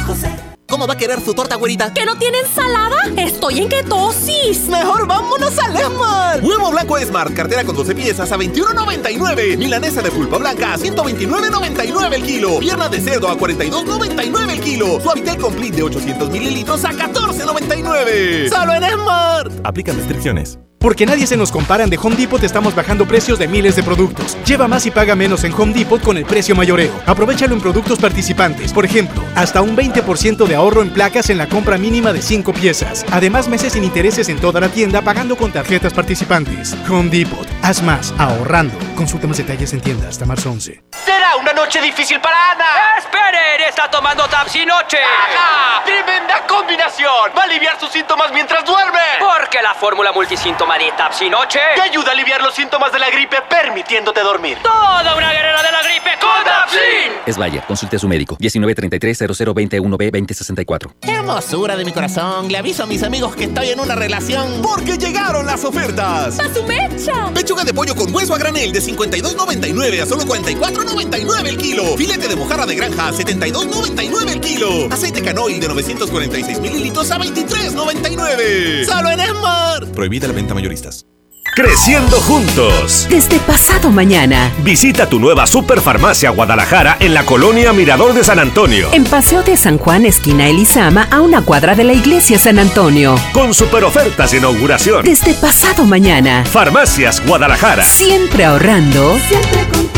¿Cómo 0.68 0.86
va 0.88 0.94
a 0.94 0.96
querer 0.96 1.20
su 1.20 1.32
torta, 1.32 1.54
güerita? 1.56 1.92
¿Que 1.94 2.04
no 2.04 2.16
tiene 2.18 2.40
ensalada? 2.40 2.96
Estoy 3.16 3.60
en 3.60 3.68
ketosis. 3.68 4.68
Mejor 4.68 5.06
vámonos 5.06 5.56
a 5.58 5.80
Esmar. 5.80 6.44
Huevo 6.44 6.70
blanco 6.72 6.98
Smart, 6.98 7.32
cartera 7.34 7.62
con 7.64 7.76
12 7.76 7.94
piezas 7.94 8.32
a 8.32 8.36
21.99. 8.36 9.56
Milanesa 9.58 10.02
de 10.02 10.10
pulpa 10.10 10.38
blanca 10.38 10.74
a 10.74 10.78
129.99 10.78 12.14
el 12.14 12.22
kilo. 12.22 12.58
Pierna 12.58 12.88
de 12.88 13.00
cerdo 13.00 13.28
a 13.28 13.36
42.99 13.38 14.50
el 14.50 14.60
kilo. 14.60 15.00
Suavitel 15.00 15.36
Complete 15.38 15.76
de 15.76 15.82
800 15.84 16.30
mililitros 16.30 16.84
a 16.84 16.90
14.99. 16.90 18.48
Solo 18.48 18.74
en 18.74 18.84
Smart. 18.92 19.52
Aplican 19.64 19.96
restricciones. 19.96 20.58
Porque 20.78 21.06
nadie 21.06 21.26
se 21.26 21.36
nos 21.36 21.50
comparan 21.50 21.90
de 21.90 21.98
Home 21.98 22.16
Depot, 22.16 22.42
estamos 22.42 22.74
bajando 22.74 23.06
precios 23.06 23.38
de 23.38 23.48
miles 23.48 23.76
de 23.76 23.82
productos. 23.82 24.36
Lleva 24.44 24.68
más 24.68 24.86
y 24.86 24.90
paga 24.90 25.14
menos 25.14 25.42
en 25.44 25.52
Home 25.52 25.72
Depot 25.72 26.00
con 26.02 26.16
el 26.16 26.24
precio 26.24 26.54
mayoreo. 26.54 26.92
Aprovechalo 27.06 27.54
en 27.54 27.60
productos 27.60 27.98
participantes. 27.98 28.72
Por 28.72 28.84
ejemplo, 28.84 29.22
hasta 29.34 29.62
un 29.62 29.76
20% 29.76 30.46
de 30.46 30.54
ahorro 30.54 30.82
en 30.82 30.90
placas 30.90 31.30
en 31.30 31.38
la 31.38 31.48
compra 31.48 31.78
mínima 31.78 32.12
de 32.12 32.22
5 32.22 32.52
piezas. 32.52 33.04
Además, 33.10 33.48
meses 33.48 33.72
sin 33.72 33.84
intereses 33.84 34.28
en 34.28 34.38
toda 34.38 34.60
la 34.60 34.68
tienda 34.68 35.02
pagando 35.02 35.36
con 35.36 35.50
tarjetas 35.52 35.92
participantes. 35.92 36.76
Home 36.88 37.10
Depot. 37.10 37.48
Haz 37.62 37.82
más 37.82 38.14
ahorrando. 38.18 38.78
Consulta 38.94 39.26
más 39.26 39.38
detalles 39.38 39.72
en 39.72 39.80
tienda 39.80 40.08
hasta 40.08 40.24
marzo 40.24 40.50
11. 40.50 40.82
Será 41.04 41.36
una 41.36 41.52
noche 41.52 41.80
difícil 41.80 42.20
para 42.20 42.52
Ana. 42.52 42.64
¡Esperen! 42.98 43.68
¡Está 43.68 43.90
tomando 43.90 44.28
Tapsinoche! 44.28 44.98
¡Ajá! 44.98 45.84
¡Tremenda 45.84 46.46
combinación! 46.46 47.30
Va 47.36 47.42
a 47.42 47.44
aliviar 47.44 47.78
sus 47.80 47.90
síntomas 47.90 48.30
mientras 48.32 48.64
duerme. 48.64 49.00
Porque 49.18 49.60
la 49.62 49.74
fórmula 49.74 50.12
multisíntoma 50.12 50.75
de 50.78 50.92
Tapsinoche 50.92 51.58
te 51.74 51.80
ayuda 51.80 52.10
a 52.10 52.12
aliviar 52.12 52.42
los 52.42 52.54
síntomas 52.54 52.92
de 52.92 52.98
la 52.98 53.08
gripe 53.08 53.38
permitiéndote 53.48 54.20
dormir. 54.20 54.58
¡Toda 54.62 55.16
una 55.16 55.32
guerrera 55.32 55.62
de 55.62 55.72
la 55.72 55.82
gripe 55.82 56.10
con 56.20 56.44
Tapsin! 56.44 57.12
Es 57.24 57.38
Bayer, 57.38 57.62
consulte 57.62 57.96
a 57.96 57.98
su 57.98 58.06
médico. 58.08 58.36
1933-0021B-2064. 58.38 60.92
Hermosura 61.00 61.76
de 61.76 61.84
mi 61.84 61.92
corazón, 61.92 62.48
le 62.48 62.58
aviso 62.58 62.82
a 62.82 62.86
mis 62.86 63.02
amigos 63.02 63.34
que 63.34 63.44
estoy 63.44 63.70
en 63.70 63.80
una 63.80 63.94
relación. 63.94 64.60
Porque 64.62 64.98
llegaron 64.98 65.46
las 65.46 65.64
ofertas. 65.64 66.38
¡A 66.38 66.52
su 66.52 66.62
mecha! 66.64 67.30
Pechuga 67.32 67.64
de 67.64 67.72
pollo 67.72 67.94
con 67.96 68.14
hueso 68.14 68.34
a 68.34 68.38
granel 68.38 68.72
de 68.72 68.80
52.99 68.80 70.02
a 70.02 70.06
solo 70.06 70.24
44.99 70.24 71.46
el 71.46 71.56
kilo. 71.56 71.96
Filete 71.96 72.28
de 72.28 72.36
mojarra 72.36 72.66
de 72.66 72.74
granja 72.74 73.08
a 73.08 73.12
72.99 73.12 74.30
el 74.30 74.40
kilo. 74.40 74.88
Aceite 74.92 75.22
canoil 75.22 75.58
de 75.58 75.68
946 75.68 76.60
mililitros 76.60 77.10
a 77.10 77.18
23.99. 77.18 78.84
Solo 78.84 79.10
en 79.10 79.20
Smart. 79.20 79.88
Prohibida 79.94 80.26
la 80.28 80.34
venta 80.34 80.52
mayoristas. 80.56 81.06
Creciendo 81.54 82.20
juntos. 82.20 83.06
Desde 83.08 83.38
pasado 83.38 83.90
mañana. 83.90 84.52
Visita 84.62 85.08
tu 85.08 85.18
nueva 85.18 85.46
Superfarmacia 85.46 86.30
Guadalajara 86.30 86.96
en 87.00 87.14
la 87.14 87.24
colonia 87.24 87.72
Mirador 87.72 88.12
de 88.12 88.24
San 88.24 88.38
Antonio. 88.38 88.88
En 88.92 89.04
Paseo 89.04 89.42
de 89.42 89.56
San 89.56 89.78
Juan, 89.78 90.04
esquina 90.04 90.48
Elizama, 90.48 91.08
a 91.10 91.20
una 91.20 91.42
cuadra 91.42 91.74
de 91.74 91.84
la 91.84 91.94
iglesia 91.94 92.38
San 92.38 92.58
Antonio. 92.58 93.14
Con 93.32 93.54
super 93.54 93.84
ofertas 93.84 94.32
de 94.32 94.38
inauguración. 94.38 95.04
Desde 95.04 95.32
pasado 95.34 95.84
mañana. 95.86 96.44
Farmacias 96.44 97.24
Guadalajara. 97.26 97.84
Siempre 97.84 98.44
ahorrando. 98.44 99.16
Siempre 99.28 99.68
contigo. 99.68 99.95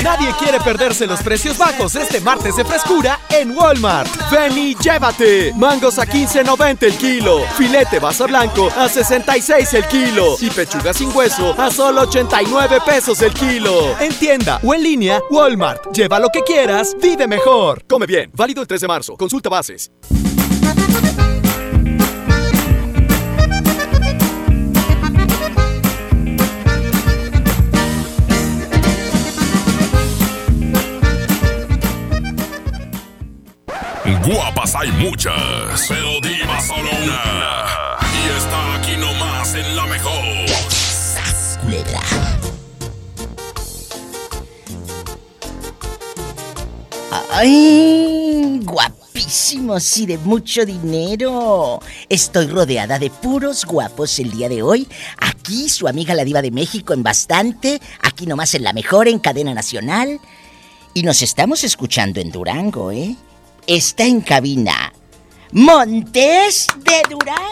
Nadie 0.00 0.32
quiere 0.38 0.58
perderse 0.58 1.06
los 1.06 1.22
precios 1.22 1.58
bajos 1.58 1.94
este 1.96 2.20
martes 2.20 2.56
de 2.56 2.64
frescura 2.64 3.20
en 3.28 3.56
Walmart. 3.56 4.08
Ven 4.30 4.56
y 4.56 4.74
llévate. 4.74 5.52
Mangos 5.54 5.98
a 5.98 6.06
15.90 6.06 6.82
el 6.84 6.96
kilo. 6.96 7.40
Filete 7.58 7.98
basa 7.98 8.26
blanco 8.26 8.68
a 8.76 8.88
66 8.88 9.74
el 9.74 9.86
kilo. 9.86 10.36
Y 10.40 10.48
pechuga 10.50 10.94
sin 10.94 11.14
hueso 11.14 11.54
a 11.60 11.70
solo 11.70 12.02
89 12.02 12.78
pesos 12.86 13.20
el 13.20 13.34
kilo. 13.34 13.98
En 14.00 14.14
tienda 14.14 14.60
o 14.64 14.72
en 14.74 14.82
línea, 14.82 15.20
Walmart. 15.30 15.92
Lleva 15.92 16.18
lo 16.18 16.30
que 16.30 16.42
quieras, 16.42 16.96
vive 17.00 17.26
mejor. 17.26 17.84
Come 17.86 18.06
bien. 18.06 18.30
Válido 18.34 18.62
el 18.62 18.66
3 18.66 18.80
de 18.80 18.88
marzo. 18.88 19.16
Consulta 19.16 19.50
bases. 19.50 19.90
Guapas 34.04 34.74
hay 34.74 34.90
muchas, 34.92 35.86
pero 35.88 36.20
diva 36.20 36.60
solo 36.60 36.90
una. 37.04 37.98
Y 38.02 38.36
está 38.36 38.74
aquí 38.74 38.96
nomás 38.96 39.54
en 39.54 39.76
la 39.76 39.86
mejor. 39.86 40.12
¡Ay! 47.30 48.60
Guapísimos 48.64 49.96
y 49.98 50.06
de 50.06 50.18
mucho 50.18 50.66
dinero. 50.66 51.80
Estoy 52.08 52.46
rodeada 52.48 52.98
de 52.98 53.08
puros 53.08 53.64
guapos 53.64 54.18
el 54.18 54.32
día 54.32 54.48
de 54.48 54.62
hoy. 54.62 54.88
Aquí 55.18 55.68
su 55.68 55.86
amiga 55.88 56.14
la 56.14 56.24
diva 56.24 56.42
de 56.42 56.50
México 56.50 56.92
en 56.92 57.02
bastante. 57.02 57.80
Aquí 58.02 58.26
nomás 58.26 58.54
en 58.54 58.64
la 58.64 58.72
mejor, 58.72 59.08
en 59.08 59.20
cadena 59.20 59.54
nacional. 59.54 60.20
Y 60.92 61.04
nos 61.04 61.22
estamos 61.22 61.64
escuchando 61.64 62.20
en 62.20 62.30
Durango, 62.32 62.90
¿eh? 62.90 63.16
Está 63.66 64.04
en 64.04 64.20
cabina. 64.20 64.92
Montes 65.52 66.66
de 66.78 67.02
Durango. 67.08 67.42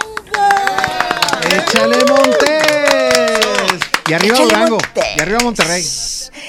¡Échale 1.49 2.05
Montes! 2.05 3.81
Y 4.09 4.13
arriba 4.13 4.35
Échale 4.35 4.53
Durango. 4.53 4.71
Montes. 4.77 5.05
Y 5.17 5.21
arriba 5.21 5.39
Monterrey. 5.41 5.85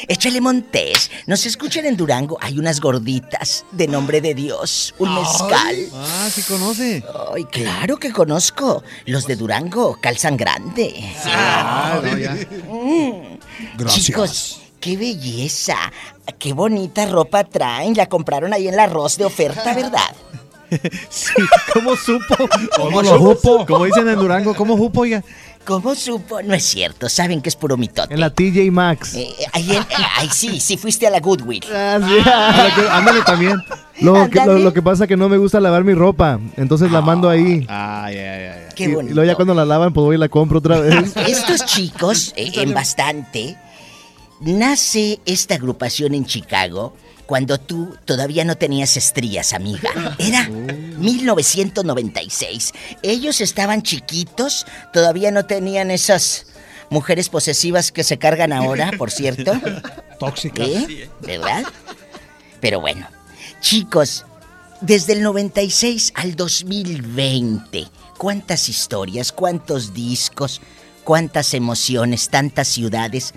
Échale 0.07 0.41
Montes. 0.41 1.11
Nos 1.27 1.45
escuchan 1.45 1.85
en 1.85 1.95
Durango. 1.95 2.39
Hay 2.41 2.57
unas 2.57 2.81
gorditas 2.81 3.65
de 3.71 3.87
nombre 3.87 4.19
de 4.19 4.33
Dios. 4.33 4.95
Un 4.97 5.13
mezcal. 5.13 5.75
Ah, 5.93 6.27
sí 6.33 6.41
conoce. 6.41 7.03
Ay, 7.31 7.45
claro 7.45 7.97
que 7.97 8.11
conozco. 8.11 8.83
Los 9.05 9.27
de 9.27 9.35
Durango 9.35 9.99
calzan 10.01 10.37
grande. 10.37 11.13
Ah, 11.25 12.01
no, 12.03 12.17
ya. 12.17 12.33
Mm. 12.67 13.37
Gracias. 13.77 14.05
Chicos, 14.05 14.60
qué 14.81 14.97
belleza. 14.97 15.77
Qué 16.37 16.51
bonita 16.53 17.05
ropa 17.05 17.43
traen. 17.45 17.93
La 17.95 18.07
compraron 18.07 18.51
ahí 18.53 18.67
en 18.67 18.75
la 18.75 18.83
arroz 18.83 19.17
de 19.17 19.23
oferta, 19.25 19.73
¿verdad? 19.75 19.99
Sí, 21.09 21.33
¿cómo 21.73 21.95
supo? 21.97 22.35
¿Cómo 22.77 23.01
lo 23.01 23.17
supo? 23.35 23.65
Como 23.65 23.85
dicen 23.85 24.07
en 24.07 24.15
Durango, 24.15 24.55
¿cómo 24.55 24.77
supo, 24.77 25.01
oiga? 25.01 25.21
¿Cómo 25.65 25.93
supo? 25.93 26.41
No 26.41 26.53
es 26.55 26.63
cierto. 26.63 27.07
Saben 27.09 27.41
que 27.41 27.49
es 27.49 27.55
puro 27.55 27.75
mitote. 27.77 28.13
En 28.15 28.19
la 28.21 28.29
TJ 28.31 28.71
Maxx. 28.71 29.13
Eh, 29.15 29.27
ahí 29.53 29.69
en- 29.75 29.83
eh, 29.83 30.05
ay, 30.17 30.29
sí, 30.33 30.59
sí 30.59 30.77
fuiste 30.77 31.05
a 31.05 31.09
la 31.11 31.19
Goodwill. 31.19 31.63
Ah, 31.71 31.99
sí, 32.01 32.29
Ándale 32.89 33.21
también. 33.23 33.57
Lo 33.99 34.13
que, 34.29 34.35
lo, 34.37 34.41
Ándale. 34.43 34.59
lo 34.63 34.73
que 34.73 34.81
pasa 34.81 35.03
es 35.03 35.07
que 35.09 35.17
no 35.17 35.29
me 35.29 35.37
gusta 35.37 35.59
lavar 35.59 35.83
mi 35.83 35.93
ropa, 35.93 36.39
entonces 36.57 36.89
la 36.91 37.01
mando 37.01 37.29
ahí. 37.29 37.65
Ay, 37.69 38.17
ay, 38.17 38.45
ay. 38.47 38.59
Qué 38.75 38.85
y, 38.85 38.87
y 38.87 38.95
bonito. 38.95 39.13
luego 39.13 39.29
ya 39.29 39.35
cuando 39.35 39.53
la 39.53 39.65
lavan, 39.65 39.93
pues 39.93 40.03
voy 40.03 40.15
y 40.15 40.19
la 40.19 40.29
compro 40.29 40.57
otra 40.59 40.79
vez. 40.79 41.15
Estos 41.27 41.65
chicos, 41.65 42.33
eh, 42.37 42.49
en 42.55 42.73
bastante, 42.73 43.55
nace 44.41 45.21
esta 45.25 45.55
agrupación 45.55 46.13
en 46.13 46.25
Chicago 46.25 46.93
cuando 47.25 47.57
tú 47.59 47.95
todavía 48.03 48.43
no 48.43 48.57
tenías 48.57 48.97
estrías, 48.97 49.53
amiga. 49.53 49.89
Era 50.19 50.49
1996. 50.49 52.73
Ellos 53.03 53.39
estaban 53.39 53.83
chiquitos, 53.83 54.65
todavía 54.91 55.31
no 55.31 55.45
tenían 55.45 55.91
esas 55.91 56.47
mujeres 56.89 57.29
posesivas 57.29 57.93
que 57.93 58.03
se 58.03 58.17
cargan 58.17 58.51
ahora, 58.51 58.91
por 58.97 59.11
cierto. 59.11 59.53
Tóxicas. 60.19 60.67
¿Eh? 60.67 61.09
¿Verdad? 61.21 61.63
Pero 62.59 62.81
bueno, 62.81 63.07
chicos, 63.61 64.25
desde 64.81 65.13
el 65.13 65.23
96 65.23 66.11
al 66.15 66.35
2020, 66.35 67.87
¿cuántas 68.17 68.67
historias, 68.67 69.31
cuántos 69.31 69.93
discos, 69.93 70.59
cuántas 71.05 71.53
emociones, 71.53 72.27
tantas 72.29 72.67
ciudades? 72.67 73.33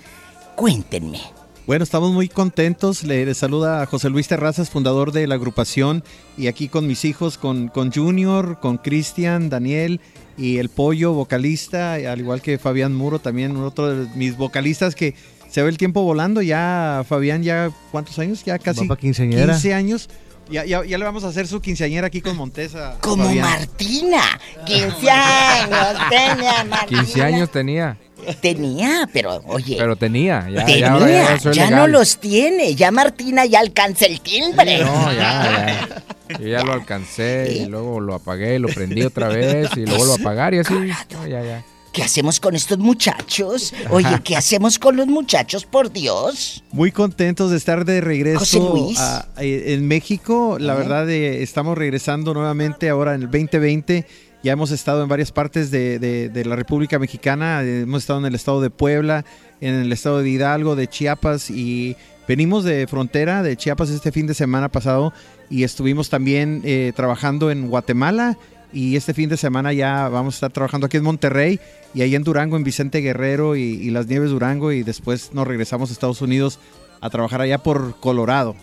Cuéntenme. 0.55 1.21
Bueno, 1.67 1.83
estamos 1.83 2.11
muy 2.11 2.29
contentos. 2.29 3.03
Le, 3.03 3.25
le 3.25 3.33
saluda 3.33 3.81
a 3.81 3.85
José 3.87 4.09
Luis 4.09 4.27
Terrazas, 4.27 4.69
fundador 4.69 5.11
de 5.11 5.25
la 5.25 5.35
agrupación, 5.35 6.03
y 6.37 6.47
aquí 6.47 6.67
con 6.69 6.85
mis 6.85 7.05
hijos, 7.05 7.37
con, 7.37 7.69
con 7.69 7.91
Junior, 7.91 8.59
con 8.59 8.77
Cristian, 8.77 9.49
Daniel 9.49 9.99
y 10.37 10.57
el 10.59 10.69
Pollo, 10.69 11.13
vocalista, 11.13 11.93
al 11.93 12.19
igual 12.19 12.41
que 12.41 12.59
Fabián 12.59 12.93
Muro, 12.93 13.19
también 13.19 13.57
otro 13.57 13.95
de 13.95 14.07
mis 14.15 14.37
vocalistas 14.37 14.93
que 14.93 15.15
se 15.49 15.63
ve 15.63 15.69
el 15.69 15.77
tiempo 15.77 16.03
volando. 16.03 16.41
Ya, 16.41 17.03
Fabián, 17.07 17.41
ya, 17.41 17.71
¿cuántos 17.91 18.19
años? 18.19 18.43
Ya 18.45 18.59
casi 18.59 18.87
pa' 18.87 18.97
quinceañera. 18.97 19.53
15 19.53 19.73
años. 19.73 20.09
Ya, 20.51 20.63
ya, 20.65 20.85
ya 20.85 20.99
le 20.99 21.03
vamos 21.03 21.23
a 21.23 21.29
hacer 21.29 21.47
su 21.47 21.59
quinceañera 21.59 22.07
aquí 22.07 22.21
con 22.21 22.37
Montesa. 22.37 22.97
Como 23.01 23.27
Martina, 23.33 24.39
15 24.67 25.09
años 25.09 25.97
tenía 26.09 26.63
Martina. 26.65 27.01
15 27.01 27.21
años 27.23 27.51
tenía. 27.51 27.97
Tenía, 28.41 29.09
pero 29.11 29.41
oye. 29.47 29.75
Pero 29.77 29.95
tenía, 29.95 30.47
ya, 30.49 30.65
tenía, 30.65 30.79
ya, 30.79 30.93
ahora 30.93 31.37
ya 31.37 31.51
ya 31.51 31.69
no 31.69 31.87
los 31.87 32.17
tiene. 32.17 32.73
Ya 32.75 32.91
Martina 32.91 33.45
ya 33.45 33.59
alcanza 33.59 34.05
el 34.05 34.21
timbre. 34.21 34.79
No, 34.79 35.11
ya, 35.13 35.87
ya. 36.29 36.37
Yo 36.39 36.47
ya 36.47 36.63
lo 36.63 36.73
alcancé 36.73 37.61
y 37.61 37.65
luego 37.67 37.99
lo 37.99 38.15
apagué, 38.15 38.57
lo 38.59 38.67
prendí 38.67 39.03
otra 39.03 39.27
vez 39.27 39.69
y 39.75 39.85
lo 39.85 39.95
vuelvo 39.97 40.13
a 40.13 40.17
apagar 40.17 40.53
y 40.53 40.59
así. 40.59 40.73
No, 40.73 41.27
ya, 41.27 41.43
ya. 41.43 41.63
¿Qué 41.93 42.03
hacemos 42.03 42.41
con 42.41 42.55
estos 42.55 42.77
muchachos? 42.77 43.73
Oye, 43.89 44.19
¿qué 44.21 44.35
hacemos 44.35 44.77
con 44.79 44.97
los 44.97 45.07
muchachos, 45.07 45.63
por 45.65 45.89
Dios? 45.93 46.61
Muy 46.73 46.91
contentos 46.91 47.51
de 47.51 47.57
estar 47.57 47.85
de 47.85 47.99
José 48.01 48.05
regreso 48.05 48.69
Luis. 48.75 48.99
a- 48.99 49.27
eh, 49.37 49.73
en 49.75 49.87
México. 49.87 50.57
La 50.59 50.73
verdad, 50.73 51.09
eh, 51.09 51.41
estamos 51.41 51.77
regresando 51.77 52.33
nuevamente 52.33 52.89
ahora 52.89 53.15
en 53.15 53.21
el 53.21 53.27
2020. 53.31 54.05
Ya 54.45 54.51
hemos 54.51 54.69
estado 54.69 55.01
en 55.01 55.09
varias 55.09 55.31
partes 55.31 55.71
de, 55.71 56.43
la 56.45 56.55
República 56.55 56.99
Mexicana. 56.99 57.63
Eh, 57.63 57.81
Hemos 57.81 58.03
estado 58.03 58.19
en 58.19 58.27
el 58.27 58.35
estado 58.35 58.61
de 58.61 58.69
Puebla, 58.69 59.25
en 59.59 59.73
el 59.73 59.91
estado 59.91 60.21
de 60.21 60.29
Hidalgo, 60.29 60.75
de 60.75 60.87
Chiapas 60.87 61.49
y 61.49 61.95
venimos 62.27 62.63
de 62.63 62.85
frontera 62.85 63.41
de 63.41 63.57
Chiapas 63.57 63.89
este 63.89 64.11
fin 64.11 64.27
de 64.27 64.35
semana 64.35 64.69
pasado 64.69 65.13
y 65.49 65.63
estuvimos 65.63 66.11
también 66.11 66.61
eh, 66.63 66.93
trabajando 66.95 67.49
en 67.49 67.69
Guatemala. 67.69 68.37
Y 68.71 68.95
este 68.95 69.15
fin 69.15 69.29
de 69.29 69.37
semana 69.37 69.73
ya 69.73 70.09
vamos 70.09 70.35
a 70.35 70.37
estar 70.37 70.51
trabajando 70.51 70.85
aquí 70.85 70.97
en 70.97 71.03
Monterrey 71.05 71.59
y 71.95 72.03
ahí 72.03 72.13
en 72.13 72.23
Durango, 72.23 72.55
en 72.55 72.63
Vicente 72.63 72.99
Guerrero 72.99 73.55
y 73.55 73.89
las 73.89 74.05
Nieves 74.05 74.29
Durango. 74.29 74.71
Y 74.71 74.83
después 74.83 75.33
nos 75.33 75.47
regresamos 75.47 75.89
a 75.89 75.93
Estados 75.93 76.21
Unidos 76.21 76.59
a 77.01 77.09
trabajar 77.09 77.41
allá 77.41 77.63
por 77.63 77.99
Colorado. 77.99 78.55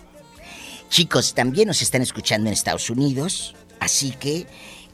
Chicos, 0.87 1.33
también 1.33 1.67
nos 1.67 1.81
están 1.81 2.01
escuchando 2.01 2.47
en 2.47 2.53
Estados 2.53 2.89
Unidos, 2.89 3.53
así 3.81 4.11
que 4.11 4.47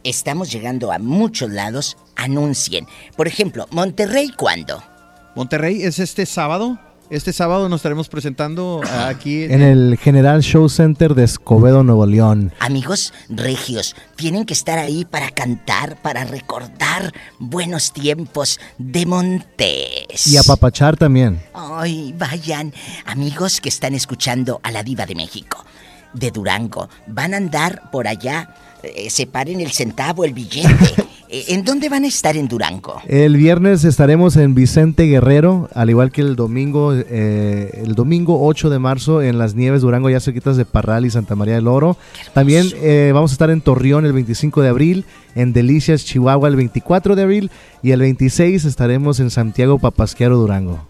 estamos 0.04 0.52
llegando 0.52 0.91
a 0.91 1.00
muchos 1.00 1.50
lados. 1.50 1.97
Anuncien. 2.16 2.86
Por 3.16 3.28
ejemplo, 3.28 3.68
Monterrey, 3.72 4.32
¿cuándo? 4.38 4.84
Monterrey 5.36 5.84
es 5.84 6.00
este 6.00 6.26
sábado. 6.26 6.80
Este 7.10 7.34
sábado 7.34 7.70
nos 7.70 7.80
estaremos 7.80 8.08
presentando 8.08 8.82
aquí 8.88 9.45
En 9.45 9.64
el 9.64 9.97
General 9.97 10.43
Show 10.43 10.70
Center 10.70 11.16
de 11.16 11.24
Escobedo, 11.24 11.82
Nuevo 11.84 12.06
León. 12.06 12.54
Amigos 12.60 13.14
regios, 13.30 13.95
tienen 14.16 14.45
que 14.45 14.54
estar 14.54 14.78
ahí 14.78 15.06
para 15.06 15.32
cantar, 15.32 16.00
para 16.04 16.24
recordar 16.26 17.12
buenos 17.39 17.93
tiempos 17.93 18.60
de 18.78 19.08
Montes. 19.08 20.28
Y 20.28 20.38
a 20.38 20.43
Papachar 20.43 20.97
también. 20.97 21.41
Ay, 21.56 22.14
vayan, 22.16 22.76
amigos 23.08 23.60
que 23.60 23.70
están 23.70 23.95
escuchando 23.95 24.60
a 24.62 24.70
la 24.70 24.84
diva 24.84 25.08
de 25.08 25.16
México, 25.16 25.66
de 26.14 26.30
Durango, 26.30 26.89
van 27.08 27.34
a 27.34 27.38
andar 27.38 27.89
por 27.91 28.08
allá, 28.08 28.54
eh, 28.84 29.09
separen 29.09 29.61
el 29.61 29.71
centavo, 29.71 30.23
el 30.23 30.34
billete. 30.34 30.69
Eh, 31.32 31.45
¿En 31.49 31.63
dónde 31.63 31.89
van 31.89 32.05
a 32.05 32.07
estar 32.07 32.36
en 32.36 32.47
Durango? 32.47 33.01
El 33.07 33.38
viernes 33.38 33.84
estaremos 33.84 34.36
en 34.36 34.55
Vicente 34.55 35.03
Guerrero, 35.03 35.69
al 35.75 35.91
igual 35.91 36.11
que 36.11 36.21
el 36.21 36.36
domingo, 36.36 36.91
eh, 36.95 37.82
el 37.86 37.93
domingo 37.93 38.43
8 38.47 38.71
de 38.71 38.80
marzo 38.80 39.21
en 39.21 39.38
Las 39.38 39.53
Nieves, 39.53 39.82
Durango, 39.82 40.09
ya 40.09 40.19
cerquitas 40.19 40.57
de 40.57 40.65
Parral 40.65 41.05
y 41.05 41.11
Santa 41.11 41.36
María 41.36 41.53
del 41.53 41.67
Oro. 41.67 41.97
También 42.34 42.67
eh, 42.82 43.11
vamos 43.13 43.30
a 43.30 43.34
estar 43.34 43.51
en 43.51 43.61
Torreón 43.61 44.07
el 44.07 44.13
25 44.13 44.63
de 44.63 44.69
abril, 44.69 45.05
en 45.36 45.53
Delicias, 45.53 46.03
Chihuahua 46.03 46.47
el 46.47 46.55
24 46.55 47.15
de 47.15 47.21
abril 47.21 47.51
y 47.84 47.91
el 47.91 47.99
26 47.99 48.65
estaremos 48.65 49.19
en 49.19 49.30
Santiago 49.30 49.77
Papasquiaro, 49.77 50.36
Durango. 50.36 50.84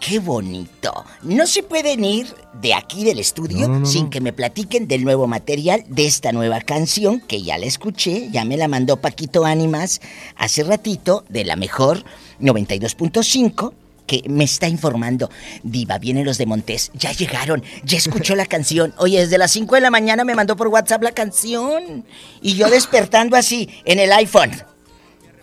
¡Qué 0.00 0.18
bonito! 0.20 1.04
No 1.22 1.46
se 1.46 1.62
pueden 1.62 2.04
ir 2.04 2.32
de 2.60 2.74
aquí 2.74 3.04
del 3.04 3.18
estudio 3.18 3.66
No, 3.66 3.68
no, 3.68 3.80
no, 3.80 3.86
sin 3.86 4.10
que 4.10 4.20
me 4.20 4.32
platiquen 4.32 4.86
del 4.86 5.04
nuevo 5.04 5.26
material 5.26 5.84
de 5.88 6.06
esta 6.06 6.32
nueva 6.32 6.60
canción 6.60 7.20
que 7.20 7.42
ya 7.42 7.58
la 7.58 7.66
escuché, 7.66 8.28
ya 8.30 8.44
me 8.44 8.56
la 8.56 8.68
mandó 8.68 8.98
Paquito 8.98 9.44
Ánimas 9.44 10.00
hace 10.36 10.62
ratito 10.62 11.24
de 11.28 11.44
la 11.44 11.56
mejor 11.56 12.04
92.5 12.40 13.72
que 14.06 14.22
me 14.28 14.44
está 14.44 14.66
informando. 14.68 15.30
Diva, 15.62 15.98
vienen 15.98 16.24
los 16.24 16.38
de 16.38 16.46
Montés, 16.46 16.90
ya 16.94 17.12
llegaron, 17.12 17.62
ya 17.84 17.98
escuchó 17.98 18.34
la 18.34 18.46
canción. 18.56 18.94
Oye, 18.98 19.20
desde 19.20 19.38
las 19.38 19.52
5 19.52 19.74
de 19.74 19.80
la 19.82 19.90
mañana 19.90 20.24
me 20.24 20.34
mandó 20.34 20.56
por 20.56 20.68
WhatsApp 20.68 21.02
la 21.02 21.12
canción. 21.12 22.04
Y 22.40 22.54
yo 22.54 22.70
despertando 22.70 23.36
así 23.36 23.68
en 23.84 23.98
el 24.00 24.12
iPhone 24.12 24.50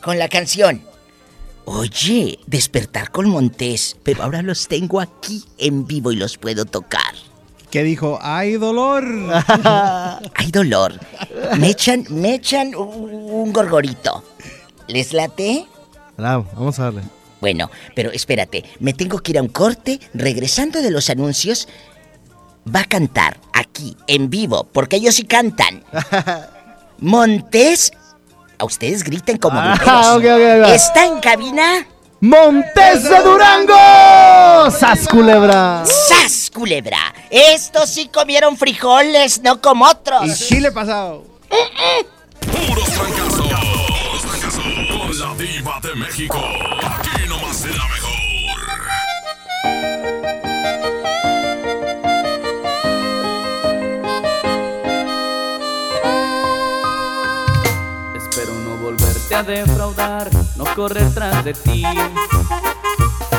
con 0.02 0.18
la 0.18 0.28
canción. 0.28 0.82
Oye, 1.66 2.40
despertar 2.46 3.12
con 3.12 3.28
Montés, 3.28 3.98
pero 4.04 4.24
ahora 4.24 4.44
los 4.44 4.68
tengo 4.68 5.02
aquí 5.02 5.44
en 5.58 5.88
vivo 5.88 6.12
y 6.12 6.16
los 6.16 6.38
puedo 6.38 6.66
tocar. 6.66 7.14
¿Qué 7.72 7.84
dijo? 7.84 8.20
¡Ay, 8.22 8.54
dolor! 8.54 9.04
Hay 10.36 10.52
dolor. 10.52 11.00
Me 11.58 11.72
echan, 11.72 12.06
me 12.10 12.36
echan 12.36 12.76
un 12.76 13.52
gorgorito. 13.52 14.24
¿Les 14.88 15.12
late? 15.12 15.66
Bravo, 16.16 16.48
vamos 16.54 16.80
a 16.80 16.84
darle. 16.84 17.02
Bueno, 17.42 17.70
pero 17.96 18.12
espérate, 18.12 18.64
me 18.80 18.94
tengo 18.94 19.20
que 19.20 19.32
ir 19.32 19.40
a 19.40 19.42
un 19.42 19.50
corte. 19.50 20.00
Regresando 20.14 20.82
de 20.82 20.92
los 20.92 21.10
anuncios, 21.10 21.68
va 22.74 22.82
a 22.82 22.86
cantar 22.86 23.40
aquí, 23.54 23.98
en 24.08 24.30
vivo, 24.30 24.68
porque 24.72 24.98
ellos 24.98 25.16
sí 25.16 25.24
cantan. 25.24 25.84
Montés. 27.00 27.92
A 28.58 28.66
ustedes 28.66 29.04
griten 29.04 29.38
como 29.38 29.60
Ah, 29.60 29.76
gruperos. 29.76 30.08
ok, 30.16 30.24
ok, 30.24 30.64
ok. 30.66 30.70
¿Está 30.74 31.06
en 31.06 31.20
cabina? 31.20 31.86
¡Montes 32.22 33.04
de 33.04 33.20
Durango! 33.22 34.72
¡Sas 34.72 35.08
culebra! 35.08 35.84
¡Sas, 35.86 36.50
culebra! 36.52 37.14
Estos 37.30 37.90
sí 37.90 38.08
comieron 38.08 38.58
frijoles, 38.58 39.42
no 39.42 39.62
como 39.62 39.86
otros. 39.86 40.26
Y 40.26 40.34
chile 40.34 40.72
pasado. 40.72 41.24
Puros 42.40 42.90
fracasos. 42.90 43.42
Puros 43.48 44.22
fracasos. 44.22 44.64
Con 44.64 45.20
la 45.20 45.36
diva 45.36 45.80
de 45.84 45.96
México. 45.96 46.38
Aquí 46.84 47.28
nomás 47.28 47.62
la 47.66 47.84
mejor. 47.90 48.16
A 59.34 59.44
defraudar, 59.44 60.30
no 60.56 60.66
correr 60.76 61.12
tras 61.14 61.44
de 61.44 61.54
ti. 61.54 61.84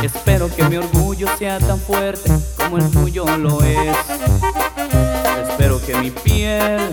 Espero 0.03 0.55
que 0.55 0.65
mi 0.65 0.77
orgullo 0.77 1.29
sea 1.39 1.59
tan 1.59 1.79
fuerte 1.79 2.31
como 2.57 2.79
el 2.79 2.91
tuyo 2.91 3.25
lo 3.39 3.63
es. 3.63 3.97
Espero 5.49 5.81
que 5.85 5.95
mi 5.97 6.11
piel 6.11 6.91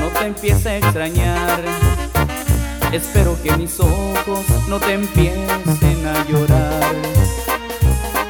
no 0.00 0.08
te 0.18 0.26
empiece 0.26 0.70
a 0.70 0.76
extrañar. 0.78 1.62
Espero 2.92 3.36
que 3.42 3.54
mis 3.56 3.78
ojos 3.78 4.46
no 4.68 4.80
te 4.80 4.94
empiecen 4.94 6.06
a 6.06 6.24
llorar. 6.26 6.96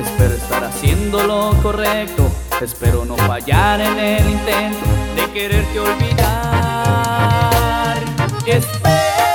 Espero 0.00 0.34
estar 0.34 0.64
haciendo 0.64 1.22
lo 1.24 1.54
correcto. 1.62 2.28
Espero 2.60 3.04
no 3.04 3.16
fallar 3.16 3.80
en 3.80 3.98
el 3.98 4.28
intento 4.28 4.86
de 5.14 5.30
quererte 5.32 5.78
olvidar. 5.78 6.28
Espero 8.44 9.27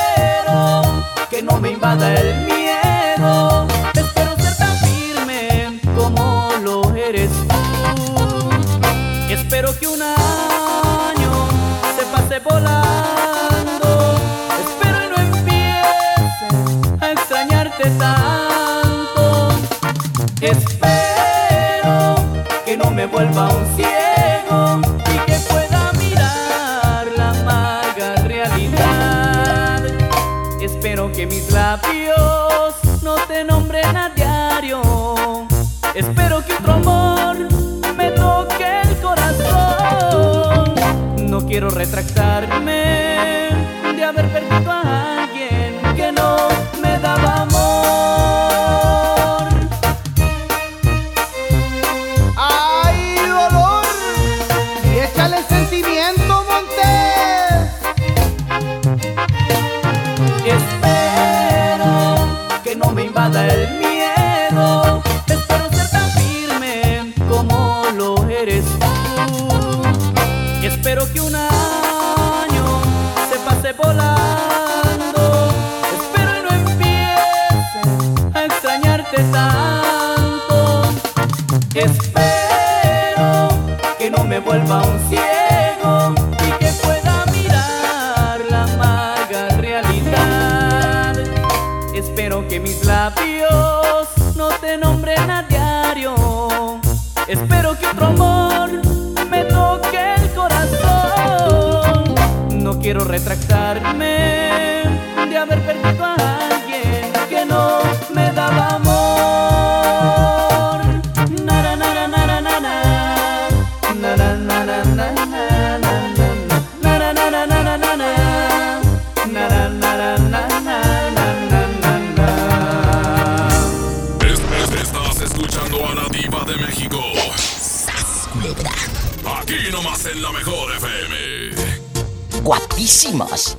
que 1.34 1.42
no 1.42 1.60
me 1.60 1.72
invada 1.72 2.14
el 2.14 2.46
miedo. 2.46 3.68
Espero 3.96 4.36
ser 4.36 4.56
tan 4.56 4.78
firme 4.78 5.80
como 5.98 6.52
lo 6.62 6.94
eres 6.96 7.32
tú. 7.48 8.50
Espero 9.32 9.76
que 9.80 9.88
un 9.88 10.02
año 10.04 11.32
se 11.98 12.06
pase 12.14 12.40
volando. 12.40 13.90
Espero 14.64 14.98
y 15.06 15.10
no 15.10 15.18
empiece 15.38 16.48
a 17.02 17.12
extrañarte 17.14 17.90
tanto. 17.98 19.50
Espero 20.40 22.16
que 22.64 22.78
no 22.78 22.92
me 22.92 23.08
vuelva 23.08 23.50
un 23.50 23.76
ciego 23.76 23.93
quiero 42.12 42.53
no 84.68 85.03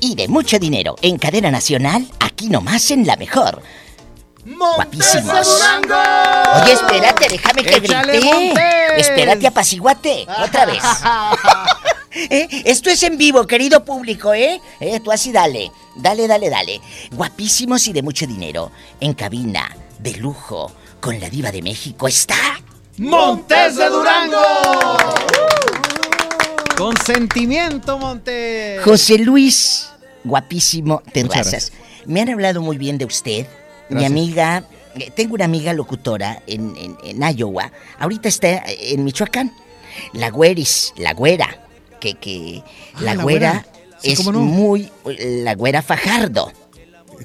Y 0.01 0.15
de 0.15 0.29
mucho 0.29 0.59
dinero. 0.59 0.97
En 1.03 1.19
cadena 1.19 1.51
nacional, 1.51 2.07
aquí 2.21 2.49
nomás 2.49 2.91
en 2.91 3.07
la 3.07 3.17
mejor. 3.17 3.63
Guapísimos. 4.45 5.63
Oye, 6.63 6.73
espérate, 6.73 7.29
déjame 7.29 7.63
que 7.63 7.77
¡Échale, 7.77 8.13
grite. 8.13 8.35
Montes! 8.35 8.99
Espérate, 8.99 9.47
apaciguate. 9.47 10.27
Otra 10.43 10.67
vez. 10.67 10.83
¿Eh? 12.31 12.49
Esto 12.65 12.91
es 12.91 13.03
en 13.03 13.19
vivo, 13.19 13.47
querido 13.47 13.85
público, 13.85 14.35
¿eh? 14.35 14.61
¿eh? 14.81 15.01
Tú 15.01 15.11
así 15.11 15.33
dale. 15.33 15.73
Dale, 15.97 16.29
dale, 16.29 16.49
dale. 16.51 16.81
Guapísimos 17.13 17.89
y 17.89 17.93
de 17.93 18.03
mucho 18.03 18.27
dinero. 18.27 18.71
En 19.01 19.15
cabina, 19.15 19.75
de 19.99 20.13
lujo, 20.13 20.71
con 21.01 21.19
la 21.19 21.29
diva 21.29 21.51
de 21.51 21.63
México 21.63 22.07
está... 22.07 22.61
¡Montes 22.99 23.75
de 23.75 23.89
Durango! 23.89 25.34
Con 26.77 26.97
sentimiento, 26.97 27.99
Montes. 27.99 28.83
José 28.83 29.19
Luis, 29.19 29.89
guapísimo 30.25 31.03
Terrazas. 31.13 31.73
Me 32.07 32.21
han 32.21 32.29
hablado 32.31 32.61
muy 32.63 32.79
bien 32.79 32.99
de 32.99 33.05
usted. 33.05 33.47
Mi 33.89 34.05
amiga, 34.05 34.65
eh, 34.97 35.11
tengo 35.15 35.35
una 35.35 35.45
amiga 35.45 35.73
locutora 35.73 36.43
en, 36.47 36.75
en- 36.77 36.97
en 37.05 37.37
Iowa. 37.37 37.71
Ahorita 37.99 38.29
está 38.29 38.63
en 38.67 39.05
Michoacán. 39.05 39.53
La 40.13 40.31
güeris, 40.31 40.93
la 40.97 41.15
güera. 41.15 41.49
Que, 42.01 42.15
que 42.15 42.63
Ah, 42.95 43.01
la, 43.03 43.15
la 43.15 43.23
güera, 43.23 43.51
güera. 43.53 43.67
Sí, 44.03 44.11
es 44.13 44.27
no. 44.27 44.33
muy. 44.41 44.91
La 45.05 45.55
güera 45.55 45.81
Fajardo. 45.81 46.53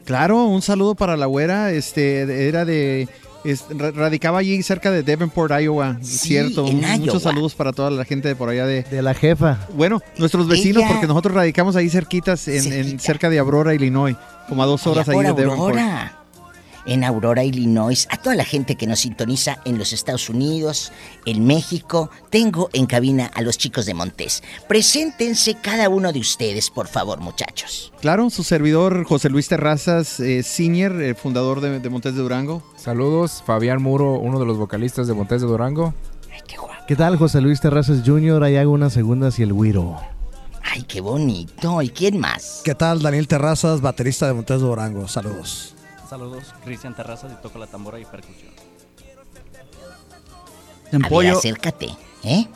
Claro, 0.05 0.45
un 0.45 0.61
saludo 0.61 0.93
para 0.95 1.17
la 1.17 1.26
güera. 1.26 1.71
Este, 1.71 2.47
era 2.47 2.65
de. 2.65 3.09
Es- 3.44 3.66
ra- 3.70 3.91
radicaba 3.91 4.40
allí 4.40 4.61
cerca 4.64 4.91
de 4.91 5.03
Davenport, 5.03 5.52
Iowa. 5.61 5.98
Cierto. 6.02 6.68
en 6.68 6.82
Muchos 6.99 7.24
saludos 7.24 7.56
para 7.56 7.72
toda 7.74 7.90
la 7.91 8.06
gente 8.06 8.28
de 8.28 8.36
por 8.36 8.49
allá 8.49 8.66
de. 8.66 8.84
De 8.84 9.02
la 9.02 9.14
jefa. 9.14 9.57
Bueno, 9.74 10.02
nuestros 10.18 10.48
vecinos, 10.48 10.84
Ella- 10.84 10.91
porque 10.91 11.07
nosotros 11.07 11.34
radicamos 11.36 11.76
ahí 11.76 11.90
cerquitas, 11.90 12.48
en, 12.48 12.72
en- 12.74 12.99
cerca 12.99 13.30
de 13.30 13.40
Aurora, 13.40 13.74
Illinois. 13.74 14.16
Como 14.48 14.64
a 14.64 14.66
dos 14.66 14.86
horas 14.88 15.07
Allá 15.07 15.20
ahí 15.20 15.26
por 15.28 15.36
de 15.36 15.44
Davenport. 15.45 16.18
En 16.90 17.03
Aurora, 17.03 17.44
Illinois, 17.44 18.07
a 18.10 18.18
toda 18.18 18.36
la 18.36 18.44
gente 18.44 18.76
que 18.76 18.88
nos 18.88 19.02
sintoniza 19.02 19.60
en 19.64 19.78
los 19.78 19.94
Estados 19.94 20.28
Unidos, 20.28 20.91
en 21.28 21.45
México, 21.45 22.10
tengo 22.32 22.72
en 22.74 22.88
cabina 22.88 23.30
a 23.36 23.44
los 23.44 23.60
chicos 23.60 23.86
de 23.86 23.94
Montes. 23.94 24.41
Preséntense 24.68 25.53
cada 25.53 25.88
uno 25.88 26.11
de 26.11 26.20
ustedes, 26.20 26.72
por 26.72 26.88
favor, 26.88 27.20
muchachos. 27.20 27.94
Claro, 28.02 28.32
su 28.32 28.44
servidor 28.44 29.03
José 29.03 29.30
Luis 29.30 29.48
Terrazas, 29.48 30.20
eh, 30.20 30.41
senior, 30.41 30.99
eh, 30.99 31.14
fundador 31.14 31.61
de, 31.61 31.80
de 31.80 31.90
Montes 31.91 32.16
de 32.16 32.24
Durango. 32.24 32.64
Saludos, 32.76 33.44
Fabián 33.45 33.84
Muro, 33.84 34.14
uno 34.14 34.40
de 34.40 34.48
los 34.48 34.57
vocalistas 34.57 35.06
de 35.06 35.14
Montes 35.14 35.41
de 35.41 35.48
Durango. 35.48 35.94
¿Qué 36.88 36.95
tal, 36.95 37.18
José 37.18 37.40
Luis 37.40 37.61
Terrazas 37.61 38.02
Jr.? 38.03 38.44
Ahí 38.44 38.56
hago 38.56 38.72
unas 38.72 38.94
segundas 38.94 39.38
y 39.38 39.44
el 39.44 39.53
güiro. 39.53 39.95
Ay, 40.64 40.82
qué 40.88 41.02
bonito. 41.02 41.84
¿Y 41.84 41.90
quién 41.90 42.18
más? 42.18 42.64
¿Qué 42.66 42.74
tal? 42.74 43.03
Daniel 43.03 43.28
Terrazas, 43.28 43.80
baterista 43.80 44.26
de 44.26 44.34
Montes 44.34 44.60
de 44.60 44.66
Durango. 44.66 45.07
Saludos. 45.07 45.76
Saludos, 46.10 46.44
Cristian 46.64 46.95
Terrazas 46.95 47.31
y 47.31 47.41
toco 47.41 47.60
la 47.60 47.68
tambora 47.68 47.99
y 47.99 48.06
percusión. 48.06 48.52
A 50.91 50.98
ver, 50.98 51.10
pollo. 51.10 51.38
acércate, 51.38 51.90
¿eh? 52.23 52.48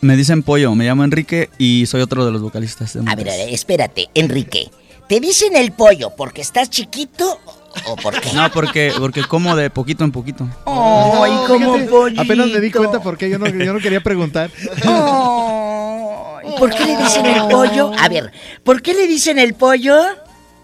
Me 0.00 0.16
dicen 0.16 0.42
pollo, 0.42 0.74
me 0.74 0.84
llamo 0.84 1.02
Enrique 1.04 1.50
y 1.58 1.86
soy 1.86 2.00
otro 2.00 2.24
de 2.24 2.30
los 2.30 2.42
vocalistas. 2.42 2.92
De 2.94 3.00
A 3.00 3.02
ver, 3.02 3.26
Montes. 3.26 3.34
a 3.34 3.36
ver, 3.44 3.48
espérate, 3.54 4.08
Enrique. 4.14 4.70
¿Te 5.08 5.18
dicen 5.20 5.56
el 5.56 5.72
pollo 5.72 6.10
porque 6.16 6.40
estás 6.42 6.70
chiquito 6.70 7.40
o 7.86 7.96
por 7.96 8.20
qué? 8.20 8.32
No, 8.34 8.50
porque, 8.52 8.92
porque 8.98 9.22
como 9.24 9.56
de 9.56 9.68
poquito 9.70 10.04
en 10.04 10.12
poquito. 10.12 10.48
Ay, 10.66 11.32
No, 11.32 11.44
como 11.48 11.86
pollito. 11.86 12.22
Apenas 12.22 12.48
me 12.48 12.60
di 12.60 12.70
cuenta 12.70 13.00
porque 13.02 13.28
yo 13.28 13.38
no, 13.38 13.48
yo 13.48 13.72
no 13.72 13.80
quería 13.80 14.00
preguntar. 14.00 14.50
Ay, 14.84 16.54
¿Por 16.58 16.70
qué 16.74 16.84
le 16.84 16.96
dicen 16.96 17.26
el 17.26 17.48
pollo? 17.48 17.92
A 17.98 18.08
ver, 18.08 18.32
¿por 18.62 18.80
qué 18.80 18.94
le 18.94 19.06
dicen 19.08 19.38
el 19.40 19.54
pollo? 19.54 19.96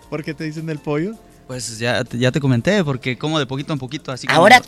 ¿Por 0.08 0.22
qué 0.24 0.34
te 0.34 0.44
dicen 0.44 0.70
el 0.70 0.78
pollo? 0.78 1.14
Pues 1.48 1.78
ya, 1.78 2.04
te- 2.04 2.18
ya 2.18 2.30
te 2.30 2.40
comenté, 2.40 2.84
porque 2.84 3.16
como 3.16 3.38
de 3.38 3.46
poquito 3.46 3.72
en 3.72 3.78
poquito, 3.78 4.12
así 4.12 4.26
como- 4.26 4.38
Ahora 4.38 4.60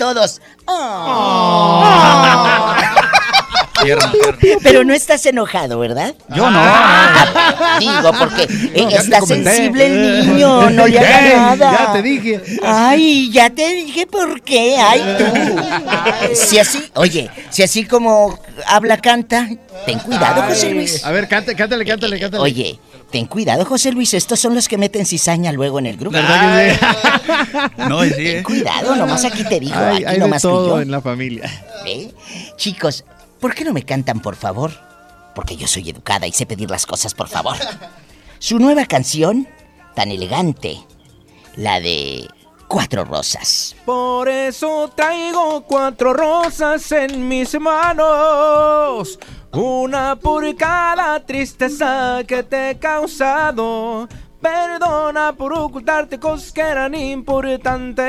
Pero 4.62 4.84
no 4.84 4.92
estás 4.94 5.24
enojado, 5.26 5.78
¿verdad? 5.78 6.14
Yo 6.34 6.50
no. 6.50 6.62
Digo, 7.78 8.12
porque 8.18 8.42
eh, 8.74 8.86
te 8.88 8.96
está 8.96 9.20
sensible 9.22 9.86
el 9.86 10.26
niño, 10.26 10.70
no 10.70 10.86
le 10.86 10.98
haga 10.98 11.56
nada. 11.56 11.72
ya 11.72 11.92
te 11.92 12.02
dije. 12.02 12.40
Ay, 12.64 13.30
ya 13.32 13.50
te 13.50 13.68
dije 13.74 14.06
por 14.06 14.42
qué. 14.42 14.76
Ay, 14.78 15.02
tú. 15.18 16.34
Si 16.34 16.58
así, 16.58 16.90
oye, 16.94 17.30
si 17.50 17.62
así 17.62 17.84
como 17.84 18.38
habla, 18.66 18.96
canta, 18.98 19.48
ten 19.86 19.98
cuidado, 20.00 20.42
José 20.42 20.72
Luis. 20.72 21.04
A 21.04 21.10
ver, 21.10 21.28
cántale, 21.28 21.56
cántale, 21.56 21.84
cántale, 21.84 22.20
cántale. 22.20 22.42
Oye, 22.42 22.78
ten 23.10 23.26
cuidado, 23.26 23.64
José 23.64 23.92
Luis. 23.92 24.14
Estos 24.14 24.40
son 24.40 24.54
los 24.54 24.68
que 24.68 24.78
meten 24.78 25.06
cizaña 25.06 25.52
luego 25.52 25.78
en 25.78 25.86
el 25.86 25.96
grupo. 25.96 26.16
No, 27.76 28.04
y 28.04 28.08
sí, 28.10 28.14
Ten 28.16 28.36
eh. 28.38 28.42
cuidado, 28.42 28.96
nomás 28.96 29.24
aquí 29.24 29.44
te 29.44 29.60
digo, 29.60 29.74
Hay, 29.76 29.96
aquí 29.96 30.04
hay 30.06 30.14
de 30.14 30.18
nomás 30.20 30.42
y 30.44 30.48
todo 30.48 30.68
yo. 30.76 30.80
en 30.80 30.90
la 30.90 31.00
familia. 31.00 31.50
¿Eh? 31.86 32.10
Chicos, 32.56 33.04
¿por 33.40 33.54
qué 33.54 33.64
no 33.64 33.72
me 33.72 33.82
cantan, 33.82 34.20
por 34.20 34.36
favor? 34.36 34.70
Porque 35.34 35.56
yo 35.56 35.66
soy 35.66 35.90
educada 35.90 36.26
y 36.26 36.32
sé 36.32 36.46
pedir 36.46 36.70
las 36.70 36.86
cosas, 36.86 37.14
por 37.14 37.28
favor. 37.28 37.56
Su 38.38 38.58
nueva 38.58 38.86
canción, 38.86 39.48
tan 39.94 40.10
elegante, 40.10 40.78
la 41.56 41.80
de 41.80 42.28
Cuatro 42.68 43.04
Rosas. 43.04 43.74
Por 43.84 44.28
eso 44.28 44.90
traigo 44.94 45.62
cuatro 45.62 46.12
rosas 46.12 46.92
en 46.92 47.26
mis 47.26 47.58
manos. 47.58 49.18
Una 49.52 50.14
por 50.14 50.54
cada 50.54 51.18
tristeza 51.26 52.22
que 52.26 52.44
te 52.44 52.70
he 52.70 52.78
causado. 52.78 54.08
Perdona 54.40 55.34
por 55.36 55.52
ocultarte 55.52 56.20
cosas 56.20 56.52
que 56.52 56.60
eran 56.60 56.94
importantes. 56.94 58.04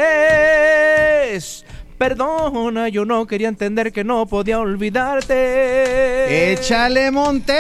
Perdona, 2.02 2.90
yo 2.90 3.06
no 3.06 3.28
quería 3.28 3.48
entender 3.48 3.92
que 3.94 4.04
no 4.04 4.26
podía 4.26 4.58
olvidarte. 4.58 6.52
¡Échale, 6.52 7.12
Monte! 7.12 7.54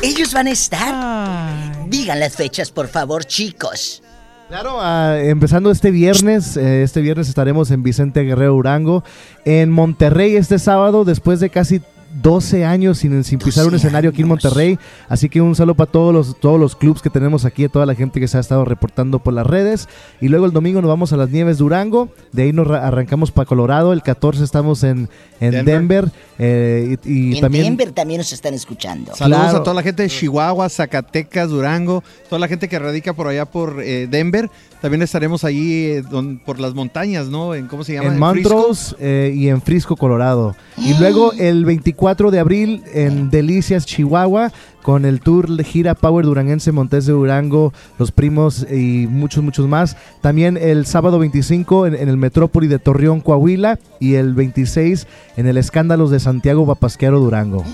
Ellos 0.00 0.32
van 0.32 0.46
a 0.46 0.52
estar. 0.52 1.88
Digan 1.88 2.20
las 2.20 2.36
fechas, 2.36 2.70
por 2.70 2.86
favor, 2.86 3.24
chicos. 3.24 4.00
Claro, 4.46 4.76
ah, 4.80 5.18
empezando 5.18 5.72
este 5.72 5.90
viernes, 5.90 6.56
eh, 6.56 6.84
este 6.84 7.00
viernes 7.00 7.28
estaremos 7.28 7.72
en 7.72 7.82
Vicente 7.82 8.22
Guerrero 8.22 8.52
Durango, 8.52 9.02
en 9.44 9.72
Monterrey 9.72 10.36
este 10.36 10.60
sábado, 10.60 11.04
después 11.04 11.40
de 11.40 11.50
casi 11.50 11.80
12 12.22 12.64
años 12.64 12.98
sin, 12.98 13.24
sin 13.24 13.38
pisar 13.38 13.66
un 13.66 13.74
escenario 13.74 14.10
aquí 14.10 14.22
en 14.22 14.28
Monterrey. 14.28 14.78
Así 15.08 15.28
que 15.28 15.40
un 15.40 15.54
saludo 15.54 15.74
para 15.74 15.90
todos 15.90 16.12
los, 16.14 16.38
todos 16.40 16.58
los 16.60 16.76
clubs 16.76 17.02
que 17.02 17.10
tenemos 17.10 17.44
aquí, 17.44 17.64
a 17.64 17.68
toda 17.68 17.86
la 17.86 17.94
gente 17.94 18.20
que 18.20 18.28
se 18.28 18.36
ha 18.36 18.40
estado 18.40 18.64
reportando 18.64 19.18
por 19.18 19.34
las 19.34 19.46
redes. 19.46 19.88
Y 20.20 20.28
luego 20.28 20.46
el 20.46 20.52
domingo 20.52 20.80
nos 20.80 20.88
vamos 20.88 21.12
a 21.12 21.16
las 21.16 21.30
Nieves 21.30 21.58
Durango, 21.58 22.08
de 22.32 22.44
ahí 22.44 22.52
nos 22.52 22.66
ra- 22.66 22.86
arrancamos 22.86 23.30
para 23.30 23.46
Colorado, 23.46 23.92
el 23.92 24.02
14 24.02 24.44
estamos 24.44 24.82
en, 24.84 25.08
en 25.40 25.50
Denver. 25.50 25.64
Denver. 25.64 26.10
eh, 26.38 26.96
y, 27.04 27.30
y 27.32 27.34
en 27.36 27.40
también... 27.40 27.64
Denver 27.64 27.92
también 27.92 28.18
nos 28.18 28.32
están 28.32 28.54
escuchando. 28.54 29.14
Saludos 29.14 29.42
Claro. 29.42 29.58
a 29.58 29.62
toda 29.62 29.74
la 29.74 29.82
gente 29.82 30.02
de 30.02 30.08
Chihuahua, 30.08 30.68
Zacatecas, 30.68 31.48
Durango, 31.50 32.02
toda 32.28 32.38
la 32.38 32.48
gente 32.48 32.68
que 32.68 32.78
radica 32.78 33.12
por 33.12 33.26
allá 33.28 33.44
por 33.44 33.80
eh, 33.82 34.06
Denver. 34.10 34.50
También 34.80 35.00
estaremos 35.02 35.44
allí 35.44 35.84
eh, 35.86 36.02
don- 36.02 36.38
por 36.44 36.60
las 36.60 36.74
montañas, 36.74 37.28
¿no? 37.28 37.54
En, 37.54 37.66
¿Cómo 37.68 37.84
se 37.84 37.94
llama? 37.94 38.08
En 38.08 38.18
Frisco. 38.34 38.54
Montrose 38.54 38.96
eh, 39.00 39.32
y 39.34 39.48
en 39.48 39.62
Frisco, 39.62 39.96
Colorado. 39.96 40.54
Y 40.76 40.92
luego 40.98 41.32
el 41.32 41.64
24 41.64 42.03
de 42.04 42.38
abril 42.38 42.82
en 42.92 43.30
Delicias, 43.30 43.86
Chihuahua, 43.86 44.52
con 44.82 45.06
el 45.06 45.20
tour 45.20 45.48
de 45.48 45.64
gira 45.64 45.94
Power 45.94 46.26
Duranguense 46.26 46.70
Montes 46.70 47.06
de 47.06 47.14
Durango, 47.14 47.72
Los 47.98 48.12
Primos 48.12 48.66
y 48.70 49.06
muchos, 49.08 49.42
muchos 49.42 49.66
más. 49.66 49.96
También 50.20 50.58
el 50.58 50.84
sábado 50.84 51.18
25 51.18 51.86
en, 51.86 51.94
en 51.94 52.10
el 52.10 52.18
Metrópoli 52.18 52.68
de 52.68 52.78
Torreón, 52.78 53.22
Coahuila 53.22 53.78
y 54.00 54.16
el 54.16 54.34
26 54.34 55.06
en 55.38 55.46
el 55.46 55.56
Escándalos 55.56 56.10
de 56.10 56.20
Santiago 56.20 56.66
Papasquero, 56.66 57.20
Durango. 57.20 57.64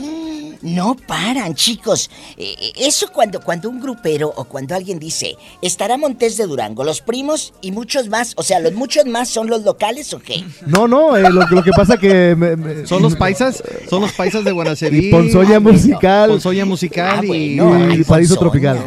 No 0.62 0.94
paran, 0.94 1.54
chicos. 1.54 2.10
Eh, 2.36 2.54
eh, 2.60 2.72
Eso 2.76 3.08
cuando, 3.12 3.40
cuando 3.40 3.70
un 3.70 3.80
grupero 3.80 4.32
o 4.36 4.44
cuando 4.44 4.74
alguien 4.74 4.98
dice, 4.98 5.36
estará 5.62 5.96
Montes 5.96 6.36
de 6.36 6.46
Durango, 6.46 6.84
los 6.84 7.00
primos 7.00 7.54
y 7.62 7.72
muchos 7.72 8.08
más. 8.08 8.34
O 8.36 8.42
sea, 8.42 8.60
¿los 8.60 8.72
muchos 8.74 9.06
más 9.06 9.28
son 9.28 9.48
los 9.48 9.62
locales 9.64 10.12
o 10.12 10.18
qué? 10.18 10.44
No, 10.66 10.86
no, 10.86 11.16
eh, 11.16 11.22
lo, 11.30 11.46
lo 11.46 11.62
que 11.62 11.70
pasa 11.72 11.96
que... 11.96 12.34
me- 12.36 12.56
me- 12.56 12.86
Son 12.86 13.00
los 13.02 13.16
paisas, 13.16 13.62
son 13.88 14.02
los 14.02 14.12
paisas 14.12 14.44
de 14.44 14.52
Guanaceví. 14.52 15.08
Y 15.08 15.10
Ponzoña 15.10 15.60
Musical. 15.60 16.28
Ponzoña 16.30 16.64
musical 16.64 17.18
Ah, 17.20 17.24
y, 17.24 17.56
bueno, 17.58 17.88
y 17.88 17.92
ay, 17.98 18.04
Paraíso. 18.04 18.36
Tropical. 18.36 18.78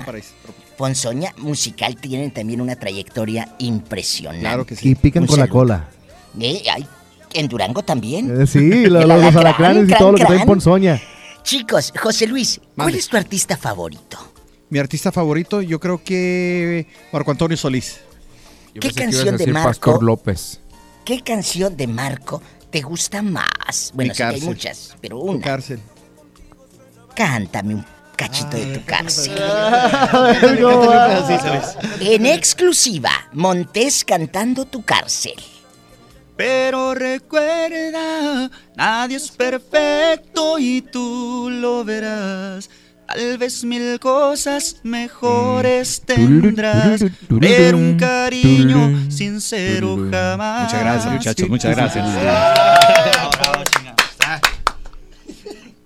Ponzoña 0.77 1.33
Musical 1.37 1.95
tienen 1.97 2.31
también 2.31 2.59
una 2.61 2.75
trayectoria 2.75 3.49
impresionante. 3.59 4.41
Claro 4.41 4.65
que 4.65 4.75
Y 4.81 4.95
pican 4.95 5.23
Un 5.23 5.27
con 5.27 5.39
la 5.39 5.47
cola. 5.47 5.87
Eh, 6.39 6.63
ay, 6.71 6.85
en 7.33 7.47
Durango 7.47 7.83
también. 7.83 8.41
Eh, 8.41 8.47
sí, 8.47 8.85
los 8.87 9.35
alacranes 9.35 9.89
y 9.89 9.93
todo 9.93 10.11
lo 10.11 10.17
que 10.17 10.25
trae 10.25 10.37
crán. 10.37 10.47
Ponzoña. 10.47 11.01
Chicos, 11.43 11.91
José 12.01 12.27
Luis, 12.27 12.59
¿cuál 12.75 12.87
Mande. 12.87 12.99
es 12.99 13.07
tu 13.07 13.17
artista 13.17 13.57
favorito? 13.57 14.17
Mi 14.69 14.79
artista 14.79 15.11
favorito, 15.11 15.61
yo 15.61 15.79
creo 15.79 16.03
que 16.03 16.87
Marco 17.11 17.31
Antonio 17.31 17.57
Solís. 17.57 17.99
Yo 18.73 18.79
¿Qué 18.81 18.91
canción 18.91 19.37
de 19.37 19.47
Marco? 19.47 19.69
Pastor 19.69 20.03
López. 20.03 20.59
¿Qué 21.05 21.21
canción 21.21 21.75
de 21.77 21.85
Marco 21.85 22.41
te 22.71 22.81
gusta 22.81 23.21
más? 23.21 23.91
Bueno, 23.93 24.13
sí 24.13 24.17
que 24.17 24.23
hay 24.23 24.41
muchas, 24.41 24.95
pero 25.01 25.19
Tu 25.19 25.25
una. 25.25 25.41
cárcel. 25.41 25.79
Cántame 27.15 27.75
un 27.75 27.85
cachito 28.15 28.57
de 28.57 28.77
tu 28.79 28.85
cárcel. 28.85 29.33
En 31.99 32.25
exclusiva, 32.25 33.11
Montés 33.33 34.03
cantando 34.03 34.65
tu 34.65 34.83
cárcel. 34.83 35.35
Pero 36.35 36.95
recuerda, 36.95 38.49
nadie 38.75 39.17
es 39.17 39.29
perfecto 39.29 40.57
y 40.57 40.81
tú 40.81 41.49
lo 41.51 41.83
verás. 41.83 42.69
Tal 43.07 43.37
vez 43.37 43.63
mil 43.63 43.99
cosas 43.99 44.77
mejores 44.81 46.01
tendrás, 46.03 47.03
pero 47.39 47.77
un 47.77 47.97
cariño 47.97 49.11
sincero 49.11 50.09
jamás. 50.09 50.63
Muchas 50.63 50.79
gracias, 50.79 51.13
muchachos, 51.13 51.49
muchas 51.49 51.75
gracias. 51.75 52.05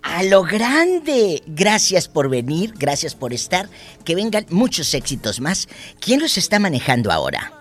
A 0.03 0.23
lo 0.23 0.43
grande. 0.43 1.43
Gracias 1.45 2.07
por 2.07 2.29
venir, 2.29 2.73
gracias 2.77 3.13
por 3.13 3.33
estar. 3.33 3.69
Que 4.05 4.15
vengan 4.15 4.45
muchos 4.49 4.93
éxitos 4.93 5.41
más. 5.41 5.67
¿Quién 5.99 6.21
los 6.21 6.37
está 6.37 6.59
manejando 6.59 7.11
ahora? 7.11 7.56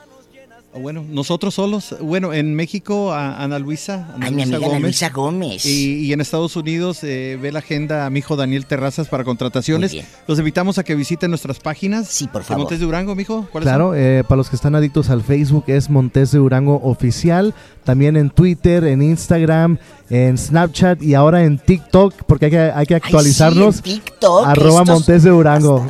Bueno, 0.80 1.04
nosotros 1.08 1.54
solos. 1.54 1.94
Bueno, 2.00 2.32
en 2.32 2.54
México, 2.54 3.12
a 3.12 3.42
Ana 3.42 3.58
Luisa. 3.58 4.08
Ana 4.14 4.26
Ay, 4.26 4.34
mi 4.34 4.42
amiga 4.42 4.66
Ana 4.66 4.78
Luisa 4.78 5.10
Gómez. 5.10 5.64
Y, 5.64 6.00
y 6.00 6.12
en 6.12 6.20
Estados 6.20 6.56
Unidos 6.56 7.02
eh, 7.02 7.38
ve 7.40 7.52
la 7.52 7.60
agenda 7.60 8.06
a 8.06 8.10
mi 8.10 8.20
hijo 8.20 8.36
Daniel 8.36 8.66
Terrazas 8.66 9.08
para 9.08 9.24
contrataciones. 9.24 9.92
Muy 9.92 10.00
bien. 10.00 10.12
Los 10.26 10.38
invitamos 10.38 10.78
a 10.78 10.84
que 10.84 10.94
visiten 10.94 11.30
nuestras 11.30 11.58
páginas. 11.58 12.08
Sí, 12.08 12.28
por 12.28 12.42
favor. 12.42 12.62
Montes 12.62 12.80
de 12.80 12.84
Durango, 12.86 13.14
mijo. 13.14 13.48
¿Cuáles 13.50 13.66
Claro, 13.66 13.94
eh, 13.94 14.22
para 14.28 14.36
los 14.36 14.50
que 14.50 14.56
están 14.56 14.74
adictos 14.74 15.10
al 15.10 15.22
Facebook 15.22 15.64
es 15.68 15.90
Montes 15.90 16.32
de 16.32 16.38
Durango 16.38 16.80
Oficial, 16.82 17.54
también 17.84 18.16
en 18.16 18.30
Twitter, 18.30 18.84
en 18.84 19.02
Instagram, 19.02 19.78
en 20.10 20.38
Snapchat 20.38 21.02
y 21.02 21.14
ahora 21.14 21.44
en 21.44 21.58
TikTok, 21.58 22.14
porque 22.26 22.46
hay 22.46 22.50
que, 22.50 22.58
hay 22.58 22.86
que 22.86 22.94
actualizarnos. 22.94 23.76
sí, 23.76 23.94
en 23.94 24.00
TikTok, 24.00 24.46
Arroba 24.46 24.84
Montes 24.84 25.22
de 25.22 25.30
Durango. 25.30 25.86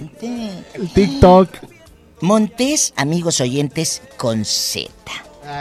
El 0.74 0.88
TikTok. 0.92 1.48
Montés, 2.20 2.93
amigos 2.97 3.40
oyentes, 3.40 4.02
con 4.16 4.44
Z. 4.44 4.88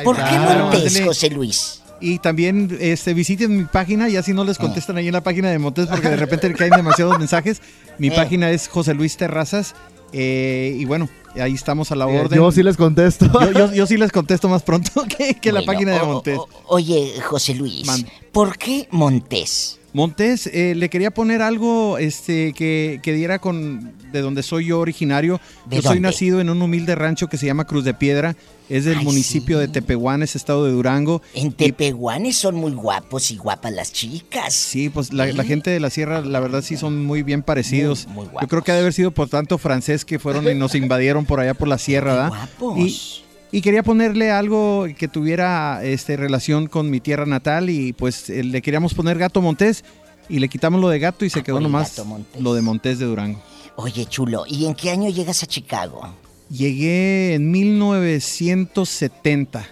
¿Por 0.04 0.16
qué 0.16 0.40
Montés. 0.40 1.02
José 1.06 1.30
Luis? 1.30 1.82
Y 2.02 2.20
también 2.20 2.78
este, 2.82 3.14
visiten 3.14 3.56
mi 3.58 3.64
página, 3.66 4.08
ya 4.10 4.22
si 4.24 4.34
no 4.34 4.44
les 4.44 4.58
contestan 4.58 4.98
ahí 4.98 5.08
en 5.08 5.14
la 5.14 5.22
página 5.24 5.50
de 5.50 5.60
Montes 5.60 5.88
porque 5.88 6.10
de 6.10 6.18
repente 6.18 6.48
le 6.50 6.56
caen 6.56 6.72
demasiados 6.76 7.18
mensajes. 7.20 7.62
Mi 7.98 8.08
Eh. 8.12 8.12
página 8.12 8.52
es 8.52 8.68
José 8.68 8.94
Luis 8.94 9.18
Terrazas. 9.18 9.76
eh, 10.14 10.76
y 10.80 10.86
bueno, 10.86 11.10
ahí 11.36 11.54
estamos 11.54 11.92
a 11.92 11.96
la 11.96 12.06
Eh, 12.10 12.20
orden. 12.20 12.38
yo 12.40 12.52
sí 12.52 12.64
les 12.64 12.78
contesto. 12.78 13.28
Yo, 13.42 13.52
yo- 13.52 13.74
yo 13.74 13.86
sí 13.88 13.98
les 13.98 14.12
contesto 14.12 14.48
más 14.50 14.64
pronto 14.64 15.04
que, 15.18 15.36
que 15.36 15.52
la 15.52 15.64
página 15.64 15.92
de 15.94 16.00
o- 16.00 16.06
Montes. 16.06 16.38
o- 16.38 16.48
oye, 16.68 17.14
José 17.22 17.54
Luis. 17.56 17.88
¿por 18.32 18.58
qué 18.58 18.88
Montés? 18.92 19.80
Montes, 19.96 20.48
eh, 20.48 20.74
le 20.76 20.90
quería 20.90 21.10
poner 21.10 21.42
algo 21.42 21.98
este, 21.98 22.52
que, 22.52 23.00
que 23.02 23.14
diera 23.14 23.40
con 23.40 23.94
de 24.12 24.20
donde 24.22 24.44
soy 24.44 24.66
yo 24.66 24.80
originario. 24.80 25.40
¿De 25.70 25.78
yo 25.78 25.82
soy 25.82 26.02
nacido 26.02 26.42
en 26.42 26.50
un 26.50 26.62
humilde 26.62 26.96
rancho 26.96 27.28
que 27.28 27.38
se 27.38 27.46
llama 27.46 27.64
Cruz 27.66 27.86
de 27.86 27.94
Piedra. 27.94 28.36
Es 28.68 28.84
del 28.84 28.98
Ay, 28.98 29.06
municipio 29.06 29.58
de 29.58 29.68
Tepehuanes, 29.70 30.36
estado 30.36 30.66
de 30.66 30.72
Durango. 30.72 31.22
En 31.34 31.54
Tepehuanes 31.54 32.36
son 32.38 32.56
muy 32.56 32.74
guapos 32.74 33.32
y 33.32 33.38
guapas 33.38 33.72
las 33.72 33.94
chicas. 33.94 34.54
Sí, 34.54 34.90
pues 34.90 35.14
la, 35.14 35.28
la 35.28 35.44
gente 35.46 35.70
de 35.70 35.80
la 35.80 35.90
sierra, 35.90 36.20
la 36.22 36.40
verdad 36.42 36.62
sí 36.62 36.76
son 36.76 37.06
muy 37.06 37.24
bien 37.24 37.42
parecidos. 37.42 38.08
Muy- 38.08 38.26
muy 38.26 38.42
Yo 38.42 38.48
creo 38.50 38.64
que 38.64 38.72
ha 38.72 38.76
de 38.76 38.82
haber 38.82 38.94
sido 38.94 39.12
por 39.12 39.30
tanto 39.30 39.58
francés 39.58 40.04
que 40.04 40.20
fueron 40.20 40.50
y 40.50 40.56
nos 40.56 40.76
invadieron 40.76 41.26
por 41.26 41.40
allá 41.40 41.54
por 41.54 41.68
la 41.70 41.78
sierra, 41.78 42.14
¿verdad? 42.14 42.30
guapos. 42.60 42.80
Y, 42.80 43.25
y 43.52 43.62
quería 43.62 43.84
ponerle 43.84 44.32
algo 44.32 44.88
que 44.98 45.08
tuviera 45.08 45.84
este, 45.84 46.18
relación 46.18 46.68
con 46.68 46.90
mi 46.90 47.00
tierra 47.00 47.26
natal 47.26 47.70
y 47.70 47.94
pues 47.94 48.30
eh, 48.30 48.44
le 48.44 48.62
queríamos 48.62 48.94
poner 48.94 49.18
Gato 49.18 49.42
Montés 49.42 49.86
y 50.30 50.40
le 50.40 50.50
quitamos 50.50 50.82
lo 50.82 50.90
de 50.90 51.00
gato 51.00 51.24
y 51.26 51.30
se 51.30 51.44
quedó 51.44 51.56
por 51.56 51.62
el 51.62 51.72
nomás 51.72 52.02
lo 52.40 52.54
de 52.54 52.62
Montés 52.62 53.00
de 53.00 53.06
Durango. 53.06 53.42
Oye, 53.76 54.06
chulo, 54.06 54.46
¿y 54.48 54.66
en 54.66 54.74
qué 54.74 54.92
año 54.92 55.10
llegas 55.10 55.44
a 55.44 55.48
Chicago? 55.48 56.08
Llegué 56.50 57.36
en 57.36 57.52
1970. 57.52 59.68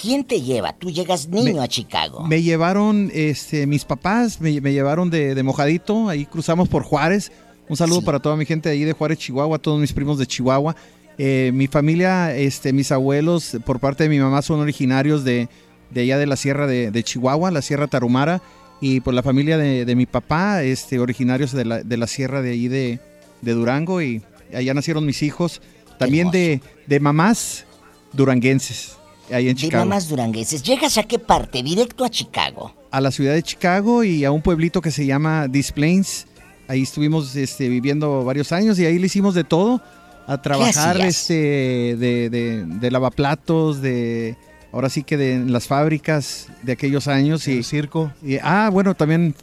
¿Quién 0.00 0.24
te 0.24 0.42
lleva? 0.42 0.72
Tú 0.74 0.90
llegas 0.90 1.28
niño 1.28 1.62
a 1.62 1.68
Chicago. 1.68 2.26
Me 2.26 2.42
llevaron 2.42 3.10
este, 3.14 3.66
mis 3.66 3.84
papás, 3.84 4.40
me, 4.40 4.60
me 4.60 4.72
llevaron 4.72 5.08
de, 5.08 5.34
de 5.34 5.42
mojadito, 5.42 6.08
ahí 6.08 6.26
cruzamos 6.26 6.68
por 6.68 6.82
Juárez. 6.82 7.32
Un 7.68 7.76
saludo 7.76 8.02
para 8.02 8.20
toda 8.20 8.36
mi 8.36 8.44
gente 8.44 8.68
de 8.68 8.74
ahí 8.74 8.84
de 8.84 8.92
Juárez, 8.92 9.18
Chihuahua, 9.18 9.58
todos 9.58 9.80
mis 9.80 9.92
primos 9.92 10.18
de 10.18 10.26
Chihuahua. 10.26 10.76
Eh, 11.18 11.50
mi 11.54 11.66
familia, 11.66 12.34
este, 12.36 12.72
mis 12.72 12.92
abuelos, 12.92 13.56
por 13.64 13.80
parte 13.80 14.04
de 14.04 14.10
mi 14.10 14.18
mamá, 14.18 14.42
son 14.42 14.60
originarios 14.60 15.24
de, 15.24 15.48
de 15.90 16.00
allá 16.02 16.18
de 16.18 16.26
la 16.26 16.36
sierra 16.36 16.66
de, 16.66 16.90
de 16.90 17.02
Chihuahua, 17.02 17.50
la 17.50 17.62
sierra 17.62 17.86
Tarumara. 17.86 18.42
Y 18.80 19.00
por 19.00 19.14
la 19.14 19.22
familia 19.22 19.56
de, 19.56 19.86
de 19.86 19.96
mi 19.96 20.04
papá, 20.04 20.62
este, 20.62 20.98
originarios 20.98 21.52
de 21.52 21.64
la, 21.64 21.82
de 21.82 21.96
la 21.96 22.06
sierra 22.06 22.42
de 22.42 22.50
ahí 22.50 22.68
de, 22.68 23.00
de 23.40 23.52
Durango. 23.52 24.02
Y 24.02 24.20
allá 24.54 24.74
nacieron 24.74 25.06
mis 25.06 25.22
hijos. 25.22 25.62
También 25.98 26.30
de, 26.30 26.60
de 26.86 27.00
mamás 27.00 27.64
duranguenses, 28.12 28.96
ahí 29.32 29.48
en 29.48 29.54
De 29.54 29.60
Chicago. 29.62 29.84
mamás 29.86 30.08
durangueses. 30.08 30.62
¿Llegas 30.62 30.98
a 30.98 31.04
qué 31.04 31.18
parte? 31.18 31.62
Directo 31.62 32.04
a 32.04 32.10
Chicago. 32.10 32.74
a 32.90 33.00
la 33.00 33.10
ciudad 33.10 33.32
de 33.34 33.42
Chicago 33.42 34.04
y 34.04 34.24
a 34.24 34.30
un 34.30 34.42
pueblito 34.42 34.80
que 34.82 34.90
se 34.90 35.06
llama 35.06 35.48
Des 35.48 35.72
Plains. 35.72 36.26
Ahí 36.68 36.82
estuvimos 36.82 37.34
este, 37.36 37.68
viviendo 37.70 38.24
varios 38.24 38.52
años 38.52 38.78
y 38.78 38.84
ahí 38.84 38.98
le 38.98 39.06
hicimos 39.06 39.34
de 39.34 39.44
todo. 39.44 39.80
A 40.26 40.42
trabajar 40.42 41.00
este, 41.02 41.96
de, 41.98 42.28
de, 42.30 42.64
de 42.66 42.90
lavaplatos, 42.90 43.80
de 43.80 44.36
ahora 44.72 44.88
sí 44.90 45.04
que 45.04 45.16
de 45.16 45.34
en 45.34 45.52
las 45.52 45.66
fábricas 45.66 46.48
de 46.62 46.72
aquellos 46.72 47.06
años. 47.08 47.46
Y, 47.48 47.62
circo. 47.62 48.12
y- 48.22 48.38
ah, 48.42 48.68
bueno, 48.72 48.94
también 48.94 49.34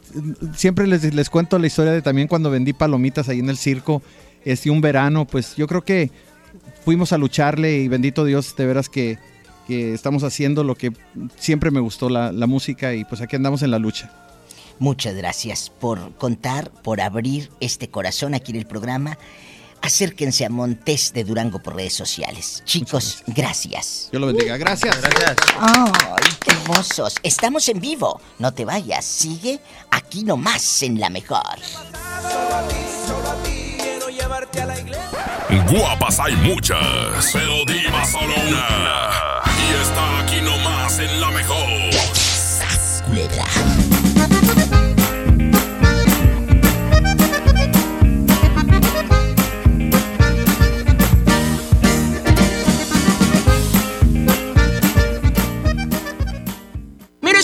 siempre 0.54 0.86
les, 0.86 1.14
les 1.14 1.30
cuento 1.30 1.58
la 1.58 1.66
historia 1.66 1.92
de 1.92 2.02
también 2.02 2.28
cuando 2.28 2.50
vendí 2.50 2.72
palomitas 2.72 3.28
ahí 3.28 3.38
en 3.38 3.48
el 3.48 3.56
circo. 3.56 4.02
Este, 4.44 4.70
un 4.70 4.82
verano, 4.82 5.24
pues 5.26 5.56
yo 5.56 5.66
creo 5.66 5.82
que 5.82 6.10
fuimos 6.84 7.12
a 7.14 7.18
lucharle 7.18 7.78
y 7.78 7.88
bendito 7.88 8.26
Dios, 8.26 8.54
de 8.56 8.66
veras 8.66 8.90
que, 8.90 9.18
que 9.66 9.94
estamos 9.94 10.22
haciendo 10.22 10.64
lo 10.64 10.74
que 10.74 10.92
siempre 11.38 11.70
me 11.70 11.80
gustó, 11.80 12.10
la, 12.10 12.30
la 12.30 12.46
música, 12.46 12.92
y 12.94 13.04
pues 13.06 13.22
aquí 13.22 13.36
andamos 13.36 13.62
en 13.62 13.70
la 13.70 13.78
lucha. 13.78 14.12
Muchas 14.78 15.14
gracias 15.14 15.70
por 15.80 16.12
contar, 16.16 16.70
por 16.70 17.00
abrir 17.00 17.48
este 17.60 17.88
corazón 17.88 18.34
aquí 18.34 18.52
en 18.52 18.58
el 18.58 18.66
programa. 18.66 19.16
Acérquense 19.84 20.46
a 20.46 20.48
Montés 20.48 21.12
de 21.12 21.24
Durango 21.24 21.58
por 21.58 21.76
redes 21.76 21.92
sociales. 21.92 22.62
Chicos, 22.64 23.22
gracias. 23.26 24.08
Dios 24.10 24.18
lo 24.18 24.28
bendiga. 24.28 24.56
Gracias. 24.56 24.98
Gracias. 24.98 25.36
¡Ay, 25.60 26.30
qué 26.40 26.52
hermosos! 26.52 27.16
Estamos 27.22 27.68
en 27.68 27.80
vivo. 27.80 28.18
No 28.38 28.54
te 28.54 28.64
vayas. 28.64 29.04
Sigue 29.04 29.60
aquí 29.90 30.24
nomás 30.24 30.82
en 30.82 30.98
la 30.98 31.10
mejor. 31.10 31.58
Guapas 35.68 36.18
hay 36.18 36.34
muchas, 36.36 37.30
pero 37.30 37.64
diva 37.66 38.06
solo 38.06 38.32
una. 38.48 39.42
Y 39.58 39.82
está 39.82 40.20
aquí 40.20 40.40
nomás 40.40 40.98
en 40.98 41.20
la 41.20 41.30
mejor. 41.30 41.63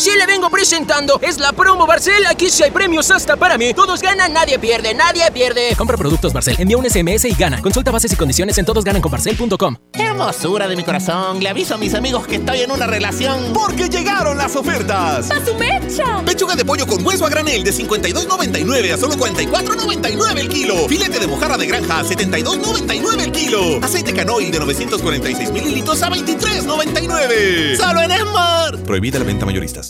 Si 0.00 0.16
le 0.16 0.24
vengo 0.24 0.48
presentando. 0.48 1.20
Es 1.20 1.38
la 1.38 1.52
promo 1.52 1.86
Barcel. 1.86 2.24
Aquí 2.24 2.48
sí 2.48 2.62
hay 2.62 2.70
premios 2.70 3.10
hasta 3.10 3.36
para 3.36 3.58
mí. 3.58 3.74
Todos 3.74 4.00
ganan, 4.00 4.32
nadie 4.32 4.58
pierde, 4.58 4.94
nadie 4.94 5.30
pierde. 5.30 5.74
Compra 5.76 5.98
productos 5.98 6.32
Barcel, 6.32 6.56
envía 6.58 6.78
un 6.78 6.88
SMS 6.88 7.26
y 7.26 7.34
gana. 7.34 7.60
Consulta 7.60 7.90
bases 7.90 8.10
y 8.10 8.16
condiciones 8.16 8.56
en 8.56 8.64
todosgananconbarcel.com. 8.64 9.76
Hermosura 9.92 10.68
de 10.68 10.76
mi 10.76 10.84
corazón, 10.84 11.40
le 11.40 11.50
aviso 11.50 11.74
a 11.74 11.76
mis 11.76 11.92
amigos 11.92 12.26
que 12.26 12.36
estoy 12.36 12.62
en 12.62 12.70
una 12.70 12.86
relación. 12.86 13.52
Porque 13.52 13.90
llegaron 13.90 14.38
las 14.38 14.56
ofertas. 14.56 15.30
¡A 15.30 15.44
su 15.44 15.54
mecha! 15.56 16.22
Pechuga 16.24 16.56
de 16.56 16.64
pollo 16.64 16.86
con 16.86 17.06
hueso 17.06 17.26
a 17.26 17.28
granel 17.28 17.62
de 17.62 17.70
52.99 17.70 18.94
a 18.94 18.96
solo 18.96 19.16
44.99 19.16 20.38
el 20.38 20.48
kilo. 20.48 20.88
Filete 20.88 21.18
de 21.18 21.26
mojarra 21.26 21.58
de 21.58 21.66
granja 21.66 22.00
a 22.00 22.04
72.99 22.04 23.20
el 23.20 23.32
kilo. 23.32 23.84
Aceite 23.84 24.14
canoil 24.14 24.50
de 24.50 24.60
946 24.60 25.50
mililitros 25.50 26.02
a 26.02 26.08
23.99. 26.08 27.76
Solo 27.76 28.00
en 28.00 28.12
Esmar. 28.12 28.78
Prohibida 28.78 29.18
la 29.18 29.26
venta 29.26 29.44
mayoristas. 29.44 29.89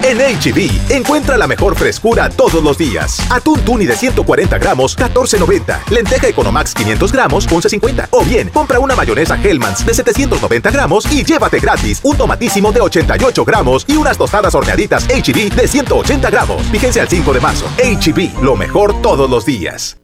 En 0.00 0.18
HB, 0.18 0.90
encuentra 0.90 1.36
la 1.36 1.46
mejor 1.46 1.76
frescura 1.76 2.28
todos 2.28 2.62
los 2.62 2.76
días. 2.76 3.20
Atún 3.30 3.60
tuni 3.60 3.86
de 3.86 3.96
140 3.96 4.58
gramos, 4.58 4.96
14.90. 4.98 5.90
Lenteja 5.90 6.28
Economax 6.28 6.74
500 6.74 7.12
gramos, 7.12 7.48
11.50. 7.48 8.08
O 8.10 8.24
bien, 8.24 8.48
compra 8.48 8.80
una 8.80 8.96
mayonesa 8.96 9.38
Hellmann's 9.42 9.86
de 9.86 9.94
790 9.94 10.70
gramos 10.70 11.10
y 11.10 11.24
llévate 11.24 11.60
gratis 11.60 12.00
un 12.02 12.16
tomatísimo 12.16 12.72
de 12.72 12.80
88 12.80 13.44
gramos 13.44 13.84
y 13.86 13.96
unas 13.96 14.18
tostadas 14.18 14.54
horneaditas 14.54 15.04
HB 15.08 15.54
de 15.54 15.68
180 15.68 16.30
gramos. 16.30 16.62
Fíjense 16.64 17.00
al 17.00 17.08
5 17.08 17.32
de 17.32 17.40
marzo. 17.40 17.66
HB, 17.78 18.42
lo 18.42 18.56
mejor 18.56 19.00
todos 19.02 19.30
los 19.30 19.46
días. 19.46 19.98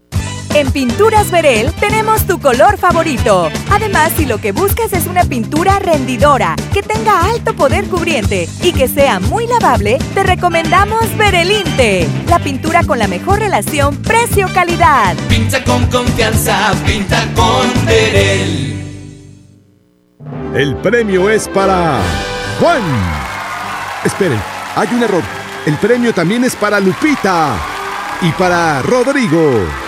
En 0.59 0.73
Pinturas 0.73 1.31
Verel 1.31 1.73
tenemos 1.75 2.27
tu 2.27 2.41
color 2.41 2.79
favorito. 2.79 3.49
Además, 3.71 4.11
si 4.17 4.27
lo 4.27 4.39
que 4.39 4.51
buscas 4.51 4.93
es 4.93 5.07
una 5.07 5.23
pintura 5.23 5.79
rendidora, 5.79 6.57
que 6.73 6.83
tenga 6.83 7.27
alto 7.27 7.55
poder 7.55 7.85
cubriente 7.85 8.49
y 8.61 8.73
que 8.73 8.89
sea 8.89 9.21
muy 9.21 9.47
lavable, 9.47 9.99
te 10.15 10.25
recomendamos 10.25 11.17
Verelinte, 11.17 12.09
la 12.27 12.41
pintura 12.41 12.83
con 12.83 12.99
la 12.99 13.07
mejor 13.07 13.39
relación 13.39 14.03
precio-calidad. 14.03 15.15
Pinta 15.29 15.63
con 15.63 15.87
confianza, 15.87 16.73
pinta 16.85 17.25
con 17.37 17.87
Verel. 17.87 19.15
El 20.57 20.77
premio 20.79 21.31
es 21.31 21.47
para 21.47 22.01
Juan. 22.59 22.83
Esperen, 24.05 24.41
hay 24.75 24.89
un 24.91 25.05
error. 25.05 25.23
El 25.67 25.77
premio 25.77 26.13
también 26.13 26.43
es 26.43 26.57
para 26.57 26.81
Lupita 26.81 27.55
y 28.23 28.33
para 28.33 28.83
Rodrigo. 28.83 29.88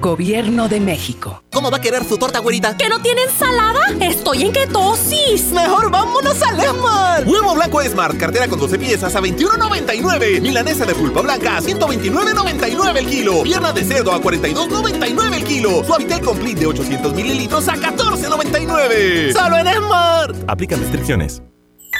Gobierno 0.00 0.68
de 0.68 0.80
México. 0.80 1.42
¿Cómo 1.52 1.70
va 1.70 1.78
a 1.78 1.80
querer 1.80 2.04
su 2.04 2.18
torta, 2.18 2.38
güerita? 2.40 2.76
¿Que 2.76 2.88
no 2.88 3.00
tiene 3.00 3.22
ensalada? 3.22 3.80
Estoy 4.00 4.42
en 4.42 4.52
ketosis. 4.52 5.52
Mejor 5.52 5.90
vámonos 5.90 6.40
al 6.42 6.60
Esmar. 6.60 7.26
Huevo 7.26 7.54
blanco 7.54 7.80
Esmar, 7.80 8.16
cartera 8.16 8.46
con 8.48 8.58
12 8.58 8.78
piezas 8.78 9.14
a 9.16 9.20
21.99. 9.20 10.40
Milanesa 10.40 10.84
de 10.84 10.94
pulpa 10.94 11.22
blanca 11.22 11.56
a 11.56 11.60
129.99 11.60 12.96
el 12.96 13.06
kilo. 13.06 13.42
Pierna 13.42 13.72
de 13.72 13.84
cerdo 13.84 14.12
a 14.12 14.20
42.99 14.20 15.34
el 15.34 15.44
kilo. 15.44 15.84
Suavitel 15.84 16.20
Complete 16.20 16.60
de 16.60 16.66
800 16.66 17.14
mililitros 17.14 17.68
a 17.68 17.74
14.99. 17.74 19.32
Solo 19.32 19.58
en 19.58 19.66
Esmar. 19.66 20.34
Aplican 20.46 20.80
restricciones. 20.80 21.42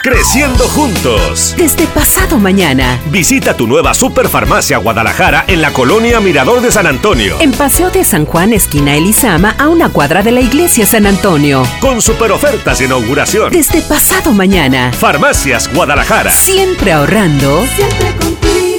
Creciendo 0.07 0.69
juntos. 0.69 1.53
Desde 1.59 1.85
pasado 1.89 2.39
mañana. 2.39 3.01
Visita 3.11 3.57
tu 3.57 3.67
nueva 3.67 3.93
Superfarmacia 3.93 4.79
Guadalajara 4.79 5.45
en 5.49 5.61
la 5.61 5.73
colonia 5.73 6.21
Mirador 6.21 6.61
de 6.61 6.71
San 6.71 6.87
Antonio. 6.87 7.37
En 7.41 7.51
Paseo 7.51 7.91
de 7.91 8.05
San 8.05 8.25
Juan, 8.25 8.53
esquina 8.53 8.95
Elizama, 8.95 9.57
a 9.59 9.69
una 9.69 9.89
cuadra 9.89 10.23
de 10.23 10.31
la 10.31 10.43
iglesia 10.43 10.87
San 10.87 11.07
Antonio. 11.07 11.65
Con 11.81 12.01
super 12.01 12.31
ofertas 12.31 12.79
de 12.79 12.85
inauguración. 12.85 13.51
Desde 13.51 13.83
pasado 13.83 14.31
mañana. 14.31 14.93
Farmacias 14.93 15.69
Guadalajara. 15.75 16.31
Siempre 16.31 16.93
ahorrando. 16.93 17.67
Siempre 17.75 18.15
contigo. 18.15 18.76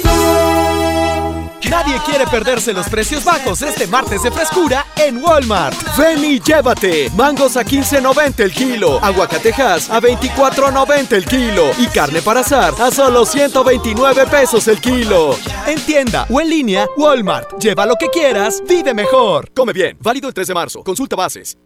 Nadie 1.70 2.00
quiere 2.06 2.26
perderse 2.28 2.72
los 2.74 2.88
precios 2.88 3.24
bajos 3.24 3.62
este 3.62 3.88
martes 3.88 4.24
de 4.24 4.32
frescura 4.32 4.86
en 4.96 5.18
Walmart. 5.18 5.76
Ven 5.98 6.24
y 6.24 6.40
llévate. 6.40 7.10
Mangos 7.16 7.58
a 7.58 7.64
15.90 7.66 8.40
el 8.40 8.54
kilo. 8.54 9.04
Aguacatejas 9.04 9.90
a 9.90 10.00
24.90 10.00 11.14
el 11.14 11.26
kilo. 11.26 11.72
Y 11.78 11.88
carne 11.88 12.22
para 12.22 12.42
asar 12.42 12.74
a 12.80 12.92
solo 12.92 13.26
129 13.26 14.28
pesos 14.28 14.68
el 14.68 14.80
kilo. 14.80 15.36
En 15.66 15.80
tienda 15.82 16.26
o 16.30 16.40
en 16.40 16.50
línea, 16.50 16.88
Walmart. 16.96 17.60
Lleva 17.60 17.86
lo 17.86 17.96
que 17.96 18.08
quieras, 18.08 18.64
vive 18.68 18.94
mejor. 18.94 19.52
Come 19.54 19.74
bien. 19.74 19.98
Válido 20.00 20.28
el 20.28 20.34
3 20.34 20.48
de 20.48 20.54
marzo. 20.54 20.84
Consulta 20.84 21.16
bases. 21.16 21.58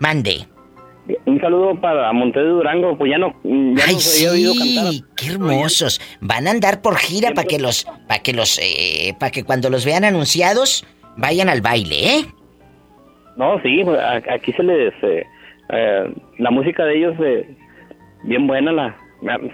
Mande. 0.00 0.46
un 1.24 1.40
saludo 1.40 1.80
para 1.80 2.12
Montes 2.12 2.42
de 2.42 2.48
Durango, 2.48 2.96
pues 2.98 3.10
ya 3.12 3.18
no, 3.18 3.28
ya 3.44 3.84
Ay, 3.86 3.94
no 3.94 4.00
había 4.16 4.30
oído 4.32 4.52
cantar. 4.54 4.92
sí, 4.92 5.04
qué 5.16 5.26
hermosos. 5.28 6.00
Van 6.20 6.46
a 6.48 6.50
andar 6.50 6.82
por 6.82 6.96
gira 6.96 7.30
para 7.32 7.46
que 7.46 7.58
los, 7.58 7.86
para 8.08 8.22
que 8.22 8.32
los, 8.32 8.58
eh, 8.62 9.14
para 9.18 9.30
que 9.30 9.44
cuando 9.44 9.70
los 9.70 9.84
vean 9.84 10.04
anunciados 10.04 10.84
vayan 11.16 11.48
al 11.48 11.60
baile, 11.60 12.16
¿eh? 12.16 12.24
No, 13.36 13.60
sí, 13.62 13.82
pues, 13.84 13.98
aquí 14.32 14.52
se 14.52 14.62
les... 14.62 14.92
eh, 15.02 15.24
eh, 15.68 16.14
la 16.38 16.50
música 16.50 16.84
de 16.84 16.96
ellos, 16.98 17.14
bien 18.24 18.46
buena, 18.46 18.72
la 18.72 18.96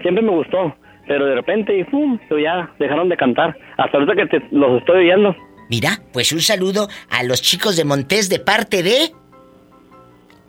siempre 0.01 0.21
me 0.23 0.31
gustó, 0.31 0.75
pero 1.07 1.25
de 1.25 1.35
repente, 1.35 1.77
y 1.77 1.83
¡pum!, 1.83 2.17
ya 2.41 2.69
dejaron 2.79 3.09
de 3.09 3.17
cantar. 3.17 3.55
Hasta 3.77 3.97
ahorita 3.97 4.15
que 4.15 4.25
te- 4.39 4.47
los 4.51 4.79
estoy 4.79 5.05
oyendo. 5.09 5.35
Mira, 5.69 5.99
pues 6.11 6.31
un 6.31 6.41
saludo 6.41 6.87
a 7.09 7.23
los 7.23 7.41
chicos 7.41 7.75
de 7.77 7.85
Montés 7.85 8.29
de 8.29 8.39
parte 8.39 8.83
de. 8.83 9.11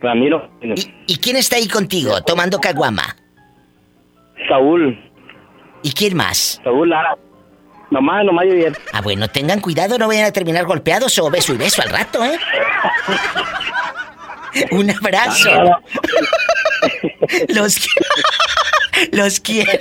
Ramiro. 0.05 0.51
¿Y 1.07 1.17
quién 1.19 1.37
está 1.37 1.57
ahí 1.57 1.69
contigo 1.69 2.23
tomando 2.23 2.61
caguama? 2.61 3.17
Saúl. 4.49 4.99
¿Y 5.83 5.93
quién 5.93 6.17
más? 6.17 6.61
Saúl 6.63 6.91
Lara. 6.91 7.17
Nomás, 7.91 8.25
nomás 8.25 8.47
yo. 8.47 8.55
Ah, 8.93 9.01
bueno, 9.03 9.29
tengan 9.29 9.61
cuidado, 9.61 9.99
no 9.99 10.09
vayan 10.09 10.25
a 10.25 10.33
terminar 10.33 10.65
golpeados 10.65 11.19
o 11.19 11.31
beso 11.31 11.55
y 11.55 11.59
beso 11.59 11.83
al 11.83 11.91
rato, 11.91 12.25
¿eh? 12.25 12.39
Un 14.71 14.91
abrazo. 14.91 15.51
Los 17.49 17.79
quiero. 17.79 19.13
Los 19.13 19.41
quiero. 19.41 19.73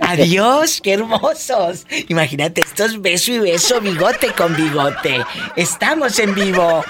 Adiós, 0.00 0.80
qué 0.82 0.94
hermosos. 0.94 1.86
Imagínate, 2.08 2.62
estos 2.62 3.00
beso 3.00 3.32
y 3.32 3.38
beso, 3.38 3.80
bigote 3.80 4.32
con 4.32 4.54
bigote. 4.56 5.24
Estamos 5.56 6.18
en 6.18 6.34
vivo. 6.34 6.84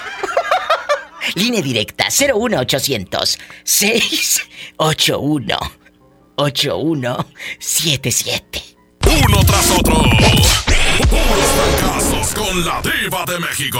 Línea 1.35 1.61
directa 1.61 2.07
01800 2.09 3.37
681 3.63 5.57
8177. 6.35 8.63
Uno 9.05 9.43
tras 9.45 9.71
otro. 9.71 9.95
Puros 11.09 11.45
fracasos 11.79 12.33
con 12.33 12.65
la 12.65 12.81
diva 12.81 13.23
de 13.25 13.39
México. 13.39 13.79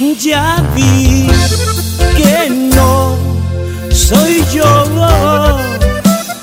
Ya 0.00 0.62
vi 0.76 1.26
que 2.16 2.48
no 2.50 3.16
soy 3.90 4.44
yo 4.52 5.58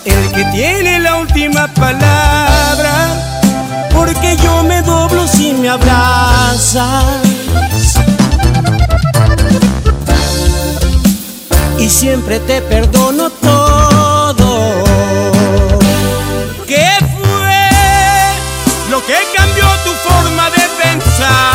el 0.03 0.32
que 0.34 0.44
tiene 0.52 0.99
la 0.99 1.15
última 1.15 1.65
palabra, 1.73 3.07
porque 3.94 4.36
yo 4.44 4.61
me 4.64 4.82
doblo 4.82 5.26
si 5.26 5.53
me 5.53 5.69
abrazas. 5.69 7.06
Y 11.80 11.90
siempre 11.90 12.41
te 12.41 12.61
perdono 12.61 13.30
todo. 13.30 14.84
¿Qué 16.68 16.90
fue 16.99 17.69
lo 18.91 18.99
que 19.06 19.15
cambió 19.34 19.65
tu 19.86 19.91
forma 20.10 20.49
de 20.49 20.64
pensar? 20.84 21.55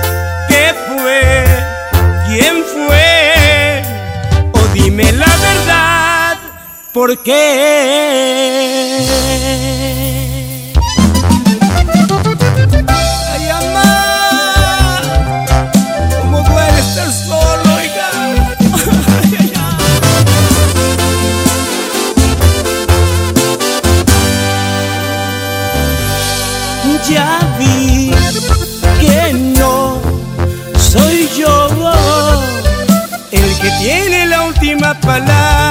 ay, 19.23 19.51
ay. 19.55 19.81
Ya 27.09 27.39
vi 27.59 28.11
que 29.01 29.33
no 29.33 29.99
soy 30.77 31.27
yo 31.37 31.67
el 33.31 33.59
que 33.59 33.69
tiene 33.81 34.27
la 34.27 34.43
última 34.43 34.93
palabra, 35.01 35.70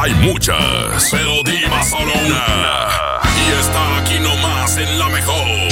Hay 0.00 0.14
muchas, 0.14 1.10
pero 1.10 1.42
diva 1.42 1.82
solo 1.84 2.10
una. 2.26 2.88
Y 3.36 3.50
está 3.60 3.98
aquí 3.98 4.18
nomás 4.18 4.78
en 4.78 4.98
la 4.98 5.10
mejor. 5.10 5.68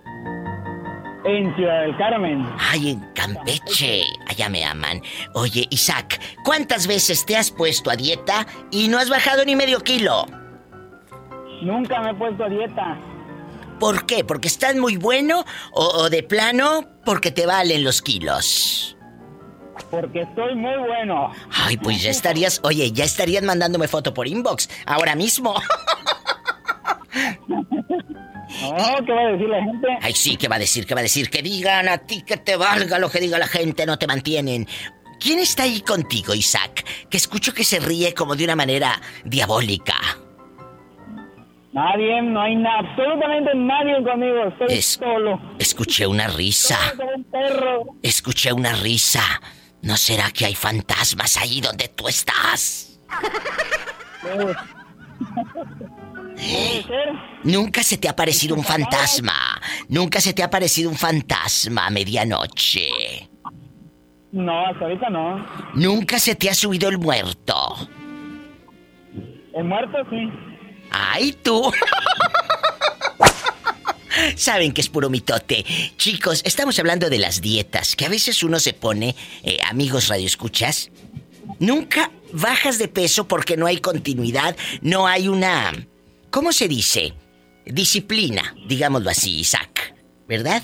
En 1.27 1.55
Ciudad 1.55 1.83
del 1.83 1.95
Carmen. 1.99 2.47
Ay, 2.59 2.93
en 2.93 3.01
Campeche. 3.13 4.05
Allá 4.27 4.49
me 4.49 4.65
aman. 4.65 5.03
Oye, 5.35 5.67
Isaac, 5.69 6.19
¿cuántas 6.45 6.87
veces 6.87 7.27
te 7.27 7.37
has 7.37 7.51
puesto 7.51 7.91
a 7.91 7.97
dieta 7.97 8.47
y 8.71 8.89
no 8.89 8.99
has 8.99 9.11
bajado 9.11 9.45
ni 9.45 9.55
medio 9.55 9.81
kilo? 9.81 10.25
Nunca 11.61 12.01
me 12.01 12.13
he 12.13 12.15
puesto 12.15 12.45
a 12.45 12.49
dieta. 12.49 12.99
¿Por 13.79 14.07
qué? 14.07 14.25
¿Porque 14.25 14.49
estás 14.49 14.77
muy 14.77 14.97
bueno 14.97 15.45
o, 15.73 15.85
o 15.85 16.09
de 16.09 16.23
plano 16.23 16.89
porque 17.05 17.31
te 17.31 17.45
valen 17.45 17.85
los 17.85 18.01
kilos? 18.01 18.94
Porque 20.01 20.21
estoy 20.23 20.55
muy 20.55 20.77
bueno. 20.87 21.31
Ay, 21.53 21.77
pues 21.77 22.03
ya 22.03 22.11
estarías, 22.11 22.61
oye, 22.65 22.91
ya 22.93 23.05
estarías 23.05 23.43
mandándome 23.43 23.89
foto 23.89 24.13
por 24.15 24.27
inbox 24.29 24.69
ahora 24.87 25.15
mismo. 25.15 25.55
No, 28.63 29.05
¿qué 29.05 29.13
va 29.13 29.21
a 29.23 29.27
decir 29.33 29.49
la 29.49 29.63
gente? 29.63 29.89
Ay, 30.01 30.13
sí, 30.15 30.37
¿qué 30.37 30.49
va 30.49 30.57
a 30.57 30.59
decir? 30.59 30.87
¿Qué 30.87 30.95
va 30.95 31.01
a 31.01 31.03
decir? 31.03 31.29
Que 31.29 31.43
digan 31.43 31.89
a 31.89 31.99
ti 31.99 32.23
que 32.23 32.37
te 32.37 32.57
valga 32.57 32.99
lo 32.99 33.11
que 33.11 33.21
diga 33.21 33.39
la 33.39 33.47
gente, 33.49 33.85
no 33.85 33.99
te 33.99 34.07
mantienen. 34.07 34.67
¿Quién 35.21 35.39
está 35.39 35.65
ahí 35.65 35.81
contigo, 35.81 36.35
Isaac? 36.35 36.85
Que 37.11 37.17
escucho 37.17 37.53
que 37.53 37.65
se 37.65 37.81
ríe 37.81 38.15
como 38.15 38.37
de 38.37 38.45
una 38.45 38.57
manera 38.57 39.01
diabólica. 39.25 39.97
Nadie, 41.73 42.23
no 42.23 42.41
hay 42.41 42.55
na- 42.57 42.79
absolutamente 42.79 43.51
nadie 43.57 44.03
conmigo. 44.05 44.45
Estoy 44.49 44.79
Es- 44.79 44.87
solo. 45.03 45.41
Escuché 45.59 46.07
una 46.07 46.29
risa. 46.29 46.79
Soy. 46.97 47.99
Escuché 48.03 48.53
una 48.53 48.73
risa. 48.75 49.23
¿No 49.85 49.99
será 49.99 50.31
que 50.31 50.47
hay 50.47 50.55
fantasmas 50.55 51.37
ahí 51.37 51.61
donde 51.61 51.89
tú 51.89 52.09
estás? 52.09 52.99
Nunca 57.43 57.83
se 57.83 57.99
te 57.99 58.09
ha 58.09 58.13
aparecido 58.13 58.55
un 58.55 58.65
fantasma. 58.65 59.61
Nunca 59.89 60.23
se 60.23 60.33
te 60.33 60.43
ha 60.43 60.47
aparecido 60.47 60.89
un 60.89 60.97
fantasma 60.97 61.87
a 61.87 61.91
medianoche. 61.91 63.29
No, 64.33 64.67
hasta 64.67 64.87
ahorita 64.87 65.11
no. 65.11 65.47
Nunca 65.75 66.19
se 66.19 66.35
te 66.35 66.49
ha 66.49 66.55
subido 66.55 66.89
el 66.89 66.97
muerto. 66.97 67.55
El 69.53 69.65
muerto 69.65 69.99
sí. 70.09 70.33
¡Ay, 70.91 71.33
tú! 71.43 71.71
Saben 74.37 74.73
que 74.73 74.81
es 74.81 74.89
puro 74.89 75.11
mitote. 75.11 75.65
Chicos, 75.97 76.43
estamos 76.45 76.79
hablando 76.79 77.11
de 77.11 77.19
las 77.19 77.41
dietas, 77.41 77.97
que 77.97 78.07
a 78.07 78.09
veces 78.09 78.43
uno 78.43 78.61
se 78.61 78.73
pone, 78.73 79.15
eh, 79.43 79.59
amigos 79.67 80.09
radioescuchas, 80.09 80.91
nunca 81.59 82.11
bajas 82.33 82.79
de 82.79 82.89
peso 82.89 83.27
porque 83.27 83.57
no 83.57 83.67
hay 83.67 83.79
continuidad, 83.79 84.57
no 84.83 85.07
hay 85.07 85.29
una... 85.29 85.73
¿Cómo 86.31 86.53
se 86.53 86.69
dice? 86.69 87.15
Disciplina, 87.65 88.55
digámoslo 88.67 89.11
así, 89.11 89.39
Isaac. 89.41 89.95
¿Verdad? 90.27 90.63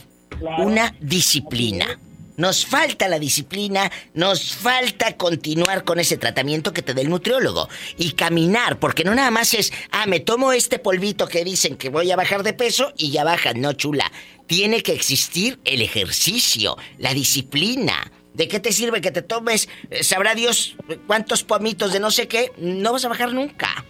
Una 0.58 0.94
disciplina. 1.00 1.98
Nos 2.40 2.64
falta 2.64 3.06
la 3.06 3.18
disciplina, 3.18 3.92
nos 4.14 4.54
falta 4.54 5.14
continuar 5.18 5.84
con 5.84 6.00
ese 6.00 6.16
tratamiento 6.16 6.72
que 6.72 6.80
te 6.80 6.94
dé 6.94 7.02
el 7.02 7.10
nutriólogo 7.10 7.68
y 7.98 8.12
caminar, 8.12 8.78
porque 8.78 9.04
no 9.04 9.14
nada 9.14 9.30
más 9.30 9.52
es, 9.52 9.70
ah, 9.90 10.06
me 10.06 10.20
tomo 10.20 10.50
este 10.52 10.78
polvito 10.78 11.28
que 11.28 11.44
dicen 11.44 11.76
que 11.76 11.90
voy 11.90 12.10
a 12.10 12.16
bajar 12.16 12.42
de 12.42 12.54
peso 12.54 12.94
y 12.96 13.10
ya 13.10 13.24
bajas, 13.24 13.56
no 13.56 13.74
chula. 13.74 14.10
Tiene 14.46 14.82
que 14.82 14.94
existir 14.94 15.60
el 15.66 15.82
ejercicio, 15.82 16.78
la 16.96 17.12
disciplina. 17.12 18.10
¿De 18.32 18.48
qué 18.48 18.58
te 18.58 18.72
sirve 18.72 19.02
que 19.02 19.10
te 19.10 19.20
tomes, 19.20 19.68
eh, 19.90 20.02
sabrá 20.02 20.34
Dios, 20.34 20.76
cuántos 21.06 21.42
pomitos 21.42 21.92
de 21.92 22.00
no 22.00 22.10
sé 22.10 22.26
qué? 22.26 22.52
No 22.56 22.94
vas 22.94 23.04
a 23.04 23.08
bajar 23.08 23.34
nunca. 23.34 23.84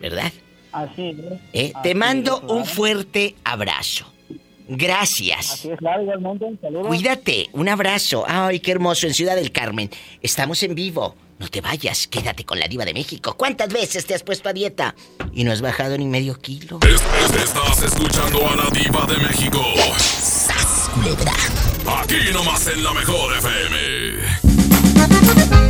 ¿Verdad? 0.00 0.32
Así 0.72 1.10
es. 1.10 1.16
Eh, 1.52 1.72
Así 1.72 1.82
te 1.84 1.94
mando 1.94 2.40
un 2.40 2.66
fuerte 2.66 3.36
abrazo. 3.44 4.12
Gracias. 4.68 5.52
Así 5.52 5.70
es, 5.70 5.78
claro, 5.78 6.02
igualmente, 6.02 6.44
un 6.44 6.60
saludo. 6.60 6.88
Cuídate, 6.88 7.48
un 7.52 7.68
abrazo. 7.68 8.24
Ay, 8.26 8.58
qué 8.60 8.72
hermoso, 8.72 9.06
en 9.06 9.14
Ciudad 9.14 9.36
del 9.36 9.52
Carmen. 9.52 9.90
Estamos 10.22 10.62
en 10.62 10.74
vivo. 10.74 11.16
No 11.38 11.48
te 11.48 11.60
vayas, 11.60 12.06
quédate 12.06 12.44
con 12.44 12.58
la 12.60 12.68
diva 12.68 12.84
de 12.84 12.94
México. 12.94 13.34
¿Cuántas 13.36 13.68
veces 13.68 14.06
te 14.06 14.14
has 14.14 14.22
puesto 14.22 14.48
a 14.48 14.52
dieta? 14.52 14.94
Y 15.32 15.42
no 15.44 15.52
has 15.52 15.60
bajado 15.60 15.98
ni 15.98 16.06
medio 16.06 16.38
kilo. 16.38 16.78
Estás 16.82 17.82
escuchando 17.82 18.48
a 18.48 18.56
la 18.56 18.70
diva 18.70 19.04
de 19.06 19.16
México. 19.18 19.60
Aquí 21.98 22.32
nomás 22.32 22.66
en 22.68 22.84
la 22.84 22.94
mejor 22.94 23.36
FM. 23.36 25.63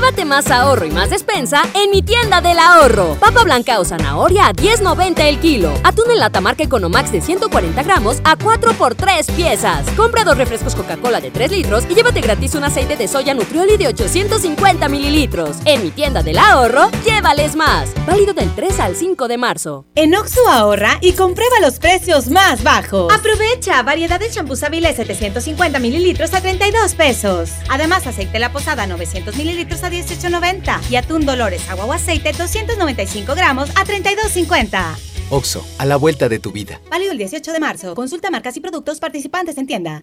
Llévate 0.00 0.24
más 0.24 0.50
ahorro 0.50 0.86
y 0.86 0.90
más 0.90 1.10
despensa 1.10 1.62
en 1.74 1.90
mi 1.90 2.00
tienda 2.00 2.40
del 2.40 2.58
ahorro. 2.58 3.16
Papa 3.20 3.44
blanca 3.44 3.78
o 3.80 3.84
zanahoria 3.84 4.46
a 4.46 4.54
10.90 4.54 5.20
el 5.28 5.38
kilo. 5.40 5.74
Atún 5.84 6.10
en 6.10 6.20
lata 6.20 6.40
marca 6.40 6.62
Economax 6.62 7.12
de 7.12 7.20
140 7.20 7.82
gramos 7.82 8.22
a 8.24 8.36
4 8.36 8.72
por 8.78 8.94
3 8.94 9.30
piezas. 9.32 9.86
Compra 9.98 10.24
dos 10.24 10.38
refrescos 10.38 10.74
Coca-Cola 10.74 11.20
de 11.20 11.30
3 11.30 11.50
litros 11.50 11.84
y 11.86 11.94
llévate 11.94 12.22
gratis 12.22 12.54
un 12.54 12.64
aceite 12.64 12.96
de 12.96 13.08
soya 13.08 13.34
Nutrioli 13.34 13.76
de 13.76 13.88
850 13.88 14.88
mililitros. 14.88 15.58
En 15.66 15.84
mi 15.84 15.90
tienda 15.90 16.22
del 16.22 16.38
ahorro, 16.38 16.90
llévales 17.04 17.54
más. 17.54 17.90
Válido 18.06 18.32
del 18.32 18.50
3 18.54 18.80
al 18.80 18.96
5 18.96 19.28
de 19.28 19.36
marzo. 19.36 19.84
En 19.96 20.14
Oxo 20.14 20.48
ahorra 20.48 20.96
y 21.02 21.12
comprueba 21.12 21.60
los 21.60 21.78
precios 21.78 22.28
más 22.28 22.62
bajos. 22.62 23.12
Aprovecha 23.12 23.82
variedad 23.82 24.18
de 24.18 24.30
champús 24.30 24.62
Avilés 24.62 24.96
750 24.96 25.78
mililitros 25.78 26.32
a 26.32 26.40
32 26.40 26.94
pesos. 26.94 27.50
Además, 27.68 28.06
aceite 28.06 28.38
La 28.38 28.50
Posada 28.50 28.86
900 28.86 29.36
mililitros 29.36 29.82
a 29.84 29.89
18.90 29.90 30.90
y 30.90 30.96
atún 30.96 31.26
Dolores 31.26 31.68
agua 31.68 31.84
o 31.84 31.92
aceite 31.92 32.32
295 32.32 33.34
gramos 33.34 33.70
a 33.70 33.84
32.50. 33.84 34.96
Oxo, 35.30 35.64
a 35.78 35.86
la 35.86 35.96
vuelta 35.96 36.28
de 36.28 36.38
tu 36.38 36.52
vida. 36.52 36.80
Válido 36.90 37.12
el 37.12 37.18
18 37.18 37.52
de 37.52 37.60
marzo. 37.60 37.94
Consulta 37.94 38.30
marcas 38.30 38.56
y 38.56 38.60
productos 38.60 38.98
participantes 38.98 39.56
en 39.58 39.66
tienda. 39.66 40.02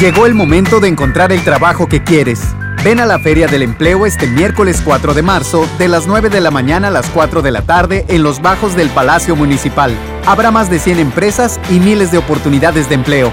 Llegó 0.00 0.26
el 0.26 0.34
momento 0.34 0.80
de 0.80 0.88
encontrar 0.88 1.32
el 1.32 1.44
trabajo 1.44 1.88
que 1.88 2.02
quieres. 2.02 2.40
Ven 2.84 2.98
a 2.98 3.06
la 3.06 3.20
Feria 3.20 3.46
del 3.46 3.62
Empleo 3.62 4.06
este 4.06 4.26
miércoles 4.26 4.82
4 4.84 5.14
de 5.14 5.22
marzo, 5.22 5.68
de 5.78 5.86
las 5.86 6.08
9 6.08 6.30
de 6.30 6.40
la 6.40 6.50
mañana 6.50 6.88
a 6.88 6.90
las 6.90 7.08
4 7.10 7.40
de 7.42 7.52
la 7.52 7.62
tarde, 7.62 8.04
en 8.08 8.24
los 8.24 8.42
bajos 8.42 8.74
del 8.74 8.90
Palacio 8.90 9.36
Municipal. 9.36 9.94
Habrá 10.26 10.50
más 10.50 10.68
de 10.68 10.80
100 10.80 10.98
empresas 10.98 11.60
y 11.70 11.78
miles 11.78 12.10
de 12.10 12.18
oportunidades 12.18 12.88
de 12.88 12.96
empleo. 12.96 13.32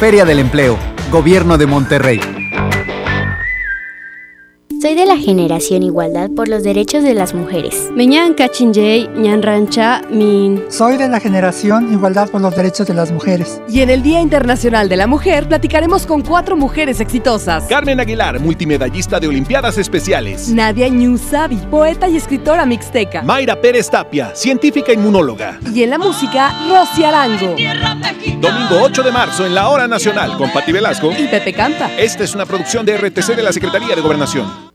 Feria 0.00 0.24
del 0.24 0.40
Empleo, 0.40 0.76
Gobierno 1.12 1.58
de 1.58 1.66
Monterrey. 1.66 2.37
Soy 4.80 4.94
de 4.94 5.06
la 5.06 5.16
generación 5.16 5.82
Igualdad 5.82 6.30
por 6.30 6.46
los 6.46 6.62
Derechos 6.62 7.02
de 7.02 7.12
las 7.12 7.34
Mujeres. 7.34 7.88
Meñan 7.96 8.34
Cachinjay, 8.34 9.08
Ñan 9.08 9.42
Rancha, 9.42 10.02
Min. 10.08 10.62
Soy 10.68 10.96
de 10.96 11.08
la 11.08 11.18
generación 11.18 11.92
Igualdad 11.92 12.30
por 12.30 12.40
los 12.40 12.54
Derechos 12.54 12.86
de 12.86 12.94
las 12.94 13.10
Mujeres. 13.10 13.60
Y 13.68 13.80
en 13.80 13.90
el 13.90 14.04
Día 14.04 14.20
Internacional 14.20 14.88
de 14.88 14.96
la 14.96 15.08
Mujer 15.08 15.48
platicaremos 15.48 16.06
con 16.06 16.22
cuatro 16.22 16.56
mujeres 16.56 17.00
exitosas. 17.00 17.64
Carmen 17.64 17.98
Aguilar, 17.98 18.38
multimedallista 18.38 19.18
de 19.18 19.26
Olimpiadas 19.26 19.78
Especiales. 19.78 20.48
Nadia 20.48 20.88
Ñusabi, 20.88 21.56
poeta 21.56 22.08
y 22.08 22.16
escritora 22.16 22.64
mixteca. 22.64 23.22
Mayra 23.22 23.60
Pérez 23.60 23.90
Tapia, 23.90 24.32
científica 24.36 24.92
inmunóloga. 24.92 25.58
Y 25.74 25.82
en 25.82 25.90
la 25.90 25.98
música, 25.98 26.54
Rosy 26.68 27.02
Arango. 27.02 27.56
Domingo 28.40 28.80
8 28.82 29.02
de 29.02 29.10
marzo 29.10 29.44
en 29.44 29.56
la 29.56 29.70
Hora 29.70 29.88
Nacional 29.88 30.36
con 30.38 30.52
Pati 30.52 30.70
Velasco. 30.70 31.10
Y 31.18 31.26
Pepe 31.26 31.52
Canta. 31.52 31.90
Esta 31.98 32.22
es 32.22 32.32
una 32.32 32.46
producción 32.46 32.86
de 32.86 32.96
RTC 32.96 33.34
de 33.34 33.42
la 33.42 33.52
Secretaría 33.52 33.96
de 33.96 34.02
Gobernación. 34.02 34.68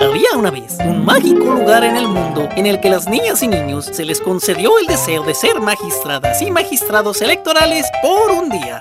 Había 0.00 0.36
una 0.36 0.50
vez 0.50 0.76
un 0.84 1.04
mágico 1.04 1.54
lugar 1.54 1.84
en 1.84 1.96
el 1.96 2.08
mundo 2.08 2.48
en 2.56 2.66
el 2.66 2.80
que 2.80 2.90
las 2.90 3.08
niñas 3.08 3.42
y 3.42 3.48
niños 3.48 3.86
se 3.86 4.04
les 4.04 4.20
concedió 4.20 4.78
el 4.78 4.86
deseo 4.86 5.22
de 5.22 5.34
ser 5.34 5.60
magistradas 5.60 6.42
y 6.42 6.50
magistrados 6.50 7.22
electorales 7.22 7.86
por 8.02 8.30
un 8.30 8.50
día. 8.50 8.80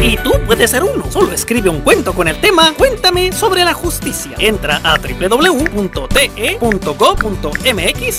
Y 0.00 0.16
tú 0.18 0.32
puedes 0.46 0.70
ser 0.70 0.84
uno. 0.84 1.10
Solo 1.10 1.32
escribe 1.32 1.68
un 1.68 1.80
cuento 1.80 2.14
con 2.14 2.28
el 2.28 2.40
tema 2.40 2.72
Cuéntame 2.74 3.32
sobre 3.32 3.64
la 3.64 3.74
justicia. 3.74 4.32
Entra 4.38 4.80
a 4.84 4.96
www.te.gov.mx 4.96 5.84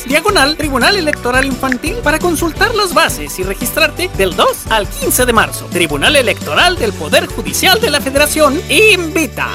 diagonal 0.05 0.57
Tribunal 0.57 0.95
Electoral 0.97 1.45
Infantil 1.45 1.95
para 2.03 2.19
consultar 2.19 2.75
las 2.75 2.93
bases 2.93 3.39
y 3.39 3.43
registrarte 3.43 4.09
del 4.17 4.35
2 4.35 4.67
al 4.69 4.87
15 4.87 5.25
de 5.25 5.33
marzo. 5.33 5.65
Tribunal 5.71 6.15
Electoral 6.15 6.75
del 6.77 6.93
Poder 6.93 7.27
Judicial 7.27 7.79
de 7.79 7.89
la 7.89 8.01
Federación 8.01 8.61
invita. 8.69 9.47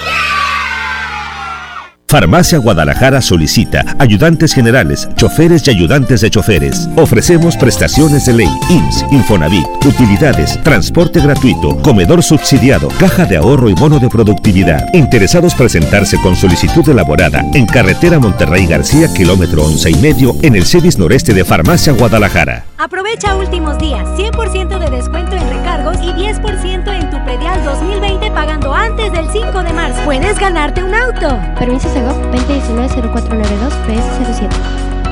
Farmacia 2.15 2.59
Guadalajara 2.59 3.20
solicita 3.20 3.85
ayudantes 3.99 4.55
generales, 4.55 5.09
choferes 5.16 5.66
y 5.66 5.70
ayudantes 5.70 6.20
de 6.20 6.31
choferes. 6.31 6.89
Ofrecemos 6.95 7.57
prestaciones 7.57 8.24
de 8.27 8.35
ley, 8.35 8.49
IMSS, 8.70 9.05
Infonavit, 9.11 9.66
utilidades, 9.85 10.62
transporte 10.62 11.20
gratuito, 11.20 11.77
comedor 11.78 12.23
subsidiado, 12.23 12.86
caja 13.01 13.24
de 13.24 13.36
ahorro 13.36 13.69
y 13.69 13.74
bono 13.74 13.99
de 13.99 14.09
productividad. 14.09 14.95
Interesados 14.95 15.57
presentarse 15.57 16.16
con 16.20 16.36
solicitud 16.36 16.89
elaborada 16.89 17.45
en 17.53 17.66
carretera 17.66 18.20
Monterrey 18.20 18.69
García, 18.69 19.12
kilómetro 19.12 19.65
once 19.65 19.91
y 19.91 19.97
medio, 19.97 20.36
en 20.43 20.55
el 20.55 20.66
CEDIS 20.66 21.01
noreste 21.01 21.35
de 21.35 21.45
Farmacia 21.45 21.95
Guadalajara. 21.95 22.65
Aprovecha 22.78 23.35
últimos 23.35 23.77
días, 23.78 24.07
100% 24.16 24.78
de 24.78 24.91
descuento 24.97 25.35
en 25.35 25.49
recargos 25.49 25.97
y 26.01 26.12
10% 26.12 26.93
en 26.93 27.11
tu 27.11 27.24
predial 27.24 27.65
2020 27.65 28.31
pagando 28.31 28.73
antes 28.73 29.11
del 29.12 29.27
5 29.32 29.62
de 29.62 29.73
marzo. 29.73 30.01
Puedes 30.05 30.39
ganarte 30.39 30.85
un 30.85 30.95
auto. 30.95 31.41
Permiso 31.59 31.89
Segov 32.05 32.20
2019-0492-PS07. 32.32 34.48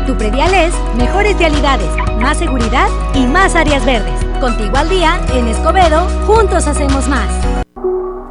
Tu 0.06 0.14
predial 0.16 0.52
es 0.52 0.74
mejores 0.96 1.38
vialidades, 1.38 1.88
más 2.20 2.36
seguridad 2.38 2.88
y 3.14 3.24
más 3.26 3.54
áreas 3.54 3.86
verdes. 3.86 4.20
Contigo 4.40 4.76
al 4.76 4.90
día, 4.90 5.20
en 5.32 5.46
Escobedo, 5.48 6.06
juntos 6.26 6.66
hacemos 6.66 7.08
más. 7.08 7.28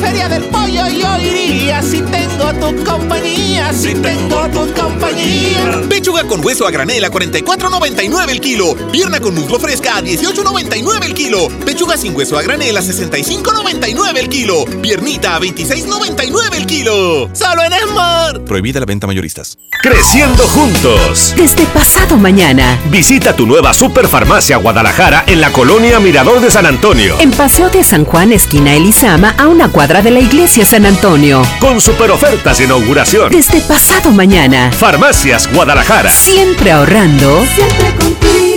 Feria 0.00 0.28
del 0.28 0.44
pollo 0.44 0.86
yo 0.88 1.18
iría 1.18 1.82
si 1.82 2.00
tengo 2.02 2.28
tengo 2.38 2.72
tu 2.74 2.84
compañía, 2.84 3.72
si 3.72 3.94
tengo 3.94 4.48
tu 4.48 4.72
compañía. 4.72 5.80
Pechuga 5.88 6.24
con 6.24 6.44
hueso 6.44 6.66
a 6.66 6.70
granel 6.70 7.04
a 7.04 7.10
44.99 7.10 8.30
el 8.30 8.40
kilo. 8.40 8.74
Pierna 8.92 9.20
con 9.20 9.34
muslo 9.34 9.58
fresca 9.58 9.96
a 9.96 10.02
18.99 10.02 11.04
el 11.04 11.14
kilo. 11.14 11.48
Pechuga 11.64 11.96
sin 11.96 12.14
hueso 12.14 12.38
a 12.38 12.42
granel 12.42 12.76
a 12.76 12.80
65.99 12.80 14.18
el 14.18 14.28
kilo. 14.28 14.64
Piernita 14.80 15.36
a 15.36 15.40
26.99 15.40 16.54
el 16.54 16.66
kilo. 16.66 17.30
Solo 17.32 17.64
en 17.64 17.72
Esmar. 17.72 18.44
Prohibida 18.44 18.80
la 18.80 18.86
venta 18.86 19.06
mayoristas. 19.06 19.58
Creciendo 19.82 20.44
juntos. 20.48 21.34
Desde 21.36 21.64
pasado 21.66 22.16
mañana. 22.16 22.78
Visita 22.90 23.34
tu 23.34 23.46
nueva 23.46 23.72
Superfarmacia 23.72 24.56
Guadalajara 24.58 25.24
en 25.26 25.40
la 25.40 25.52
colonia 25.52 25.98
Mirador 26.00 26.40
de 26.40 26.50
San 26.50 26.66
Antonio. 26.66 27.16
En 27.20 27.30
Paseo 27.32 27.68
de 27.70 27.82
San 27.82 28.04
Juan, 28.04 28.32
esquina 28.32 28.74
Elizama, 28.74 29.34
a 29.38 29.48
una 29.48 29.70
cuadra 29.70 29.87
de 29.88 30.10
la 30.10 30.20
iglesia 30.20 30.66
San 30.66 30.84
Antonio. 30.84 31.40
Con 31.60 31.80
super 31.80 32.10
ofertas 32.10 32.58
de 32.58 32.64
inauguración. 32.64 33.32
Desde 33.32 33.62
pasado 33.62 34.10
mañana. 34.10 34.70
Farmacias 34.70 35.50
Guadalajara. 35.50 36.10
Siempre 36.10 36.70
ahorrando. 36.70 37.42
Siempre 37.56 37.94
contigo. 37.94 38.47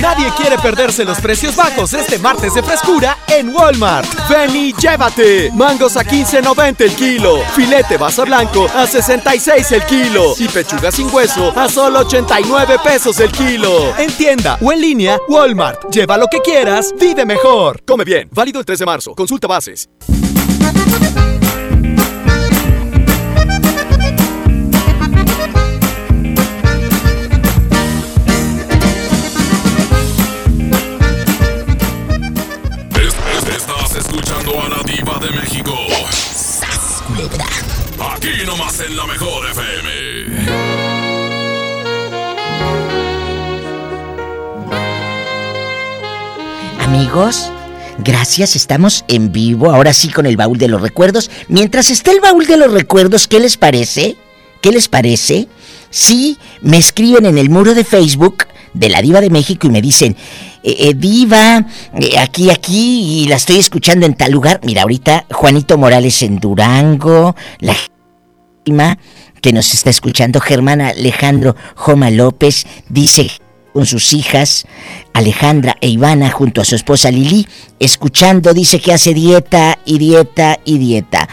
Nadie 0.00 0.30
quiere 0.36 0.56
perderse 0.58 1.04
los 1.04 1.20
precios 1.20 1.56
bajos 1.56 1.92
este 1.92 2.18
martes 2.18 2.54
de 2.54 2.62
frescura 2.62 3.18
en 3.26 3.48
Walmart. 3.54 4.08
Ven 4.28 4.54
y 4.54 4.72
llévate. 4.72 5.50
Mangos 5.52 5.96
a 5.96 6.04
15.90 6.04 6.80
el 6.82 6.94
kilo. 6.94 7.38
Filete 7.54 7.96
basa 7.96 8.24
blanco 8.24 8.66
a 8.74 8.86
66 8.86 9.72
el 9.72 9.82
kilo. 9.84 10.34
Y 10.38 10.48
pechuga 10.48 10.92
sin 10.92 11.12
hueso 11.12 11.52
a 11.58 11.68
solo 11.68 12.00
89 12.00 12.76
pesos 12.84 13.18
el 13.20 13.32
kilo. 13.32 13.96
En 13.98 14.10
tienda 14.12 14.58
o 14.60 14.72
en 14.72 14.80
línea, 14.80 15.18
Walmart. 15.28 15.90
Lleva 15.90 16.16
lo 16.16 16.28
que 16.28 16.40
quieras, 16.40 16.94
vive 16.98 17.24
mejor. 17.24 17.82
Come 17.84 18.04
bien. 18.04 18.28
Válido 18.32 18.60
el 18.60 18.66
3 18.66 18.78
de 18.78 18.86
marzo. 18.86 19.14
Consulta 19.14 19.48
bases. 19.48 19.88
Mejor 39.08 39.50
FM. 39.50 39.88
Amigos, 46.80 47.50
gracias, 48.04 48.54
estamos 48.54 49.04
en 49.08 49.32
vivo, 49.32 49.70
ahora 49.70 49.94
sí 49.94 50.08
con 50.10 50.26
el 50.26 50.36
baúl 50.36 50.58
de 50.58 50.68
los 50.68 50.82
recuerdos. 50.82 51.30
Mientras 51.48 51.90
está 51.90 52.12
el 52.12 52.20
baúl 52.20 52.46
de 52.46 52.58
los 52.58 52.70
recuerdos, 52.70 53.26
¿qué 53.26 53.40
les 53.40 53.56
parece? 53.56 54.16
¿Qué 54.60 54.72
les 54.72 54.88
parece? 54.88 55.48
Sí, 55.90 56.36
me 56.60 56.76
escriben 56.76 57.24
en 57.24 57.38
el 57.38 57.48
muro 57.48 57.74
de 57.74 57.84
Facebook 57.84 58.46
de 58.74 58.90
la 58.90 59.00
Diva 59.00 59.22
de 59.22 59.30
México 59.30 59.66
y 59.66 59.70
me 59.70 59.80
dicen, 59.80 60.16
eh, 60.62 60.76
eh, 60.80 60.94
Diva, 60.94 61.66
eh, 61.98 62.18
aquí, 62.18 62.50
aquí, 62.50 63.22
y 63.22 63.28
la 63.28 63.36
estoy 63.36 63.56
escuchando 63.56 64.04
en 64.04 64.14
tal 64.14 64.32
lugar. 64.32 64.60
Mira, 64.64 64.82
ahorita 64.82 65.24
Juanito 65.30 65.78
Morales 65.78 66.22
en 66.22 66.38
Durango, 66.38 67.34
la 67.60 67.74
que 69.40 69.52
nos 69.52 69.72
está 69.74 69.90
escuchando, 69.90 70.40
Germán 70.40 70.80
Alejandro 70.80 71.56
Joma 71.74 72.10
López, 72.10 72.66
dice 72.88 73.30
con 73.72 73.86
sus 73.86 74.12
hijas, 74.12 74.66
Alejandra 75.12 75.76
e 75.80 75.88
Ivana, 75.88 76.30
junto 76.30 76.60
a 76.60 76.64
su 76.64 76.74
esposa 76.74 77.10
Lili, 77.12 77.46
escuchando, 77.78 78.52
dice 78.52 78.80
que 78.80 78.92
hace 78.92 79.14
dieta 79.14 79.78
y 79.84 79.98
dieta 79.98 80.58
y 80.64 80.78
dieta. 80.78 81.28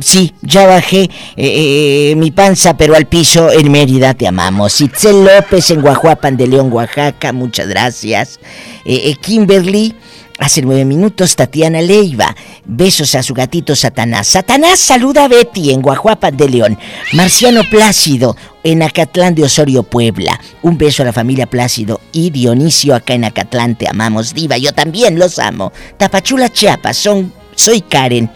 Sí, 0.00 0.34
ya 0.42 0.66
bajé 0.66 1.02
eh, 1.02 1.10
eh, 1.36 2.14
mi 2.16 2.32
panza, 2.32 2.76
pero 2.76 2.96
al 2.96 3.06
piso 3.06 3.50
en 3.50 3.70
Mérida 3.70 4.12
te 4.12 4.26
amamos. 4.26 4.80
Itzel 4.80 5.24
López 5.24 5.70
en 5.70 5.80
Guajuapan 5.80 6.36
de 6.36 6.46
León, 6.48 6.70
Oaxaca, 6.72 7.32
muchas 7.32 7.68
gracias. 7.68 8.40
Eh, 8.84 9.14
Kimberly, 9.22 9.94
hace 10.38 10.62
nueve 10.62 10.84
minutos, 10.84 11.36
Tatiana 11.36 11.80
Leiva, 11.80 12.34
besos 12.64 13.14
a 13.14 13.22
su 13.22 13.34
gatito 13.34 13.74
Satanás. 13.74 14.28
Satanás 14.28 14.78
saluda 14.78 15.24
a 15.24 15.28
Betty 15.28 15.72
en 15.72 15.82
Guajuapan 15.82 16.36
de 16.36 16.48
León. 16.48 16.78
Marciano 17.12 17.62
Plácido 17.70 18.36
en 18.62 18.82
Acatlán 18.82 19.34
de 19.34 19.44
Osorio, 19.44 19.82
Puebla. 19.82 20.40
Un 20.62 20.78
beso 20.78 21.02
a 21.02 21.06
la 21.06 21.12
familia 21.12 21.46
Plácido 21.46 22.00
y 22.12 22.30
Dionisio 22.30 22.94
acá 22.94 23.14
en 23.14 23.24
Acatlán, 23.24 23.76
te 23.76 23.88
amamos, 23.88 24.34
diva, 24.34 24.58
yo 24.58 24.72
también 24.72 25.18
los 25.18 25.38
amo. 25.38 25.72
Tapachula, 25.96 26.48
Chiapas, 26.50 26.96
son, 26.96 27.32
soy 27.54 27.80
Karen 27.80 28.30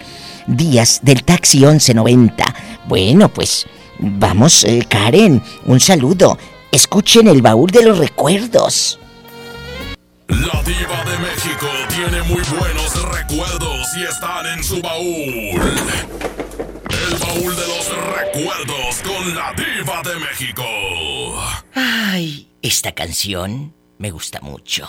Díaz 0.46 1.00
del 1.02 1.24
Taxi 1.24 1.58
1190. 1.58 2.54
Bueno, 2.88 3.28
pues 3.28 3.66
vamos, 3.98 4.64
eh, 4.64 4.84
Karen, 4.88 5.42
un 5.66 5.80
saludo. 5.80 6.38
Escuchen 6.72 7.28
el 7.28 7.42
baúl 7.42 7.70
de 7.70 7.82
los 7.82 7.98
recuerdos. 7.98 8.98
La 10.30 10.62
diva 10.62 11.04
de 11.04 11.18
México 11.18 11.66
tiene 11.88 12.22
muy 12.22 12.42
buenos 12.56 13.02
recuerdos 13.16 13.88
y 13.96 14.04
están 14.04 14.46
en 14.46 14.62
su 14.62 14.80
baúl. 14.80 15.60
El 16.88 17.16
baúl 17.18 17.56
de 17.56 17.66
los 17.66 17.90
recuerdos 18.16 19.02
con 19.02 19.34
la 19.34 19.52
diva 19.54 20.02
de 20.02 20.20
México. 20.20 20.64
Ay, 21.74 22.48
esta 22.62 22.92
canción 22.92 23.74
me 23.98 24.12
gusta 24.12 24.40
mucho. 24.40 24.88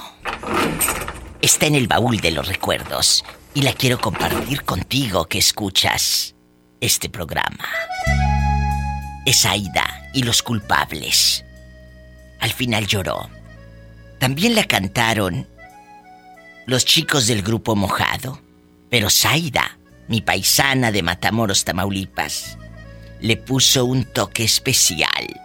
Está 1.42 1.66
en 1.66 1.74
el 1.74 1.88
baúl 1.88 2.18
de 2.18 2.32
los 2.32 2.48
recuerdos 2.48 3.26
y 3.56 3.64
la 3.64 3.74
quiero 3.74 4.00
compartir 4.00 4.64
contigo 4.64 5.26
que 5.26 5.40
escuchas 5.40 6.36
este 6.80 7.10
programa. 7.10 7.68
Es 9.26 9.46
Aida 9.46 10.12
y 10.14 10.22
los 10.22 10.44
culpables. 10.44 11.44
Al 12.40 12.52
final 12.52 12.86
lloró. 12.86 13.41
También 14.22 14.53
la 14.53 14.65
cantaron 14.65 15.48
los 16.68 16.85
chicos 16.85 17.26
del 17.26 17.41
grupo 17.41 17.76
Mojado, 17.76 18.39
pero 18.88 19.10
Zaida, 19.10 19.80
mi 20.07 20.22
paisana 20.22 20.91
de 20.91 21.02
Matamoros, 21.02 21.65
Tamaulipas, 21.65 22.56
le 23.19 23.35
puso 23.35 23.84
un 23.84 24.06
toque 24.06 24.43
especial. 24.43 25.41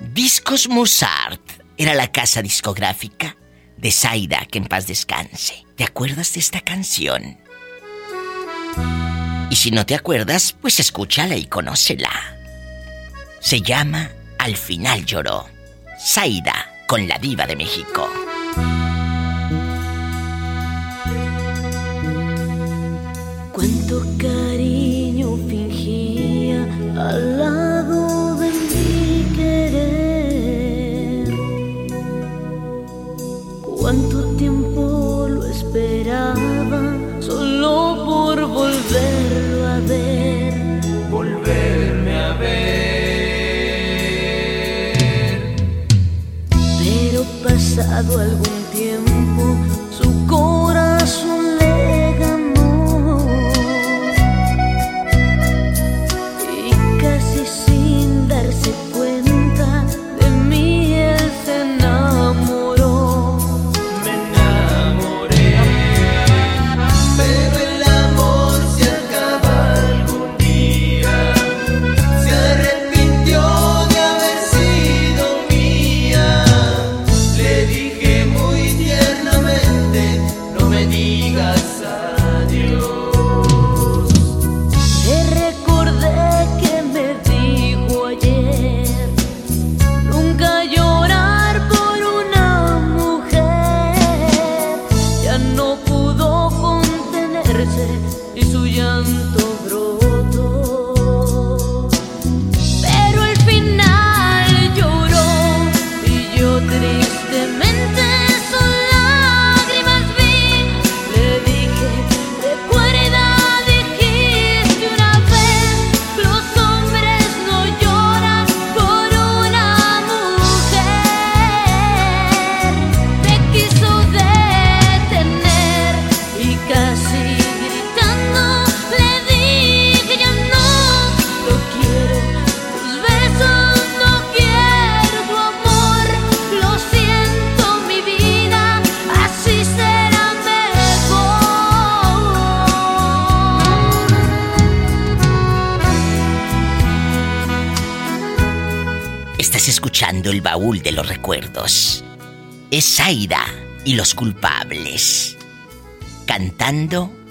Discos 0.00 0.68
Mozart 0.68 1.40
era 1.78 1.94
la 1.94 2.10
casa 2.10 2.42
discográfica 2.42 3.36
de 3.76 3.92
Zaida, 3.92 4.44
que 4.50 4.58
en 4.58 4.64
paz 4.64 4.88
descanse. 4.88 5.64
¿Te 5.76 5.84
acuerdas 5.84 6.32
de 6.32 6.40
esta 6.40 6.60
canción? 6.62 7.38
Y 9.50 9.54
si 9.54 9.70
no 9.70 9.86
te 9.86 9.94
acuerdas, 9.94 10.52
pues 10.60 10.80
escúchala 10.80 11.36
y 11.36 11.46
conócela. 11.46 12.10
Se 13.38 13.62
llama 13.62 14.10
Al 14.36 14.56
final 14.56 15.06
lloró. 15.06 15.46
Zaida 16.04 16.69
con 16.90 17.06
la 17.06 17.16
diva 17.18 17.46
de 17.46 17.54
México. 17.54 18.08
Cuánto 23.52 24.04
cariño 24.18 25.36
fingía 25.48 26.64
al 26.98 27.38
lado 27.38 27.59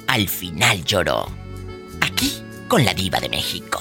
Al 0.07 0.27
final 0.27 0.83
lloró. 0.83 1.25
Aquí 2.01 2.43
con 2.67 2.83
la 2.83 2.93
diva 2.93 3.21
de 3.21 3.29
México. 3.29 3.79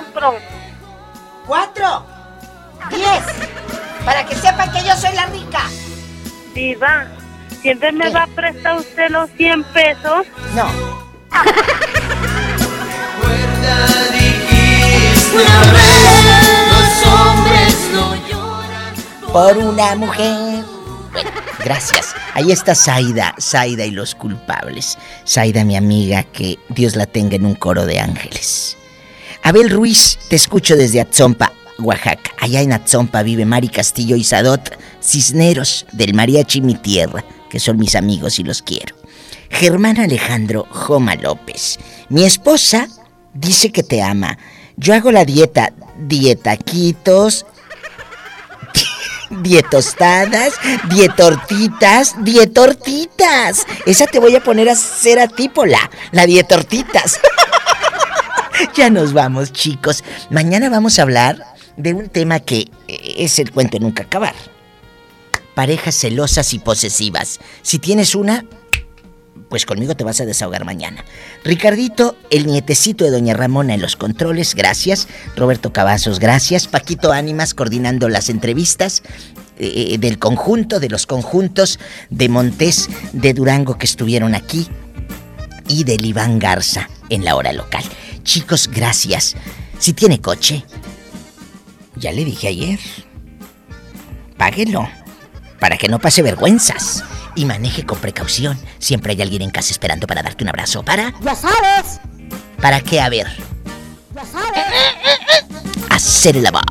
Compro? 0.00 0.34
¿Cuatro? 1.46 2.06
¡Diez! 2.90 3.22
Para 4.04 4.24
que 4.24 4.34
sepan 4.34 4.72
que 4.72 4.82
yo 4.84 4.96
soy 4.96 5.14
la 5.14 5.26
rica. 5.26 5.62
Diva, 6.54 7.06
¿siempre 7.60 7.92
me 7.92 8.10
va 8.10 8.22
a 8.24 8.26
prestar 8.28 8.78
usted 8.78 9.10
los 9.10 9.30
100 9.36 9.64
pesos? 9.64 10.26
No. 10.54 10.68
Una 15.32 15.60
vez, 15.72 16.02
los 16.70 17.06
hombres 17.06 17.76
no 17.92 19.32
Por 19.32 19.58
una 19.58 19.94
mujer. 19.94 20.64
Bueno, 21.12 21.30
gracias. 21.62 22.14
Ahí 22.34 22.50
está 22.52 22.74
Zaida, 22.74 23.34
Zaida 23.40 23.84
y 23.84 23.90
los 23.90 24.14
culpables. 24.14 24.98
Zaida, 25.26 25.64
mi 25.64 25.76
amiga, 25.76 26.24
que 26.24 26.58
Dios 26.68 26.96
la 26.96 27.06
tenga 27.06 27.36
en 27.36 27.46
un 27.46 27.54
coro 27.54 27.86
de 27.86 28.00
ángeles. 28.00 28.76
Abel 29.42 29.70
Ruiz, 29.70 30.18
te 30.28 30.36
escucho 30.36 30.76
desde 30.76 31.00
Atzompa, 31.00 31.52
Oaxaca. 31.78 32.32
Allá 32.38 32.60
en 32.60 32.72
Atzompa 32.72 33.22
vive 33.22 33.46
Mari 33.46 33.68
Castillo 33.68 34.16
y 34.16 34.24
Sadot 34.24 34.78
Cisneros 35.02 35.86
del 35.92 36.14
Mariachi 36.14 36.60
Mi 36.60 36.74
Tierra, 36.74 37.24
que 37.48 37.58
son 37.58 37.78
mis 37.78 37.94
amigos 37.94 38.38
y 38.38 38.44
los 38.44 38.60
quiero. 38.60 38.94
Germán 39.48 39.98
Alejandro 39.98 40.66
Joma 40.70 41.16
López. 41.16 41.78
Mi 42.10 42.24
esposa 42.24 42.86
dice 43.32 43.72
que 43.72 43.82
te 43.82 44.02
ama. 44.02 44.38
Yo 44.76 44.94
hago 44.94 45.10
la 45.10 45.24
dieta, 45.24 45.72
dietaquitos, 45.98 47.46
dietostadas, 49.30 50.52
dietortitas, 50.90 52.14
dietortitas. 52.22 53.66
Esa 53.86 54.06
te 54.06 54.18
voy 54.18 54.36
a 54.36 54.44
poner 54.44 54.68
a 54.68 54.72
hacer 54.72 55.18
a 55.18 55.28
ti, 55.28 55.48
Pola, 55.48 55.90
la 56.12 56.26
dietortitas. 56.26 57.18
ya 58.76 58.90
nos 58.90 59.12
vamos, 59.12 59.52
chicos. 59.52 60.04
Mañana 60.30 60.70
vamos 60.70 60.98
a 60.98 61.02
hablar 61.02 61.44
de 61.76 61.94
un 61.94 62.08
tema 62.08 62.40
que 62.40 62.70
eh, 62.88 63.14
es 63.18 63.38
el 63.38 63.50
cuento 63.50 63.78
nunca 63.78 64.04
acabar. 64.04 64.34
Parejas 65.54 65.94
celosas 65.94 66.54
y 66.54 66.58
posesivas. 66.58 67.40
Si 67.62 67.78
tienes 67.78 68.14
una, 68.14 68.44
pues 69.48 69.66
conmigo 69.66 69.94
te 69.94 70.04
vas 70.04 70.20
a 70.20 70.24
desahogar 70.24 70.64
mañana. 70.64 71.04
Ricardito, 71.44 72.16
el 72.30 72.46
nietecito 72.46 73.04
de 73.04 73.10
Doña 73.10 73.34
Ramona 73.34 73.74
en 73.74 73.82
los 73.82 73.96
controles, 73.96 74.54
gracias. 74.54 75.08
Roberto 75.36 75.72
Cavazos, 75.72 76.18
gracias. 76.18 76.66
Paquito 76.66 77.12
Ánimas 77.12 77.54
coordinando 77.54 78.08
las 78.08 78.28
entrevistas 78.30 79.02
eh, 79.58 79.98
del 79.98 80.18
conjunto, 80.18 80.80
de 80.80 80.88
los 80.88 81.06
conjuntos 81.06 81.78
de 82.10 82.28
Montés, 82.28 82.88
de 83.12 83.34
Durango 83.34 83.76
que 83.76 83.86
estuvieron 83.86 84.34
aquí 84.34 84.68
y 85.68 85.84
del 85.84 86.04
Iván 86.04 86.38
Garza 86.38 86.88
en 87.10 87.24
la 87.24 87.36
hora 87.36 87.52
local. 87.52 87.84
Chicos, 88.22 88.68
gracias. 88.68 89.36
Si 89.78 89.92
tiene 89.92 90.20
coche, 90.20 90.64
ya 91.96 92.12
le 92.12 92.24
dije 92.24 92.48
ayer, 92.48 92.78
páguelo 94.36 94.88
para 95.60 95.76
que 95.76 95.88
no 95.88 95.98
pase 95.98 96.22
vergüenzas 96.22 97.04
y 97.34 97.44
maneje 97.44 97.84
con 97.84 97.98
precaución. 97.98 98.58
Siempre 98.78 99.12
hay 99.12 99.22
alguien 99.22 99.42
en 99.42 99.50
casa 99.50 99.70
esperando 99.70 100.06
para 100.06 100.22
darte 100.22 100.42
un 100.42 100.48
abrazo. 100.48 100.82
¿Para? 100.82 101.12
Ya 101.20 101.34
sabes. 101.34 102.00
¿Para 102.60 102.80
qué? 102.80 103.00
A 103.00 103.08
ver. 103.08 103.28
Ya 104.14 104.24
sabes. 104.24 104.64
Hacer 105.90 106.36
el 106.38 106.46
amor. 106.46 106.62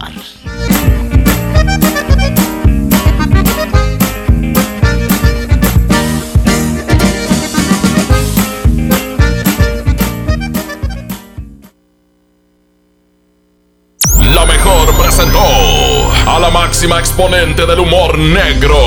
Presentó 15.19 16.31
a 16.31 16.39
la 16.39 16.49
máxima 16.49 16.99
exponente 16.99 17.65
del 17.65 17.79
humor 17.79 18.17
negro. 18.17 18.77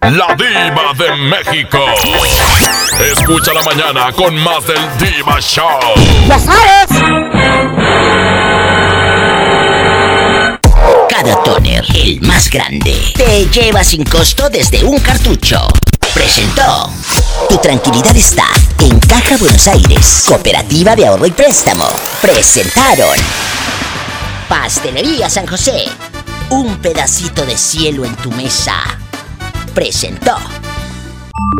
La 0.00 0.36
diva 0.36 0.92
de 0.96 1.16
México. 1.16 1.84
Escucha 3.12 3.52
la 3.52 3.62
mañana 3.62 4.12
con 4.12 4.36
más 4.36 4.64
del 4.66 4.78
Diva 4.98 5.40
Show. 5.40 5.80
Ya 6.28 6.38
sabes. 6.38 7.02
Cada 11.08 11.42
toner, 11.42 11.84
el 11.94 12.20
más 12.22 12.48
grande, 12.50 12.96
te 13.16 13.46
lleva 13.46 13.82
sin 13.82 14.04
costo 14.04 14.48
desde 14.48 14.84
un 14.84 15.00
cartucho. 15.00 15.66
Presentó. 16.14 16.90
Tu 17.48 17.58
tranquilidad 17.58 18.16
está 18.16 18.46
en 18.80 18.98
Caja 19.00 19.36
Buenos 19.36 19.66
Aires, 19.68 20.24
Cooperativa 20.26 20.96
de 20.96 21.06
Ahorro 21.06 21.26
y 21.26 21.30
Préstamo. 21.30 21.86
Presentaron. 22.20 23.16
Pastelería 24.48 25.28
San 25.30 25.46
José. 25.46 25.84
Un 26.50 26.78
pedacito 26.78 27.44
de 27.44 27.56
cielo 27.56 28.04
en 28.04 28.14
tu 28.16 28.30
mesa. 28.32 28.74
Presentó. 29.74 30.36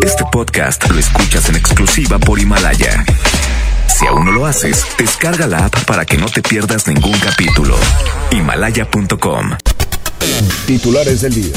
Este 0.05 0.25
podcast 0.31 0.89
lo 0.91 0.99
escuchas 0.99 1.49
en 1.49 1.57
exclusiva 1.57 2.19
por 2.19 2.39
Himalaya. 2.39 3.05
Si 3.99 4.07
aún 4.07 4.25
no 4.27 4.33
lo 4.33 4.47
haces, 4.47 4.85
descarga 4.97 5.47
la 5.47 5.66
app 5.66 5.85
para 5.85 6.05
que 6.05 6.16
no 6.16 6.27
te 6.27 6.43
pierdas 6.43 6.87
ningún 6.87 7.19
capítulo. 7.19 7.77
Himalaya.com 8.31 9.57
Titulares 10.66 11.23
del 11.23 11.35
día. 11.35 11.57